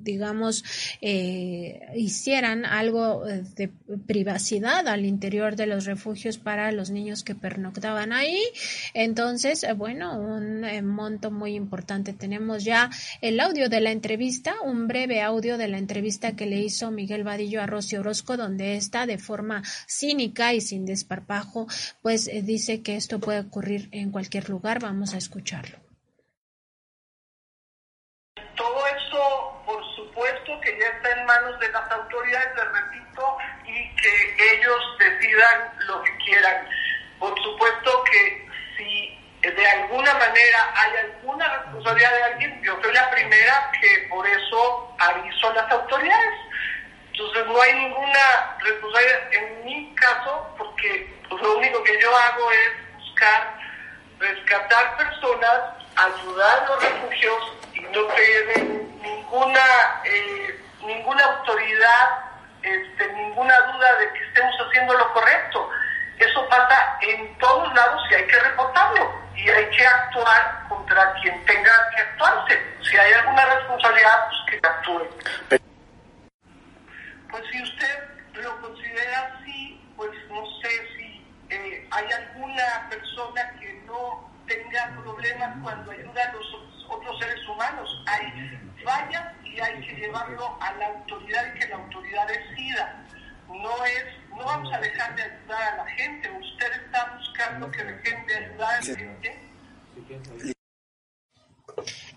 [0.00, 0.64] digamos
[1.00, 3.70] hicieran algo de
[4.08, 8.42] privacidad al interior de los refugios para los niños que pernoctaban ahí.
[8.92, 12.12] Entonces bueno un monto muy importante.
[12.12, 12.90] Tenemos ya
[13.20, 16.90] el el audio de la entrevista, un breve audio de la entrevista que le hizo
[16.90, 21.66] Miguel Vadillo a Rosy Orozco, donde está de forma cínica y sin desparpajo,
[22.00, 24.80] pues eh, dice que esto puede ocurrir en cualquier lugar.
[24.80, 25.76] Vamos a escucharlo.
[28.56, 33.36] Todo eso, por supuesto, que ya está en manos de las autoridades, les repito,
[33.66, 36.66] y que ellos decidan lo que quieran.
[37.18, 38.45] Por supuesto que
[39.50, 44.96] de alguna manera hay alguna responsabilidad de alguien, yo soy la primera que por eso
[44.98, 46.40] aviso a las autoridades.
[47.12, 52.50] Entonces no hay ninguna responsabilidad en mi caso, porque pues, lo único que yo hago
[52.50, 53.54] es buscar
[54.18, 55.60] rescatar personas,
[55.96, 62.08] ayudar a los refugios y no tiene ninguna eh, ninguna autoridad,
[62.62, 65.68] este, ninguna duda de que estemos haciendo lo correcto.
[66.18, 71.44] Eso pasa en todos lados y hay que reportarlo y hay que actuar contra quien
[71.44, 72.60] tenga que actuarse.
[72.82, 75.08] Si hay alguna responsabilidad, pues que actúe.
[77.30, 83.72] Pues si usted lo considera así, pues no sé si eh, hay alguna persona que
[83.86, 86.46] no tenga problemas cuando ayuda a los
[86.88, 88.02] otros seres humanos.
[88.06, 93.04] Ahí vaya y hay que llevarlo a la autoridad y que la autoridad decida.
[93.48, 94.04] No es,
[94.36, 96.30] no vamos a dejar de ayudar a la gente.
[96.30, 99.38] Usted está buscando que dejen de ayudar a la gente.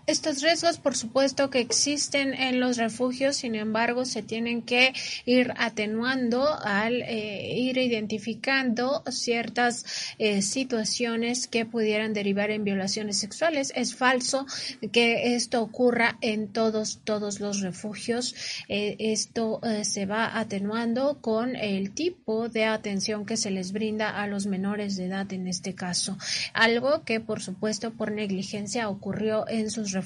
[0.10, 4.91] Estos riesgos, por supuesto, que existen en los refugios, sin embargo, se tienen que
[5.27, 9.86] ir atenuando al eh, ir identificando ciertas
[10.18, 13.72] eh, situaciones que pudieran derivar en violaciones sexuales.
[13.76, 14.48] Es falso
[14.91, 18.34] que esto ocurra en todos, todos los refugios.
[18.68, 24.26] Eh, esto se va atenuando con el tipo de atención que se les brinda a
[24.26, 26.18] los menores de edad en este caso.
[26.53, 29.98] Algo que, por supuesto, por negligencia ocurrió en sus refugios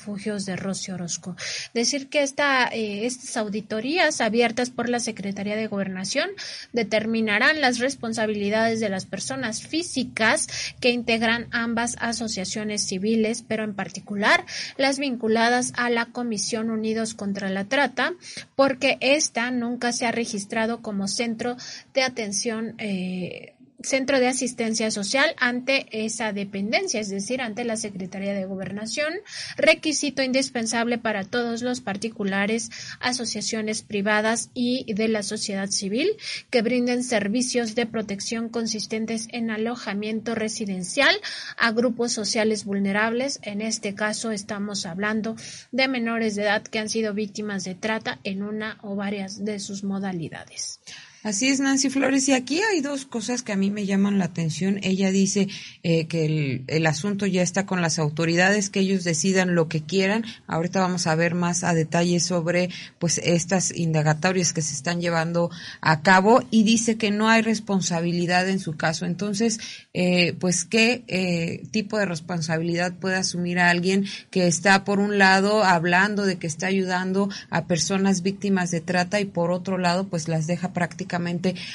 [0.46, 1.36] de Rocío Orozco.
[1.74, 6.30] Decir que eh, estas auditorías abiertas por la Secretaría de Gobernación
[6.72, 10.48] determinarán las responsabilidades de las personas físicas
[10.80, 14.46] que integran ambas asociaciones civiles, pero en particular
[14.78, 18.14] las vinculadas a la Comisión Unidos contra la Trata,
[18.56, 21.58] porque esta nunca se ha registrado como centro
[21.94, 23.53] de atención eh,
[23.84, 29.14] centro de asistencia social ante esa dependencia, es decir, ante la Secretaría de Gobernación,
[29.58, 36.10] requisito indispensable para todos los particulares, asociaciones privadas y de la sociedad civil
[36.50, 41.16] que brinden servicios de protección consistentes en alojamiento residencial
[41.58, 43.40] a grupos sociales vulnerables.
[43.44, 45.36] En este caso estamos hablando
[45.72, 49.60] de menores de edad que han sido víctimas de trata en una o varias de
[49.60, 50.80] sus modalidades.
[51.24, 52.28] Así es, Nancy Flores.
[52.28, 54.82] Y aquí hay dos cosas que a mí me llaman la atención.
[54.84, 55.48] Ella dice
[55.82, 60.26] eh, que el, asunto ya está con las autoridades, que ellos decidan lo que quieran.
[60.48, 62.70] Ahorita vamos a ver más a detalle sobre
[63.00, 68.50] pues estas indagatorias que se están llevando a cabo y dice que no hay responsabilidad
[68.50, 69.06] en su caso.
[69.06, 69.62] Entonces,
[69.94, 75.18] eh, pues qué eh, tipo de responsabilidad puede asumir a alguien que está por un
[75.18, 80.10] lado hablando de que está ayudando a personas víctimas de trata y por otro lado
[80.10, 81.13] pues las deja prácticamente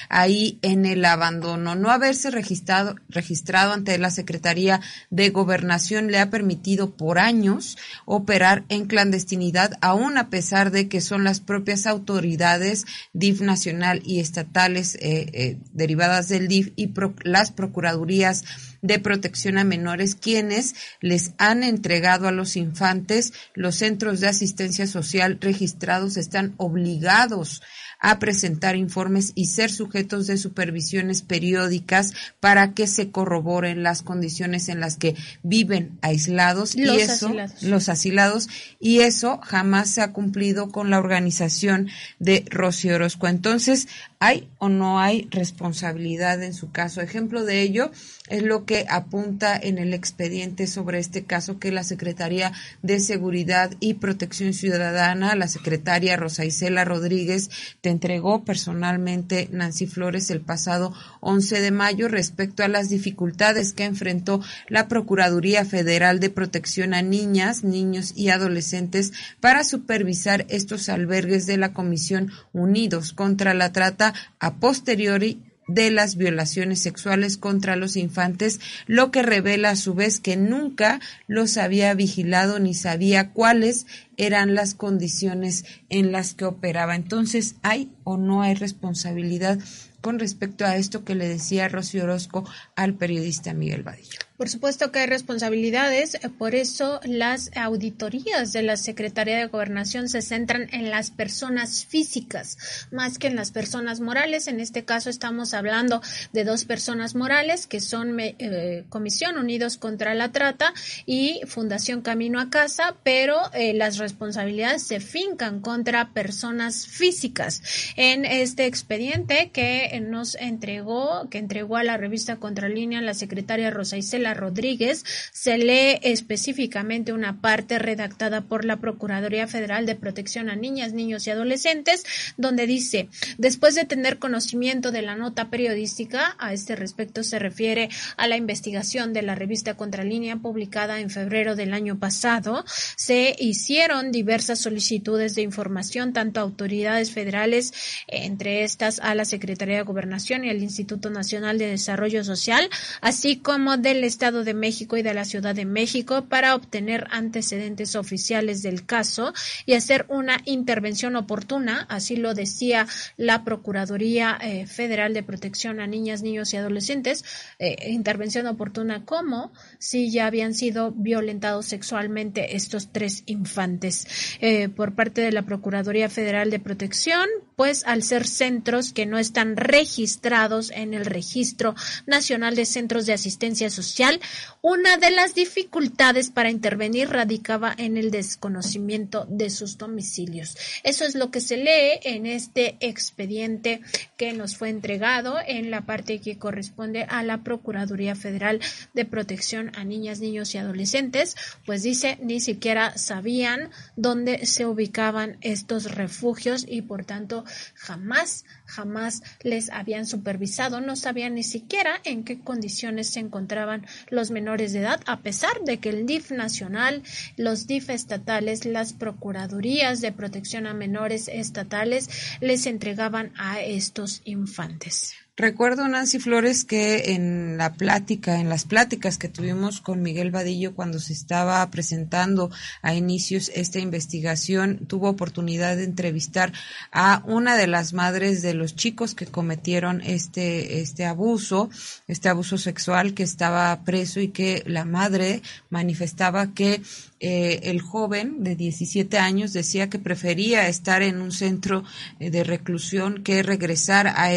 [0.08, 1.74] ahí en el abandono.
[1.74, 8.64] No haberse registrado, registrado ante la Secretaría de Gobernación le ha permitido por años operar
[8.68, 14.94] en clandestinidad, aún a pesar de que son las propias autoridades DIF nacional y estatales
[14.96, 16.92] eh, eh, derivadas del DIF y
[17.24, 18.44] las procuradurías
[18.82, 24.86] de protección a menores quienes les han entregado a los infantes los centros de asistencia
[24.86, 27.62] social registrados están obligados
[27.98, 34.68] a presentar informes y ser sujetos de supervisiones periódicas para que se corroboren las condiciones
[34.68, 37.62] en las que viven aislados los y eso asilados.
[37.62, 38.48] los asilados
[38.78, 41.88] y eso jamás se ha cumplido con la organización
[42.18, 43.26] de Rocío Orozco.
[43.26, 43.88] Entonces,
[44.20, 47.00] ¿hay o no hay responsabilidad en su caso?
[47.00, 47.90] Ejemplo de ello
[48.28, 53.70] es lo que apunta en el expediente sobre este caso que la Secretaría de Seguridad
[53.80, 60.92] y Protección Ciudadana, la secretaria Rosa Isela Rodríguez, este, entregó personalmente Nancy Flores el pasado
[61.20, 67.02] 11 de mayo respecto a las dificultades que enfrentó la Procuraduría Federal de Protección a
[67.02, 74.07] Niñas, Niños y Adolescentes para supervisar estos albergues de la Comisión Unidos contra la Trata
[74.38, 80.18] a posteriori de las violaciones sexuales contra los infantes, lo que revela a su vez
[80.18, 83.86] que nunca los había vigilado ni sabía cuáles
[84.16, 86.96] eran las condiciones en las que operaba.
[86.96, 89.58] Entonces, ¿hay o no hay responsabilidad
[90.00, 94.27] con respecto a esto que le decía Rocío Orozco al periodista Miguel Vadillo?
[94.38, 100.08] Por supuesto que hay responsabilidades, eh, por eso las auditorías de la Secretaría de Gobernación
[100.08, 102.56] se centran en las personas físicas
[102.92, 104.46] más que en las personas morales.
[104.46, 106.00] En este caso estamos hablando
[106.32, 110.72] de dos personas morales que son eh, Comisión Unidos contra la Trata
[111.04, 117.60] y Fundación Camino a Casa, pero eh, las responsabilidades se fincan contra personas físicas.
[117.96, 123.96] En este expediente que nos entregó, que entregó a la revista Contralínea la secretaria Rosa
[123.96, 130.56] Isela Rodríguez, se lee específicamente una parte redactada por la Procuraduría Federal de Protección a
[130.56, 132.04] Niñas, Niños y Adolescentes,
[132.36, 137.88] donde dice, después de tener conocimiento de la nota periodística, a este respecto se refiere
[138.16, 142.64] a la investigación de la revista Contralínea publicada en febrero del año pasado,
[142.96, 147.72] se hicieron diversas solicitudes de información tanto a autoridades federales,
[148.06, 152.68] entre estas a la Secretaría de Gobernación y al Instituto Nacional de Desarrollo Social,
[153.00, 157.94] así como del Estado de México y de la Ciudad de México para obtener antecedentes
[157.94, 159.32] oficiales del caso
[159.64, 165.86] y hacer una intervención oportuna, así lo decía la Procuraduría eh, Federal de Protección a
[165.86, 167.24] Niñas, Niños y Adolescentes,
[167.60, 174.36] eh, intervención oportuna como si ya habían sido violentados sexualmente estos tres infantes.
[174.40, 177.28] Eh, por parte de la Procuraduría Federal de Protección,
[177.58, 181.74] pues al ser centros que no están registrados en el Registro
[182.06, 184.20] Nacional de Centros de Asistencia Social,
[184.62, 190.56] una de las dificultades para intervenir radicaba en el desconocimiento de sus domicilios.
[190.84, 193.80] Eso es lo que se lee en este expediente
[194.16, 198.60] que nos fue entregado en la parte que corresponde a la Procuraduría Federal
[198.94, 201.34] de Protección a Niñas, Niños y Adolescentes,
[201.66, 207.44] pues dice ni siquiera sabían dónde se ubicaban estos refugios y por tanto
[207.74, 214.30] jamás jamás les habían supervisado, no sabían ni siquiera en qué condiciones se encontraban los
[214.30, 217.02] menores de edad, a pesar de que el DIF nacional,
[217.36, 222.08] los DIF estatales, las Procuradurías de Protección a Menores estatales
[222.40, 225.27] les entregaban a estos infantes.
[225.40, 230.74] Recuerdo, Nancy Flores, que en la plática, en las pláticas que tuvimos con Miguel Vadillo
[230.74, 232.50] cuando se estaba presentando
[232.82, 236.52] a inicios esta investigación, tuvo oportunidad de entrevistar
[236.90, 241.70] a una de las madres de los chicos que cometieron este, este abuso,
[242.08, 246.82] este abuso sexual que estaba preso y que la madre manifestaba que
[247.20, 251.84] eh, el joven de 17 años decía que prefería estar en un centro
[252.20, 254.30] eh, de reclusión que regresar a,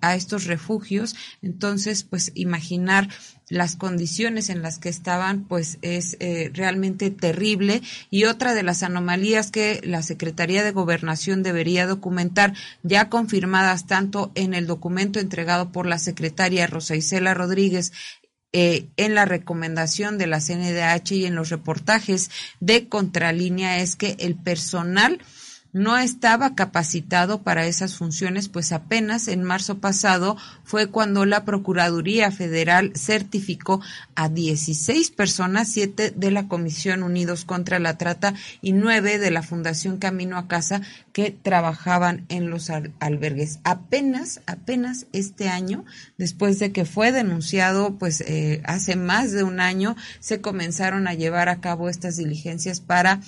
[0.00, 1.16] a estos refugios.
[1.42, 3.08] Entonces, pues imaginar
[3.50, 7.82] las condiciones en las que estaban, pues es eh, realmente terrible.
[8.08, 12.54] Y otra de las anomalías que la Secretaría de Gobernación debería documentar,
[12.84, 17.92] ya confirmadas tanto en el documento entregado por la secretaria Rosa Isela Rodríguez
[18.52, 24.16] eh, en la recomendación de la CNDH y en los reportajes de Contralínea es que
[24.18, 25.20] el personal
[25.72, 32.30] no estaba capacitado para esas funciones, pues apenas en marzo pasado fue cuando la Procuraduría
[32.30, 33.80] Federal certificó
[34.14, 39.42] a 16 personas, siete de la Comisión Unidos contra la Trata y nueve de la
[39.42, 40.82] Fundación Camino a Casa
[41.12, 43.60] que trabajaban en los albergues.
[43.64, 45.84] Apenas, apenas este año,
[46.18, 51.14] después de que fue denunciado, pues eh, hace más de un año, se comenzaron a
[51.14, 53.20] llevar a cabo estas diligencias para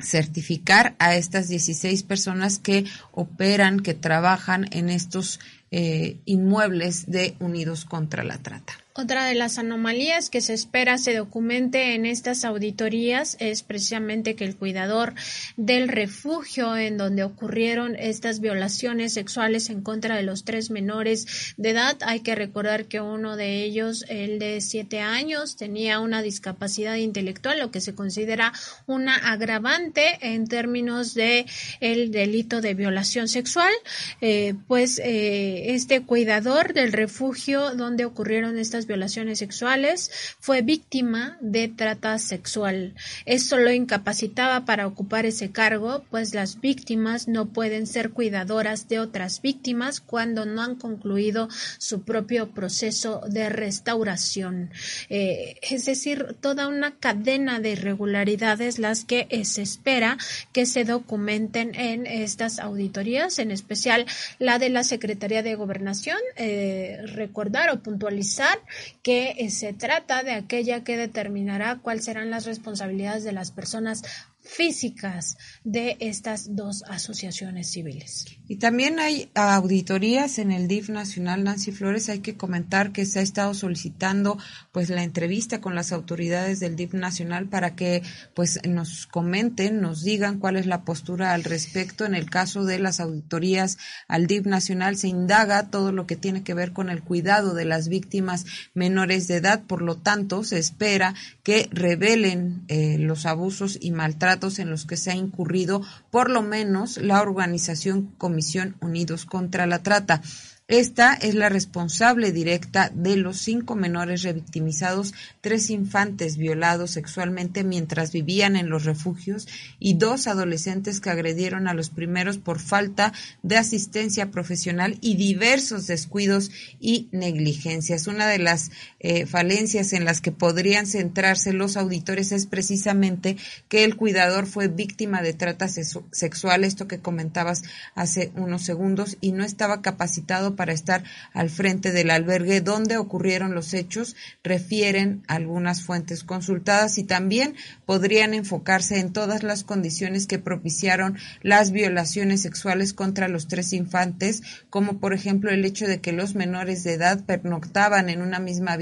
[0.00, 7.84] certificar a estas 16 personas que operan, que trabajan en estos eh, inmuebles de Unidos
[7.84, 8.74] contra la Trata.
[9.00, 14.44] Otra de las anomalías que se espera se documente en estas auditorías es precisamente que
[14.44, 15.14] el cuidador
[15.56, 21.70] del refugio en donde ocurrieron estas violaciones sexuales en contra de los tres menores de
[21.70, 26.96] edad, hay que recordar que uno de ellos, el de siete años, tenía una discapacidad
[26.96, 28.52] intelectual, lo que se considera
[28.88, 31.46] una agravante en términos de
[31.78, 33.72] el delito de violación sexual,
[34.20, 40.10] eh, pues eh, este cuidador del refugio donde ocurrieron estas violaciones sexuales
[40.40, 42.94] fue víctima de trata sexual.
[43.24, 48.98] Esto lo incapacitaba para ocupar ese cargo, pues las víctimas no pueden ser cuidadoras de
[48.98, 51.48] otras víctimas cuando no han concluido
[51.78, 54.70] su propio proceso de restauración.
[55.08, 60.18] Eh, es decir, toda una cadena de irregularidades las que se espera
[60.52, 64.06] que se documenten en estas auditorías, en especial
[64.38, 68.58] la de la Secretaría de Gobernación, eh, recordar o puntualizar
[69.02, 74.02] que eh, se trata de aquella que determinará cuáles serán las responsabilidades de las personas
[74.48, 78.24] físicas de estas dos asociaciones civiles.
[78.48, 82.08] Y también hay auditorías en el DIF nacional, Nancy Flores.
[82.08, 84.38] Hay que comentar que se ha estado solicitando
[84.72, 88.02] pues la entrevista con las autoridades del DIF nacional para que
[88.34, 92.06] pues nos comenten, nos digan cuál es la postura al respecto.
[92.06, 93.76] En el caso de las auditorías
[94.08, 97.66] al DIF nacional se indaga todo lo que tiene que ver con el cuidado de
[97.66, 99.62] las víctimas menores de edad.
[99.64, 104.96] Por lo tanto, se espera que revelen eh, los abusos y maltratos en los que
[104.96, 110.22] se ha incurrido por lo menos la organización Comisión Unidos contra la Trata.
[110.68, 118.12] Esta es la responsable directa de los cinco menores revictimizados, tres infantes violados sexualmente mientras
[118.12, 119.48] vivían en los refugios
[119.78, 125.86] y dos adolescentes que agredieron a los primeros por falta de asistencia profesional y diversos
[125.86, 128.06] descuidos y negligencias.
[128.06, 128.70] Una de las
[129.00, 133.36] eh, falencias en las que podrían centrarse los auditores es precisamente
[133.68, 137.62] que el cuidador fue víctima de trata sexual, esto que comentabas
[137.94, 143.54] hace unos segundos, y no estaba capacitado para estar al frente del albergue donde ocurrieron
[143.54, 147.54] los hechos, refieren algunas fuentes consultadas y también
[147.86, 154.42] podrían enfocarse en todas las condiciones que propiciaron las violaciones sexuales contra los tres infantes,
[154.70, 158.76] como por ejemplo el hecho de que los menores de edad pernoctaban en una misma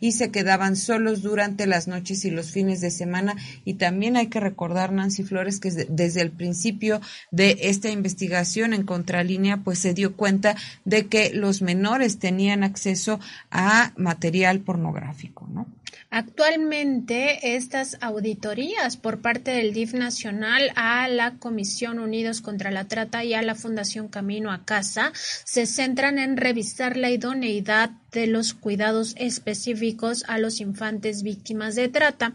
[0.00, 3.34] y se quedaban solos durante las noches y los fines de semana.
[3.64, 7.00] Y también hay que recordar, Nancy Flores, que desde el principio
[7.30, 13.20] de esta investigación en contralínea, pues se dio cuenta de que los menores tenían acceso
[13.50, 15.66] a material pornográfico, ¿no?
[16.10, 23.24] Actualmente, estas auditorías por parte del DIF nacional a la Comisión Unidos contra la Trata
[23.24, 28.54] y a la Fundación Camino a Casa se centran en revisar la idoneidad de los
[28.54, 32.32] cuidados específicos a los infantes víctimas de trata,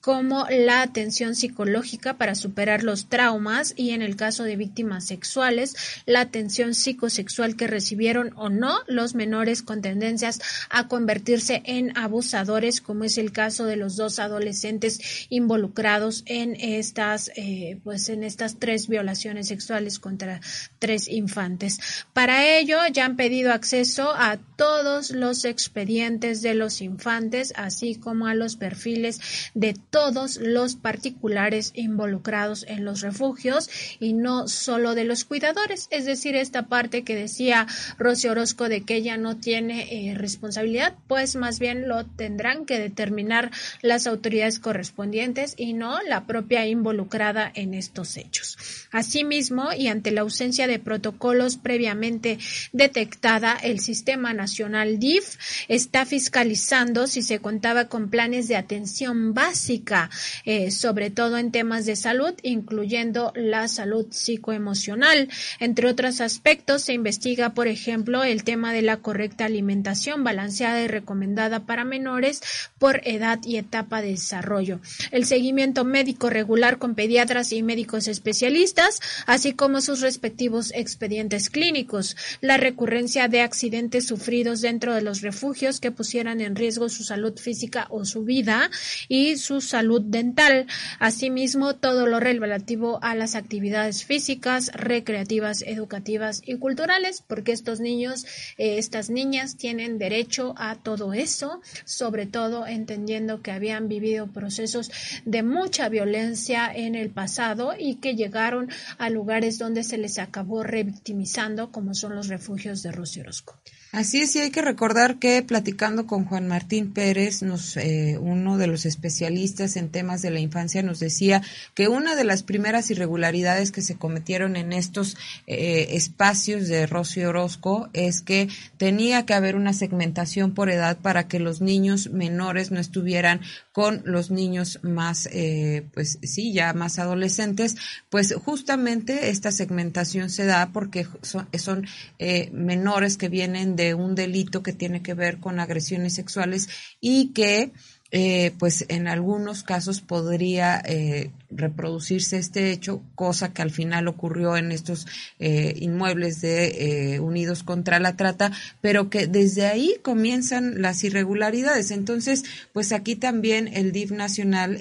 [0.00, 5.76] como la atención psicológica para superar los traumas y en el caso de víctimas sexuales,
[6.04, 12.80] la atención psicosexual que recibieron o no los menores con tendencias a convertirse en abusadores,
[12.90, 18.58] como es el caso de los dos adolescentes involucrados en estas, eh, pues en estas
[18.58, 20.40] tres violaciones sexuales contra
[20.80, 21.78] tres infantes.
[22.12, 28.26] Para ello ya han pedido acceso a todos los expedientes de los infantes, así como
[28.26, 29.20] a los perfiles
[29.54, 36.06] de todos los particulares involucrados en los refugios y no solo de los cuidadores, es
[36.06, 37.68] decir, esta parte que decía
[37.98, 42.79] Rosy Orozco de que ella no tiene eh, responsabilidad, pues más bien lo tendrán que
[42.80, 43.50] determinar
[43.82, 48.56] las autoridades correspondientes y no la propia involucrada en estos hechos.
[48.90, 52.38] Asimismo, y ante la ausencia de protocolos previamente
[52.72, 55.36] detectada, el Sistema Nacional DIF
[55.68, 60.10] está fiscalizando si se contaba con planes de atención básica,
[60.44, 65.28] eh, sobre todo en temas de salud, incluyendo la salud psicoemocional.
[65.58, 70.88] Entre otros aspectos, se investiga, por ejemplo, el tema de la correcta alimentación balanceada y
[70.88, 72.42] recomendada para menores
[72.80, 74.80] por edad y etapa de desarrollo.
[75.12, 82.16] El seguimiento médico regular con pediatras y médicos especialistas, así como sus respectivos expedientes clínicos.
[82.40, 87.38] La recurrencia de accidentes sufridos dentro de los refugios que pusieran en riesgo su salud
[87.38, 88.70] física o su vida
[89.08, 90.66] y su salud dental.
[90.98, 98.24] Asimismo, todo lo relativo a las actividades físicas, recreativas, educativas y culturales, porque estos niños,
[98.56, 104.90] eh, estas niñas tienen derecho a todo eso, sobre todo entendiendo que habían vivido procesos
[105.24, 108.68] de mucha violencia en el pasado y que llegaron
[108.98, 113.58] a lugares donde se les acabó revictimizando, como son los refugios de Rosy Orozco.
[113.92, 118.56] Así es, y hay que recordar que platicando con Juan Martín Pérez, nos, eh, uno
[118.56, 121.42] de los especialistas en temas de la infancia, nos decía
[121.74, 125.16] que una de las primeras irregularidades que se cometieron en estos
[125.48, 131.26] eh, espacios de Rosy Orozco es que tenía que haber una segmentación por edad para
[131.26, 133.40] que los niños menores no estuvieran
[133.80, 137.76] con los niños más, eh, pues sí, ya más adolescentes,
[138.10, 141.86] pues justamente esta segmentación se da porque son, son
[142.18, 146.68] eh, menores que vienen de un delito que tiene que ver con agresiones sexuales
[147.00, 147.72] y que
[148.12, 154.56] eh, pues en algunos casos podría eh, reproducirse este hecho, cosa que al final ocurrió
[154.56, 155.06] en estos
[155.38, 161.90] eh, inmuebles de Unidos contra la Trata, pero que desde ahí comienzan las irregularidades.
[161.92, 164.78] Entonces, pues aquí también el DIF nacional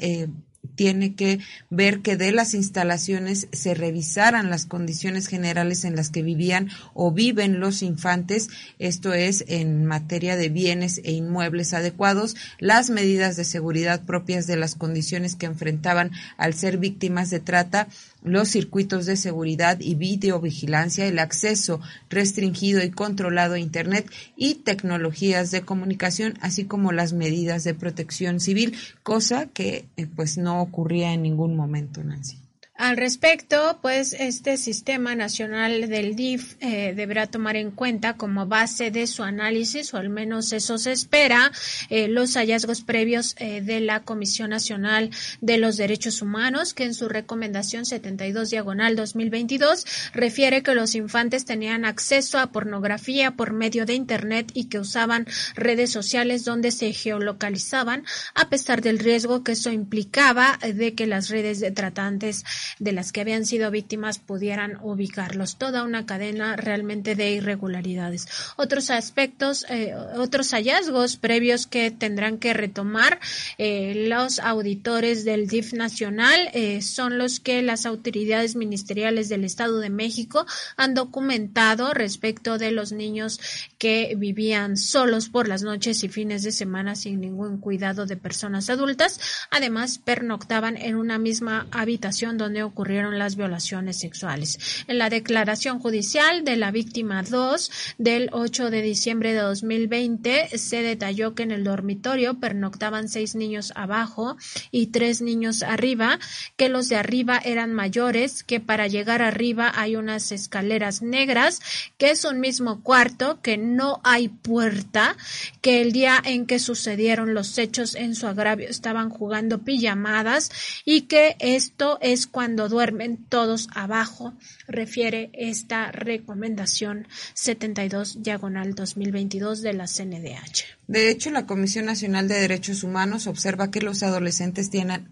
[0.76, 6.24] tiene que ver que de las instalaciones se revisaran las condiciones generales en las que
[6.24, 12.90] vivían o viven los infantes, esto es en materia de bienes e inmuebles adecuados, las
[12.90, 17.88] medidas de seguridad propias de las condiciones que enfrentaban al ser víctimas de trata
[18.24, 21.80] los circuitos de seguridad y videovigilancia, el acceso
[22.10, 28.40] restringido y controlado a Internet y tecnologías de comunicación, así como las medidas de protección
[28.40, 32.39] civil, cosa que eh, pues no ocurría en ningún momento, Nancy.
[32.80, 38.90] Al respecto, pues este sistema nacional del DIF eh, deberá tomar en cuenta como base
[38.90, 41.52] de su análisis, o al menos eso se espera,
[41.90, 45.10] eh, los hallazgos previos eh, de la Comisión Nacional
[45.42, 51.44] de los Derechos Humanos, que en su recomendación 72 diagonal 2022 refiere que los infantes
[51.44, 56.94] tenían acceso a pornografía por medio de Internet y que usaban redes sociales donde se
[56.94, 62.46] geolocalizaban, a pesar del riesgo que eso implicaba de que las redes de tratantes
[62.78, 65.58] de las que habían sido víctimas pudieran ubicarlos.
[65.58, 68.28] Toda una cadena realmente de irregularidades.
[68.58, 73.20] Otros aspectos, eh, otros hallazgos previos que tendrán que retomar
[73.58, 79.80] eh, los auditores del DIF nacional eh, son los que las autoridades ministeriales del Estado
[79.80, 80.46] de México
[80.78, 83.40] han documentado respecto de los niños
[83.78, 88.70] que vivían solos por las noches y fines de semana sin ningún cuidado de personas
[88.70, 89.20] adultas.
[89.52, 94.60] Además, pernoctaban en una misma habitación donde ocurrieron las violaciones sexuales.
[94.88, 100.82] En la declaración judicial de la víctima 2 del 8 de diciembre de 2020 se
[100.82, 104.38] detalló que en el dormitorio pernoctaban seis niños abajo
[104.72, 106.20] y tres niños arriba,
[106.58, 111.62] que los de arriba eran mayores, que para llegar arriba hay unas escaleras negras,
[111.98, 115.16] que es un mismo cuarto, que no hay puerta,
[115.62, 120.52] que el día en que sucedieron los hechos en su agravio estaban jugando pijamadas
[120.86, 124.34] y que esto es cuando cuando duermen todos abajo,
[124.68, 130.79] refiere esta recomendación 72 diagonal 2022 de la CNDH.
[130.90, 134.72] De hecho, la Comisión Nacional de Derechos Humanos observa que los adolescentes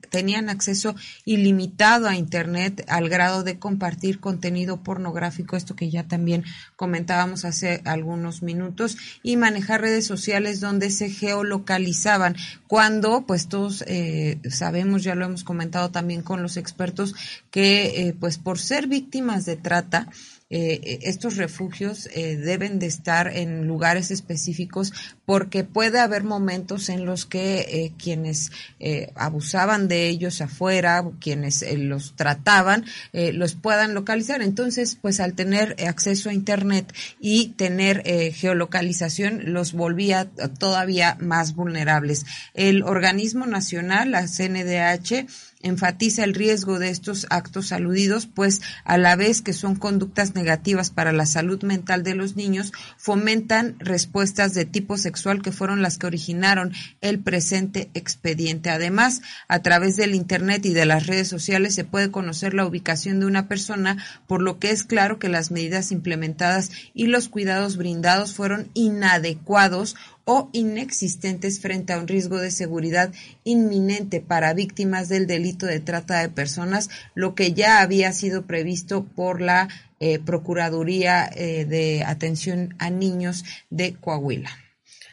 [0.10, 6.44] tenían acceso ilimitado a Internet al grado de compartir contenido pornográfico, esto que ya también
[6.76, 12.36] comentábamos hace algunos minutos, y manejar redes sociales donde se geolocalizaban,
[12.66, 17.14] cuando pues todos eh, sabemos, ya lo hemos comentado también con los expertos,
[17.52, 20.08] que eh, pues por ser víctimas de trata,
[20.49, 24.94] eh, estos refugios eh, deben de estar en lugares específicos
[25.26, 31.65] porque puede haber momentos en los que eh, quienes eh, abusaban de ellos afuera, quienes
[31.78, 34.41] los trataban, los puedan localizar.
[34.41, 38.03] Entonces, pues al tener acceso a Internet y tener
[38.34, 40.30] geolocalización, los volvía
[40.60, 42.26] todavía más vulnerables.
[42.53, 45.26] El organismo nacional, la CNDH,
[45.62, 50.90] enfatiza el riesgo de estos actos aludidos, pues a la vez que son conductas negativas
[50.90, 55.98] para la salud mental de los niños, fomentan respuestas de tipo sexual que fueron las
[55.98, 58.70] que originaron el presente expediente.
[58.70, 63.20] Además, a través del Internet y de las redes sociales se puede conocer la ubicación
[63.20, 67.78] de una persona, por lo que es claro que las medidas implementadas y los cuidados
[67.78, 69.96] brindados fueron inadecuados
[70.30, 73.14] o inexistentes frente a un riesgo de seguridad
[73.45, 79.06] inminente para víctimas del delito de trata de personas, lo que ya había sido previsto
[79.06, 79.70] por la
[80.02, 84.66] eh, Procuraduría eh, de Atención a Niños de Coahuila.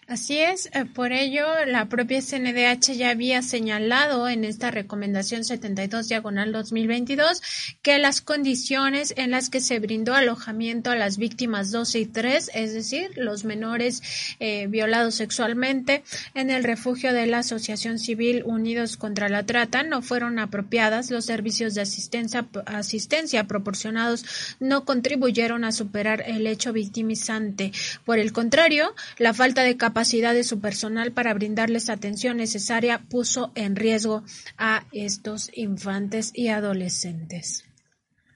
[0.06, 6.08] Así es, eh, por ello la propia CNDH ya había señalado en esta recomendación 72
[6.08, 7.40] diagonal 2022
[7.80, 12.50] que las condiciones en las que se brindó alojamiento a las víctimas 12 y 3,
[12.52, 14.02] es decir, los menores
[14.40, 16.04] eh, violados sexualmente
[16.34, 21.24] en el refugio de la Asociación Civil Unidos contra la Trata no fueron apropiadas, los
[21.24, 24.26] servicios de asistencia, asistencia proporcionados
[24.60, 27.72] no contribuyeron a superar el hecho victimizante.
[28.04, 33.04] Por el contrario, la falta de capacidad capacidad de su personal para brindarles atención necesaria
[33.08, 34.24] puso en riesgo
[34.58, 37.63] a estos infantes y adolescentes.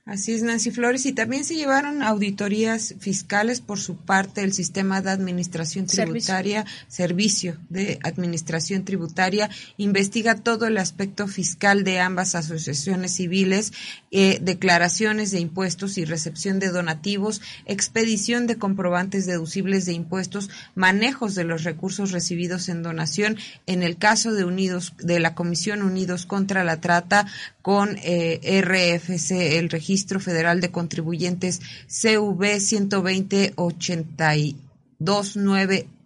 [0.09, 1.05] Así es, Nancy Flores.
[1.05, 7.59] Y también se llevaron auditorías fiscales por su parte el sistema de administración tributaria, servicio,
[7.69, 13.75] de administración tributaria, investiga todo el aspecto fiscal de ambas asociaciones civiles,
[14.11, 21.35] eh, declaraciones de impuestos y recepción de donativos, expedición de comprobantes deducibles de impuestos, manejos
[21.35, 23.37] de los recursos recibidos en donación.
[23.67, 27.27] En el caso de Unidos, de la Comisión Unidos contra la Trata,
[27.69, 33.53] con eh, RFC, el Registro Federal de Contribuyentes CV 120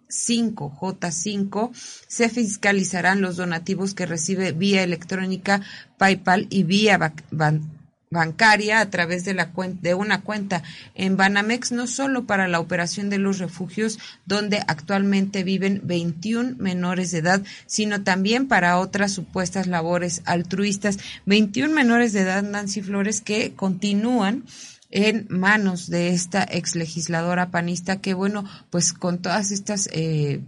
[0.09, 5.61] 5 J5 se fiscalizarán los donativos que recibe vía electrónica
[5.97, 6.97] PayPal y vía
[8.13, 10.63] bancaria a través de, la de una cuenta
[10.95, 17.11] en Banamex, no solo para la operación de los refugios donde actualmente viven 21 menores
[17.11, 20.99] de edad, sino también para otras supuestas labores altruistas.
[21.25, 24.45] 21 menores de edad, Nancy Flores, que continúan
[24.91, 30.41] en manos de esta ex legisladora panista que, bueno, pues con todas estas eh,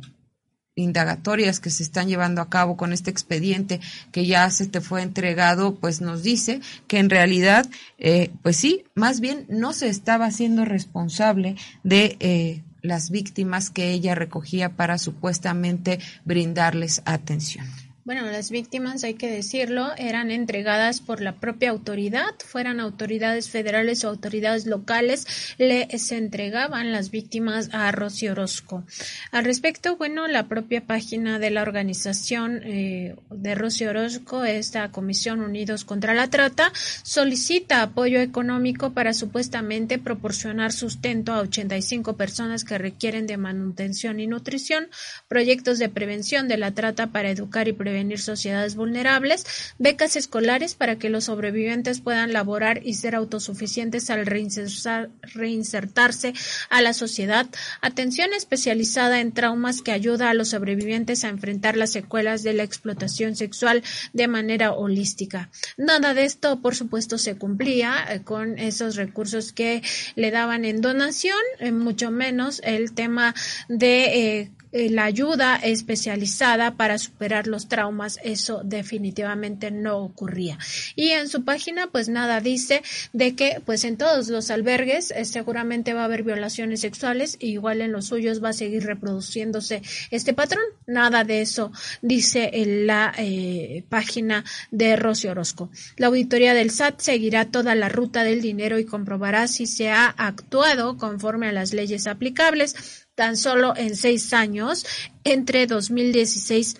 [0.75, 3.79] indagatorias que se están llevando a cabo con este expediente
[4.11, 7.65] que ya se te fue entregado, pues nos dice que en realidad,
[7.97, 13.91] eh, pues sí, más bien no se estaba haciendo responsable de eh, las víctimas que
[13.91, 17.65] ella recogía para supuestamente brindarles atención.
[18.05, 24.03] Bueno, las víctimas, hay que decirlo, eran entregadas por la propia autoridad, fueran autoridades federales
[24.03, 25.25] o autoridades locales,
[25.57, 28.83] les entregaban las víctimas a Rocío Orozco.
[29.31, 35.41] Al respecto, bueno, la propia página de la organización eh, de Rocío Orozco, esta Comisión
[35.41, 36.71] Unidos contra la Trata,
[37.01, 44.27] solicita apoyo económico para supuestamente proporcionar sustento a 85 personas que requieren de manutención y
[44.27, 44.89] nutrición,
[45.27, 49.45] proyectos de prevención de la trata para educar y prevenir prevenir sociedades vulnerables,
[49.79, 56.33] becas escolares para que los sobrevivientes puedan laborar y ser autosuficientes al reinsertarse
[56.69, 57.47] a la sociedad,
[57.79, 62.63] atención especializada en traumas que ayuda a los sobrevivientes a enfrentar las secuelas de la
[62.63, 63.81] explotación sexual
[64.11, 65.49] de manera holística.
[65.77, 69.81] Nada de esto, por supuesto, se cumplía eh, con esos recursos que
[70.17, 73.33] le daban en donación, eh, mucho menos el tema
[73.69, 74.51] de eh,
[74.89, 80.57] la ayuda especializada para superar los traumas, eso definitivamente no ocurría.
[80.95, 82.83] Y en su página, pues nada dice
[83.13, 87.51] de que, pues en todos los albergues eh, seguramente va a haber violaciones sexuales, y
[87.51, 89.81] igual en los suyos va a seguir reproduciéndose
[90.11, 90.63] este patrón.
[90.87, 91.71] Nada de eso
[92.01, 95.69] dice en la eh, página de Rocío Orozco.
[95.97, 100.07] La auditoría del SAT seguirá toda la ruta del dinero y comprobará si se ha
[100.07, 104.85] actuado conforme a las leyes aplicables tan solo en seis años,
[105.23, 106.75] entre 2016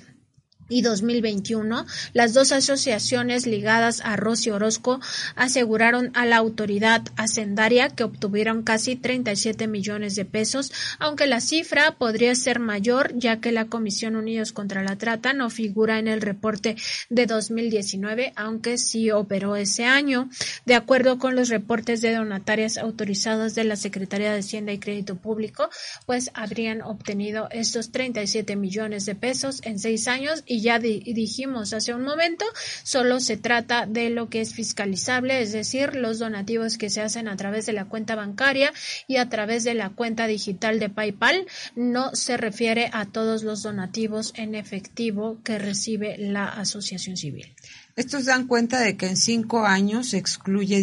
[0.68, 5.00] y 2021, las dos asociaciones ligadas a Rossi Orozco
[5.36, 11.96] aseguraron a la autoridad hacendaria que obtuvieron casi 37 millones de pesos, aunque la cifra
[11.98, 16.22] podría ser mayor ya que la Comisión Unidos contra la Trata no figura en el
[16.22, 16.76] reporte
[17.10, 20.30] de 2019, aunque sí operó ese año.
[20.66, 25.16] De acuerdo con los reportes de donatarias autorizados de la Secretaría de Hacienda y Crédito
[25.16, 25.70] Público,
[26.06, 32.04] pues habrían obtenido estos 37 millones de pesos en seis años ya dijimos hace un
[32.04, 32.46] momento,
[32.84, 37.28] solo se trata de lo que es fiscalizable, es decir, los donativos que se hacen
[37.28, 38.74] a través de la cuenta bancaria
[39.08, 41.46] y a través de la cuenta digital de PayPal.
[41.76, 47.54] No se refiere a todos los donativos en efectivo que recibe la asociación civil.
[47.96, 50.82] Estos dan cuenta de que en cinco años se excluye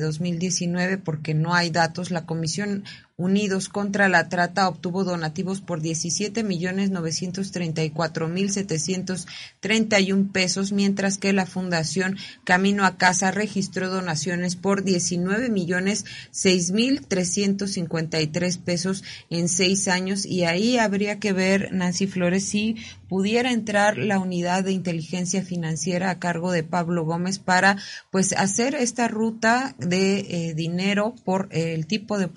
[0.00, 2.10] 2019 eh, porque no hay datos.
[2.10, 2.84] La Comisión
[3.20, 11.34] Unidos contra la Trata obtuvo donativos por 17 millones 934 mil 731 pesos, mientras que
[11.34, 19.48] la Fundación Camino a Casa registró donaciones por 19 millones 6 mil 353 pesos en
[19.50, 20.24] seis años.
[20.24, 22.76] Y ahí habría que ver, Nancy Flores, si
[23.10, 27.76] pudiera entrar la unidad de inteligencia financiera a cargo de Pablo Gómez para
[28.10, 32.28] pues hacer esta ruta de eh, dinero por el tipo de,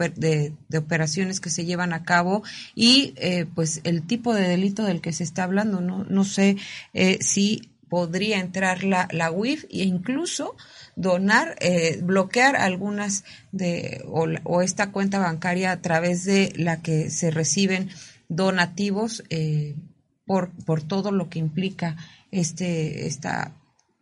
[0.68, 2.44] de de operaciones que se llevan a cabo
[2.74, 5.80] y eh, pues el tipo de delito del que se está hablando.
[5.82, 6.58] No, no sé
[6.94, 10.56] eh, si podría entrar la, la UIF e incluso
[10.96, 17.12] donar, eh, bloquear algunas de o, o, esta cuenta bancaria a través de la que
[17.12, 17.90] se reciben
[18.30, 19.24] donativos
[20.26, 21.98] por, por todo lo que implica
[22.32, 23.54] este esta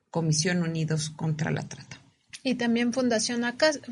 [0.10, 2.01] Comisión Unidos contra la Trata.
[2.44, 3.44] Y también Fundación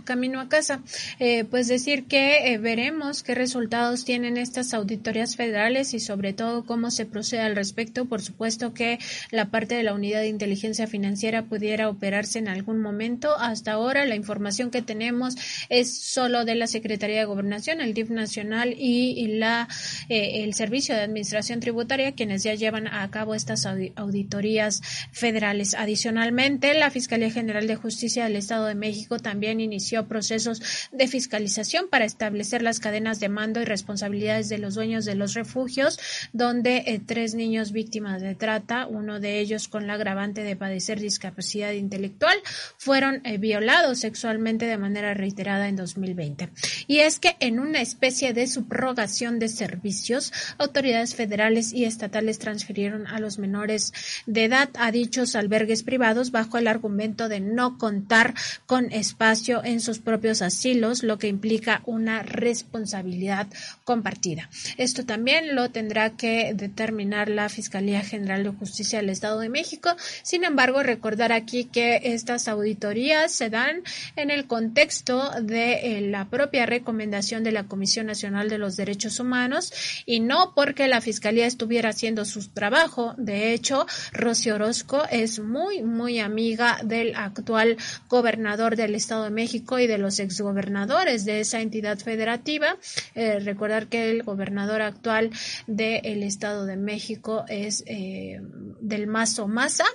[0.05, 0.81] Camino a Casa.
[1.19, 6.65] Eh, pues decir que eh, veremos qué resultados tienen estas auditorías federales y sobre todo
[6.65, 8.05] cómo se procede al respecto.
[8.05, 8.97] Por supuesto que
[9.31, 13.37] la parte de la unidad de inteligencia financiera pudiera operarse en algún momento.
[13.37, 15.35] Hasta ahora la información que tenemos
[15.69, 19.67] es solo de la Secretaría de Gobernación, el DIF nacional y, la
[20.09, 24.81] eh, el Servicio de Administración Tributaria, quienes ya llevan a cabo estas auditorías
[25.11, 25.75] federales.
[25.75, 30.61] Adicionalmente, la Fiscalía General de Justicia Estado de México también inició procesos
[30.91, 35.33] de fiscalización para establecer las cadenas de mando y responsabilidades de los dueños de los
[35.35, 35.99] refugios,
[36.33, 40.99] donde eh, tres niños víctimas de trata, uno de ellos con la agravante de padecer
[40.99, 42.37] discapacidad intelectual,
[42.77, 46.49] fueron eh, violados sexualmente de manera reiterada en 2020.
[46.87, 53.07] Y es que en una especie de subrogación de servicios, autoridades federales y estatales transfirieron
[53.07, 53.93] a los menores
[54.25, 58.28] de edad a dichos albergues privados bajo el argumento de no contar
[58.65, 63.47] con espacio en sus propios asilos, lo que implica una responsabilidad
[63.83, 64.49] compartida.
[64.77, 69.95] Esto también lo tendrá que determinar la Fiscalía General de Justicia del Estado de México.
[70.23, 73.83] Sin embargo, recordar aquí que estas auditorías se dan
[74.15, 79.19] en el contexto de eh, la propia recomendación de la Comisión Nacional de los Derechos
[79.19, 79.73] Humanos
[80.05, 83.13] y no porque la Fiscalía estuviera haciendo su trabajo.
[83.17, 87.77] De hecho, Rocío Orozco es muy, muy amiga del actual
[88.19, 92.75] gobernador del Estado de México y de los exgobernadores de esa entidad federativa.
[93.15, 95.31] Eh, recordar que el gobernador actual
[95.67, 98.41] del Estado de México es eh,
[98.81, 99.85] del Mazo Maza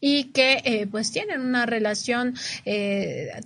[0.00, 2.34] y que eh, pues tienen una relación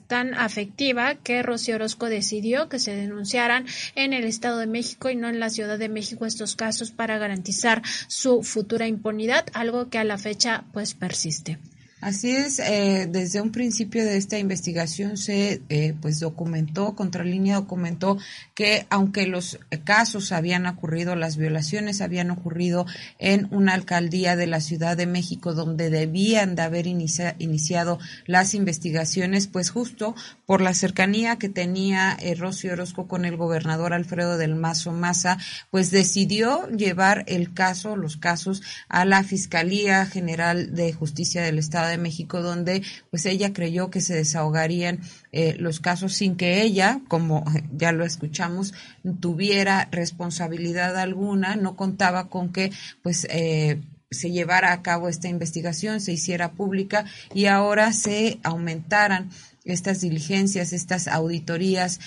[0.06, 3.64] tan afectiva que Rocío Orozco decidió que se denunciaran
[3.94, 7.16] en el Estado de México y no en la Ciudad de México estos casos para
[7.16, 11.58] garantizar su futura impunidad, algo que a la fecha pues persiste.
[12.02, 18.18] Así es, eh, desde un principio de esta investigación se eh, pues documentó, Contralínea documentó
[18.54, 22.84] que aunque los casos habían ocurrido, las violaciones habían ocurrido
[23.18, 29.46] en una alcaldía de la Ciudad de México donde debían de haber iniciado las investigaciones,
[29.46, 30.14] pues justo
[30.44, 32.36] por la cercanía que tenía eh,
[32.70, 35.38] Orozco con el gobernador Alfredo del Mazo Maza,
[35.70, 41.85] pues decidió llevar el caso, los casos, a la Fiscalía General de Justicia del Estado
[41.88, 45.00] de México, donde pues ella creyó que se desahogarían
[45.32, 47.44] eh, los casos sin que ella, como
[47.76, 48.74] ya lo escuchamos,
[49.20, 52.72] tuviera responsabilidad alguna, no contaba con que
[53.02, 53.80] pues eh,
[54.10, 57.04] se llevara a cabo esta investigación, se hiciera pública
[57.34, 59.30] y ahora se aumentaran
[59.64, 62.00] estas diligencias, estas auditorías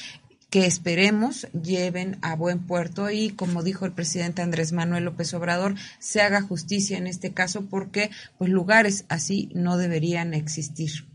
[0.50, 5.76] que esperemos lleven a buen puerto y, como dijo el presidente Andrés Manuel López Obrador,
[6.00, 11.09] se haga justicia en este caso porque pues lugares así no deberían existir.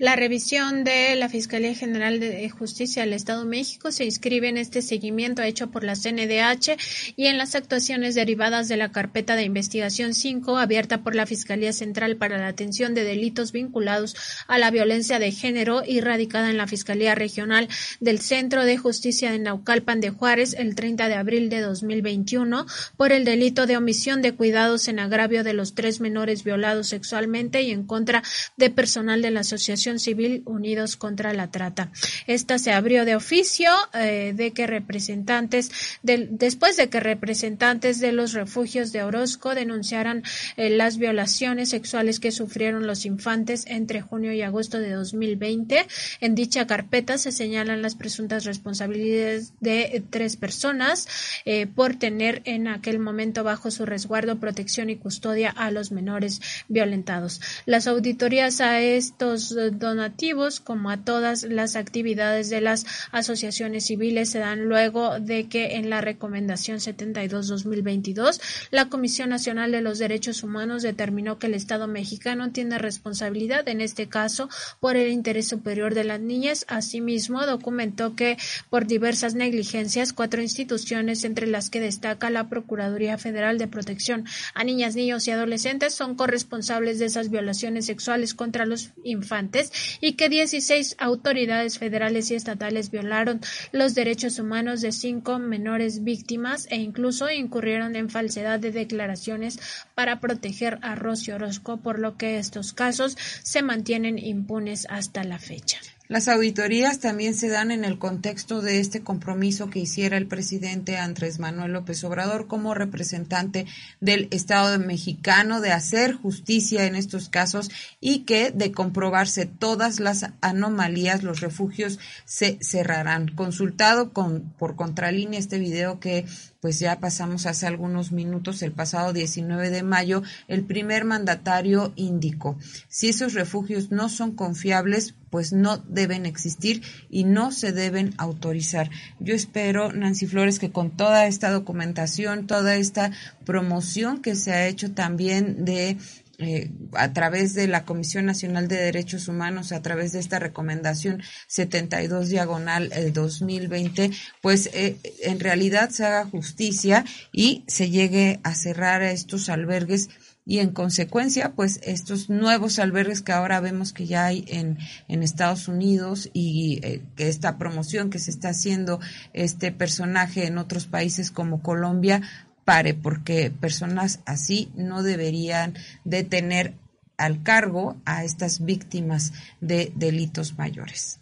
[0.00, 3.92] La revisión de la Fiscalía General de Justicia del Estado de México.
[3.92, 8.78] Se inscribe en este seguimiento hecho por la CNDH y en las actuaciones derivadas de
[8.78, 13.52] la carpeta de investigación 5 abierta por la Fiscalía Central para la Atención de Delitos
[13.52, 14.16] vinculados
[14.48, 17.68] a la violencia de género y radicada en la Fiscalía Regional
[18.00, 22.64] del Centro de Justicia de Naucalpan de Juárez el 30 de abril de 2021
[22.96, 27.60] por el delito de omisión de cuidados en agravio de los tres menores violados sexualmente
[27.60, 28.22] y en contra
[28.56, 31.90] de personal de la Asociación Civil Unidos contra la Trata.
[32.26, 35.70] Esta se abrió de oficio eh, de que representantes
[36.02, 40.22] después de que representantes de los refugios de Orozco denunciaran
[40.56, 45.86] eh, las violaciones sexuales que sufrieron los infantes entre junio y agosto de 2020.
[46.20, 51.08] En dicha carpeta se señalan las presuntas responsabilidades de tres personas
[51.44, 56.40] eh, por tener en aquel momento bajo su resguardo, protección y custodia a los menores
[56.68, 57.40] violentados.
[57.66, 64.38] Las auditorías a estos donativos, como a todas las actividades de las asociaciones civiles, se
[64.38, 68.40] dan luego de que en la Recomendación 72-2022
[68.70, 73.80] la Comisión Nacional de los Derechos Humanos determinó que el Estado mexicano tiene responsabilidad, en
[73.80, 74.48] este caso,
[74.78, 76.64] por el interés superior de las niñas.
[76.68, 78.36] Asimismo, documentó que
[78.68, 84.24] por diversas negligencias, cuatro instituciones, entre las que destaca la Procuraduría Federal de Protección
[84.54, 89.59] a Niñas, Niños y Adolescentes, son corresponsables de esas violaciones sexuales contra los infantes
[90.00, 93.40] y que 16 autoridades federales y estatales violaron
[93.72, 99.58] los derechos humanos de cinco menores víctimas e incluso incurrieron en falsedad de declaraciones
[99.94, 105.38] para proteger a Rocío Orozco, por lo que estos casos se mantienen impunes hasta la
[105.38, 105.78] fecha.
[106.10, 110.98] Las auditorías también se dan en el contexto de este compromiso que hiciera el presidente
[110.98, 113.64] Andrés Manuel López Obrador como representante
[114.00, 117.70] del Estado mexicano de hacer justicia en estos casos
[118.00, 123.28] y que de comprobarse todas las anomalías los refugios se cerrarán.
[123.28, 126.26] Consultado con, por Contralínea este video que
[126.60, 132.58] pues ya pasamos hace algunos minutos, el pasado 19 de mayo, el primer mandatario indicó,
[132.88, 138.90] si esos refugios no son confiables, pues no deben existir y no se deben autorizar.
[139.20, 143.12] Yo espero, Nancy Flores, que con toda esta documentación, toda esta
[143.44, 145.96] promoción que se ha hecho también de
[146.40, 151.22] eh, a través de la Comisión Nacional de Derechos Humanos, a través de esta recomendación
[151.48, 154.10] 72 diagonal el 2020,
[154.40, 160.08] pues eh, en realidad se haga justicia y se llegue a cerrar estos albergues
[160.46, 165.22] y en consecuencia, pues estos nuevos albergues que ahora vemos que ya hay en, en
[165.22, 168.98] Estados Unidos y eh, que esta promoción que se está haciendo
[169.32, 172.22] este personaje en otros países como Colombia,
[172.64, 175.74] pare, porque personas así no deberían
[176.04, 176.74] de tener
[177.16, 181.19] al cargo a estas víctimas de delitos mayores.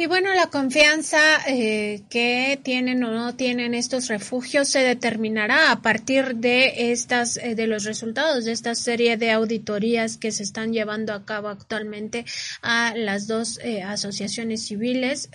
[0.00, 1.18] Y bueno, la confianza
[1.48, 7.56] eh, que tienen o no tienen estos refugios se determinará a partir de estas, eh,
[7.56, 12.24] de los resultados de esta serie de auditorías que se están llevando a cabo actualmente
[12.62, 15.30] a las dos eh, asociaciones civiles,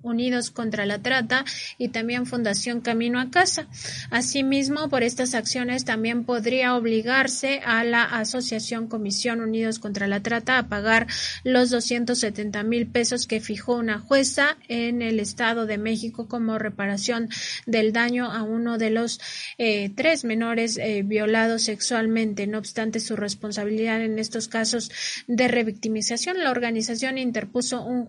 [0.00, 1.44] Unidos contra la Trata
[1.76, 3.68] y también Fundación Camino a Casa.
[4.08, 10.56] Asimismo, por estas acciones también podría obligarse a la Asociación Comisión Unidos contra la Trata
[10.56, 11.06] a pagar
[11.44, 17.28] los 270 mil pesos que fijó una jueza en el Estado de México como reparación
[17.66, 19.20] del daño a uno de los
[19.58, 22.46] eh, tres menores eh, violados sexualmente.
[22.46, 24.90] No obstante su responsabilidad en estos casos
[25.26, 28.08] de revictimización, la organización interpuso un,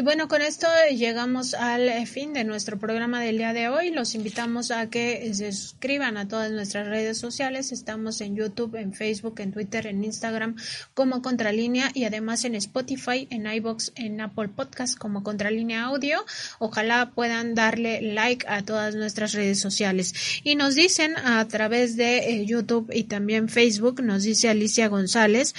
[0.00, 0.66] Y bueno, con esto
[0.96, 3.90] llegamos al eh, fin de nuestro programa del día de hoy.
[3.90, 7.70] Los invitamos a que se suscriban a todas nuestras redes sociales.
[7.70, 10.56] Estamos en YouTube, en Facebook, en Twitter, en Instagram
[10.94, 16.24] como Contralínea y además en Spotify, en iBox, en Apple Podcast como Contralínea Audio.
[16.60, 20.14] Ojalá puedan darle like a todas nuestras redes sociales.
[20.44, 25.54] Y nos dicen a través de eh, YouTube y también Facebook, nos dice Alicia González,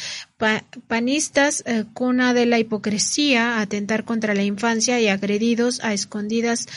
[0.88, 6.68] panistas, eh, cuna de la hipocresía, atentar contra la infancia y agredidos a escondidas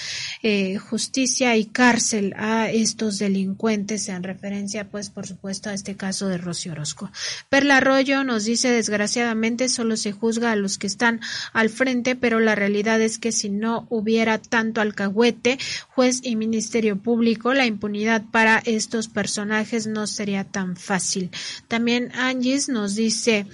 [0.43, 6.28] eh, justicia y cárcel a estos delincuentes en referencia pues por supuesto a este caso
[6.28, 7.10] de Rocío Orozco.
[7.48, 11.20] Perla Arroyo nos dice desgraciadamente solo se juzga a los que están
[11.52, 15.59] al frente pero la realidad es que si no hubiera tanto alcahuete,
[15.89, 21.31] juez y ministerio público la impunidad para estos personajes no sería tan fácil.
[21.68, 23.47] También Angis nos dice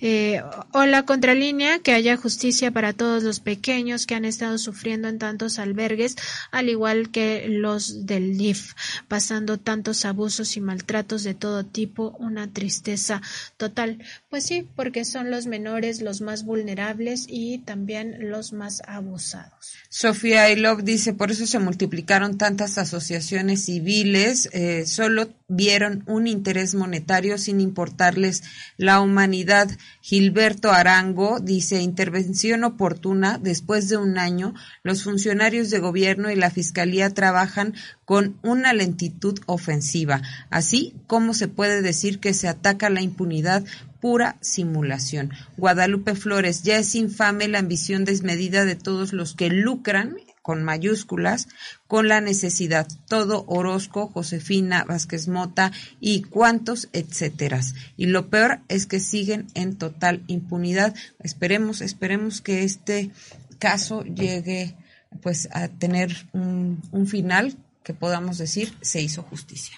[0.00, 5.18] eh, hola contralínea que haya justicia para todos los pequeños que han estado sufriendo en
[5.18, 6.16] tantos albergues,
[6.50, 8.74] al igual que los del DIF,
[9.08, 13.22] pasando tantos abusos y maltratos de todo tipo, una tristeza
[13.56, 14.02] total.
[14.28, 19.74] Pues sí, porque son los menores los más vulnerables y también los más abusados.
[19.88, 26.74] Sofía Love dice, por eso se multiplicaron tantas asociaciones civiles, eh, solo vieron un interés
[26.74, 28.42] monetario sin importarles
[28.76, 29.70] la humanidad.
[30.02, 36.50] Gilberto Arango dice, intervención oportuna, después de un año, los funcionarios de gobierno y la
[36.50, 40.20] fiscalía trabajan con una lentitud ofensiva.
[40.50, 43.64] Así como se puede decir que se ataca la impunidad
[44.00, 45.32] pura simulación.
[45.56, 50.16] Guadalupe Flores, ya es infame la ambición desmedida de todos los que lucran
[50.48, 51.46] con mayúsculas,
[51.86, 52.88] con la necesidad.
[53.06, 57.60] Todo Orozco, Josefina Vázquez Mota y cuantos, etcétera.
[57.98, 60.94] Y lo peor es que siguen en total impunidad.
[61.22, 63.10] Esperemos, esperemos que este
[63.58, 64.74] caso llegue
[65.20, 69.76] pues a tener un, un final que podamos decir se hizo justicia.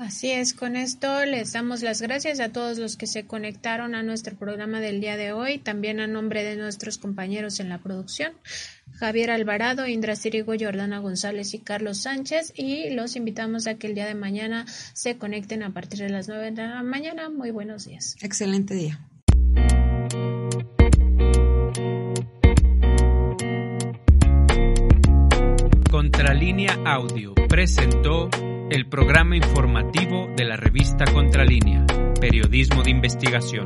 [0.00, 4.02] Así es, con esto les damos las gracias a todos los que se conectaron a
[4.02, 8.32] nuestro programa del día de hoy, también a nombre de nuestros compañeros en la producción,
[8.94, 13.94] Javier Alvarado, Indra Cirigo, Jordana González y Carlos Sánchez, y los invitamos a que el
[13.94, 14.64] día de mañana
[14.94, 17.28] se conecten a partir de las nueve de la mañana.
[17.28, 18.16] Muy buenos días.
[18.22, 19.06] Excelente día.
[25.90, 28.30] Contralínea Audio presentó
[28.70, 31.84] el programa informativo de la revista Contralínea,
[32.20, 33.64] Periodismo de Investigación.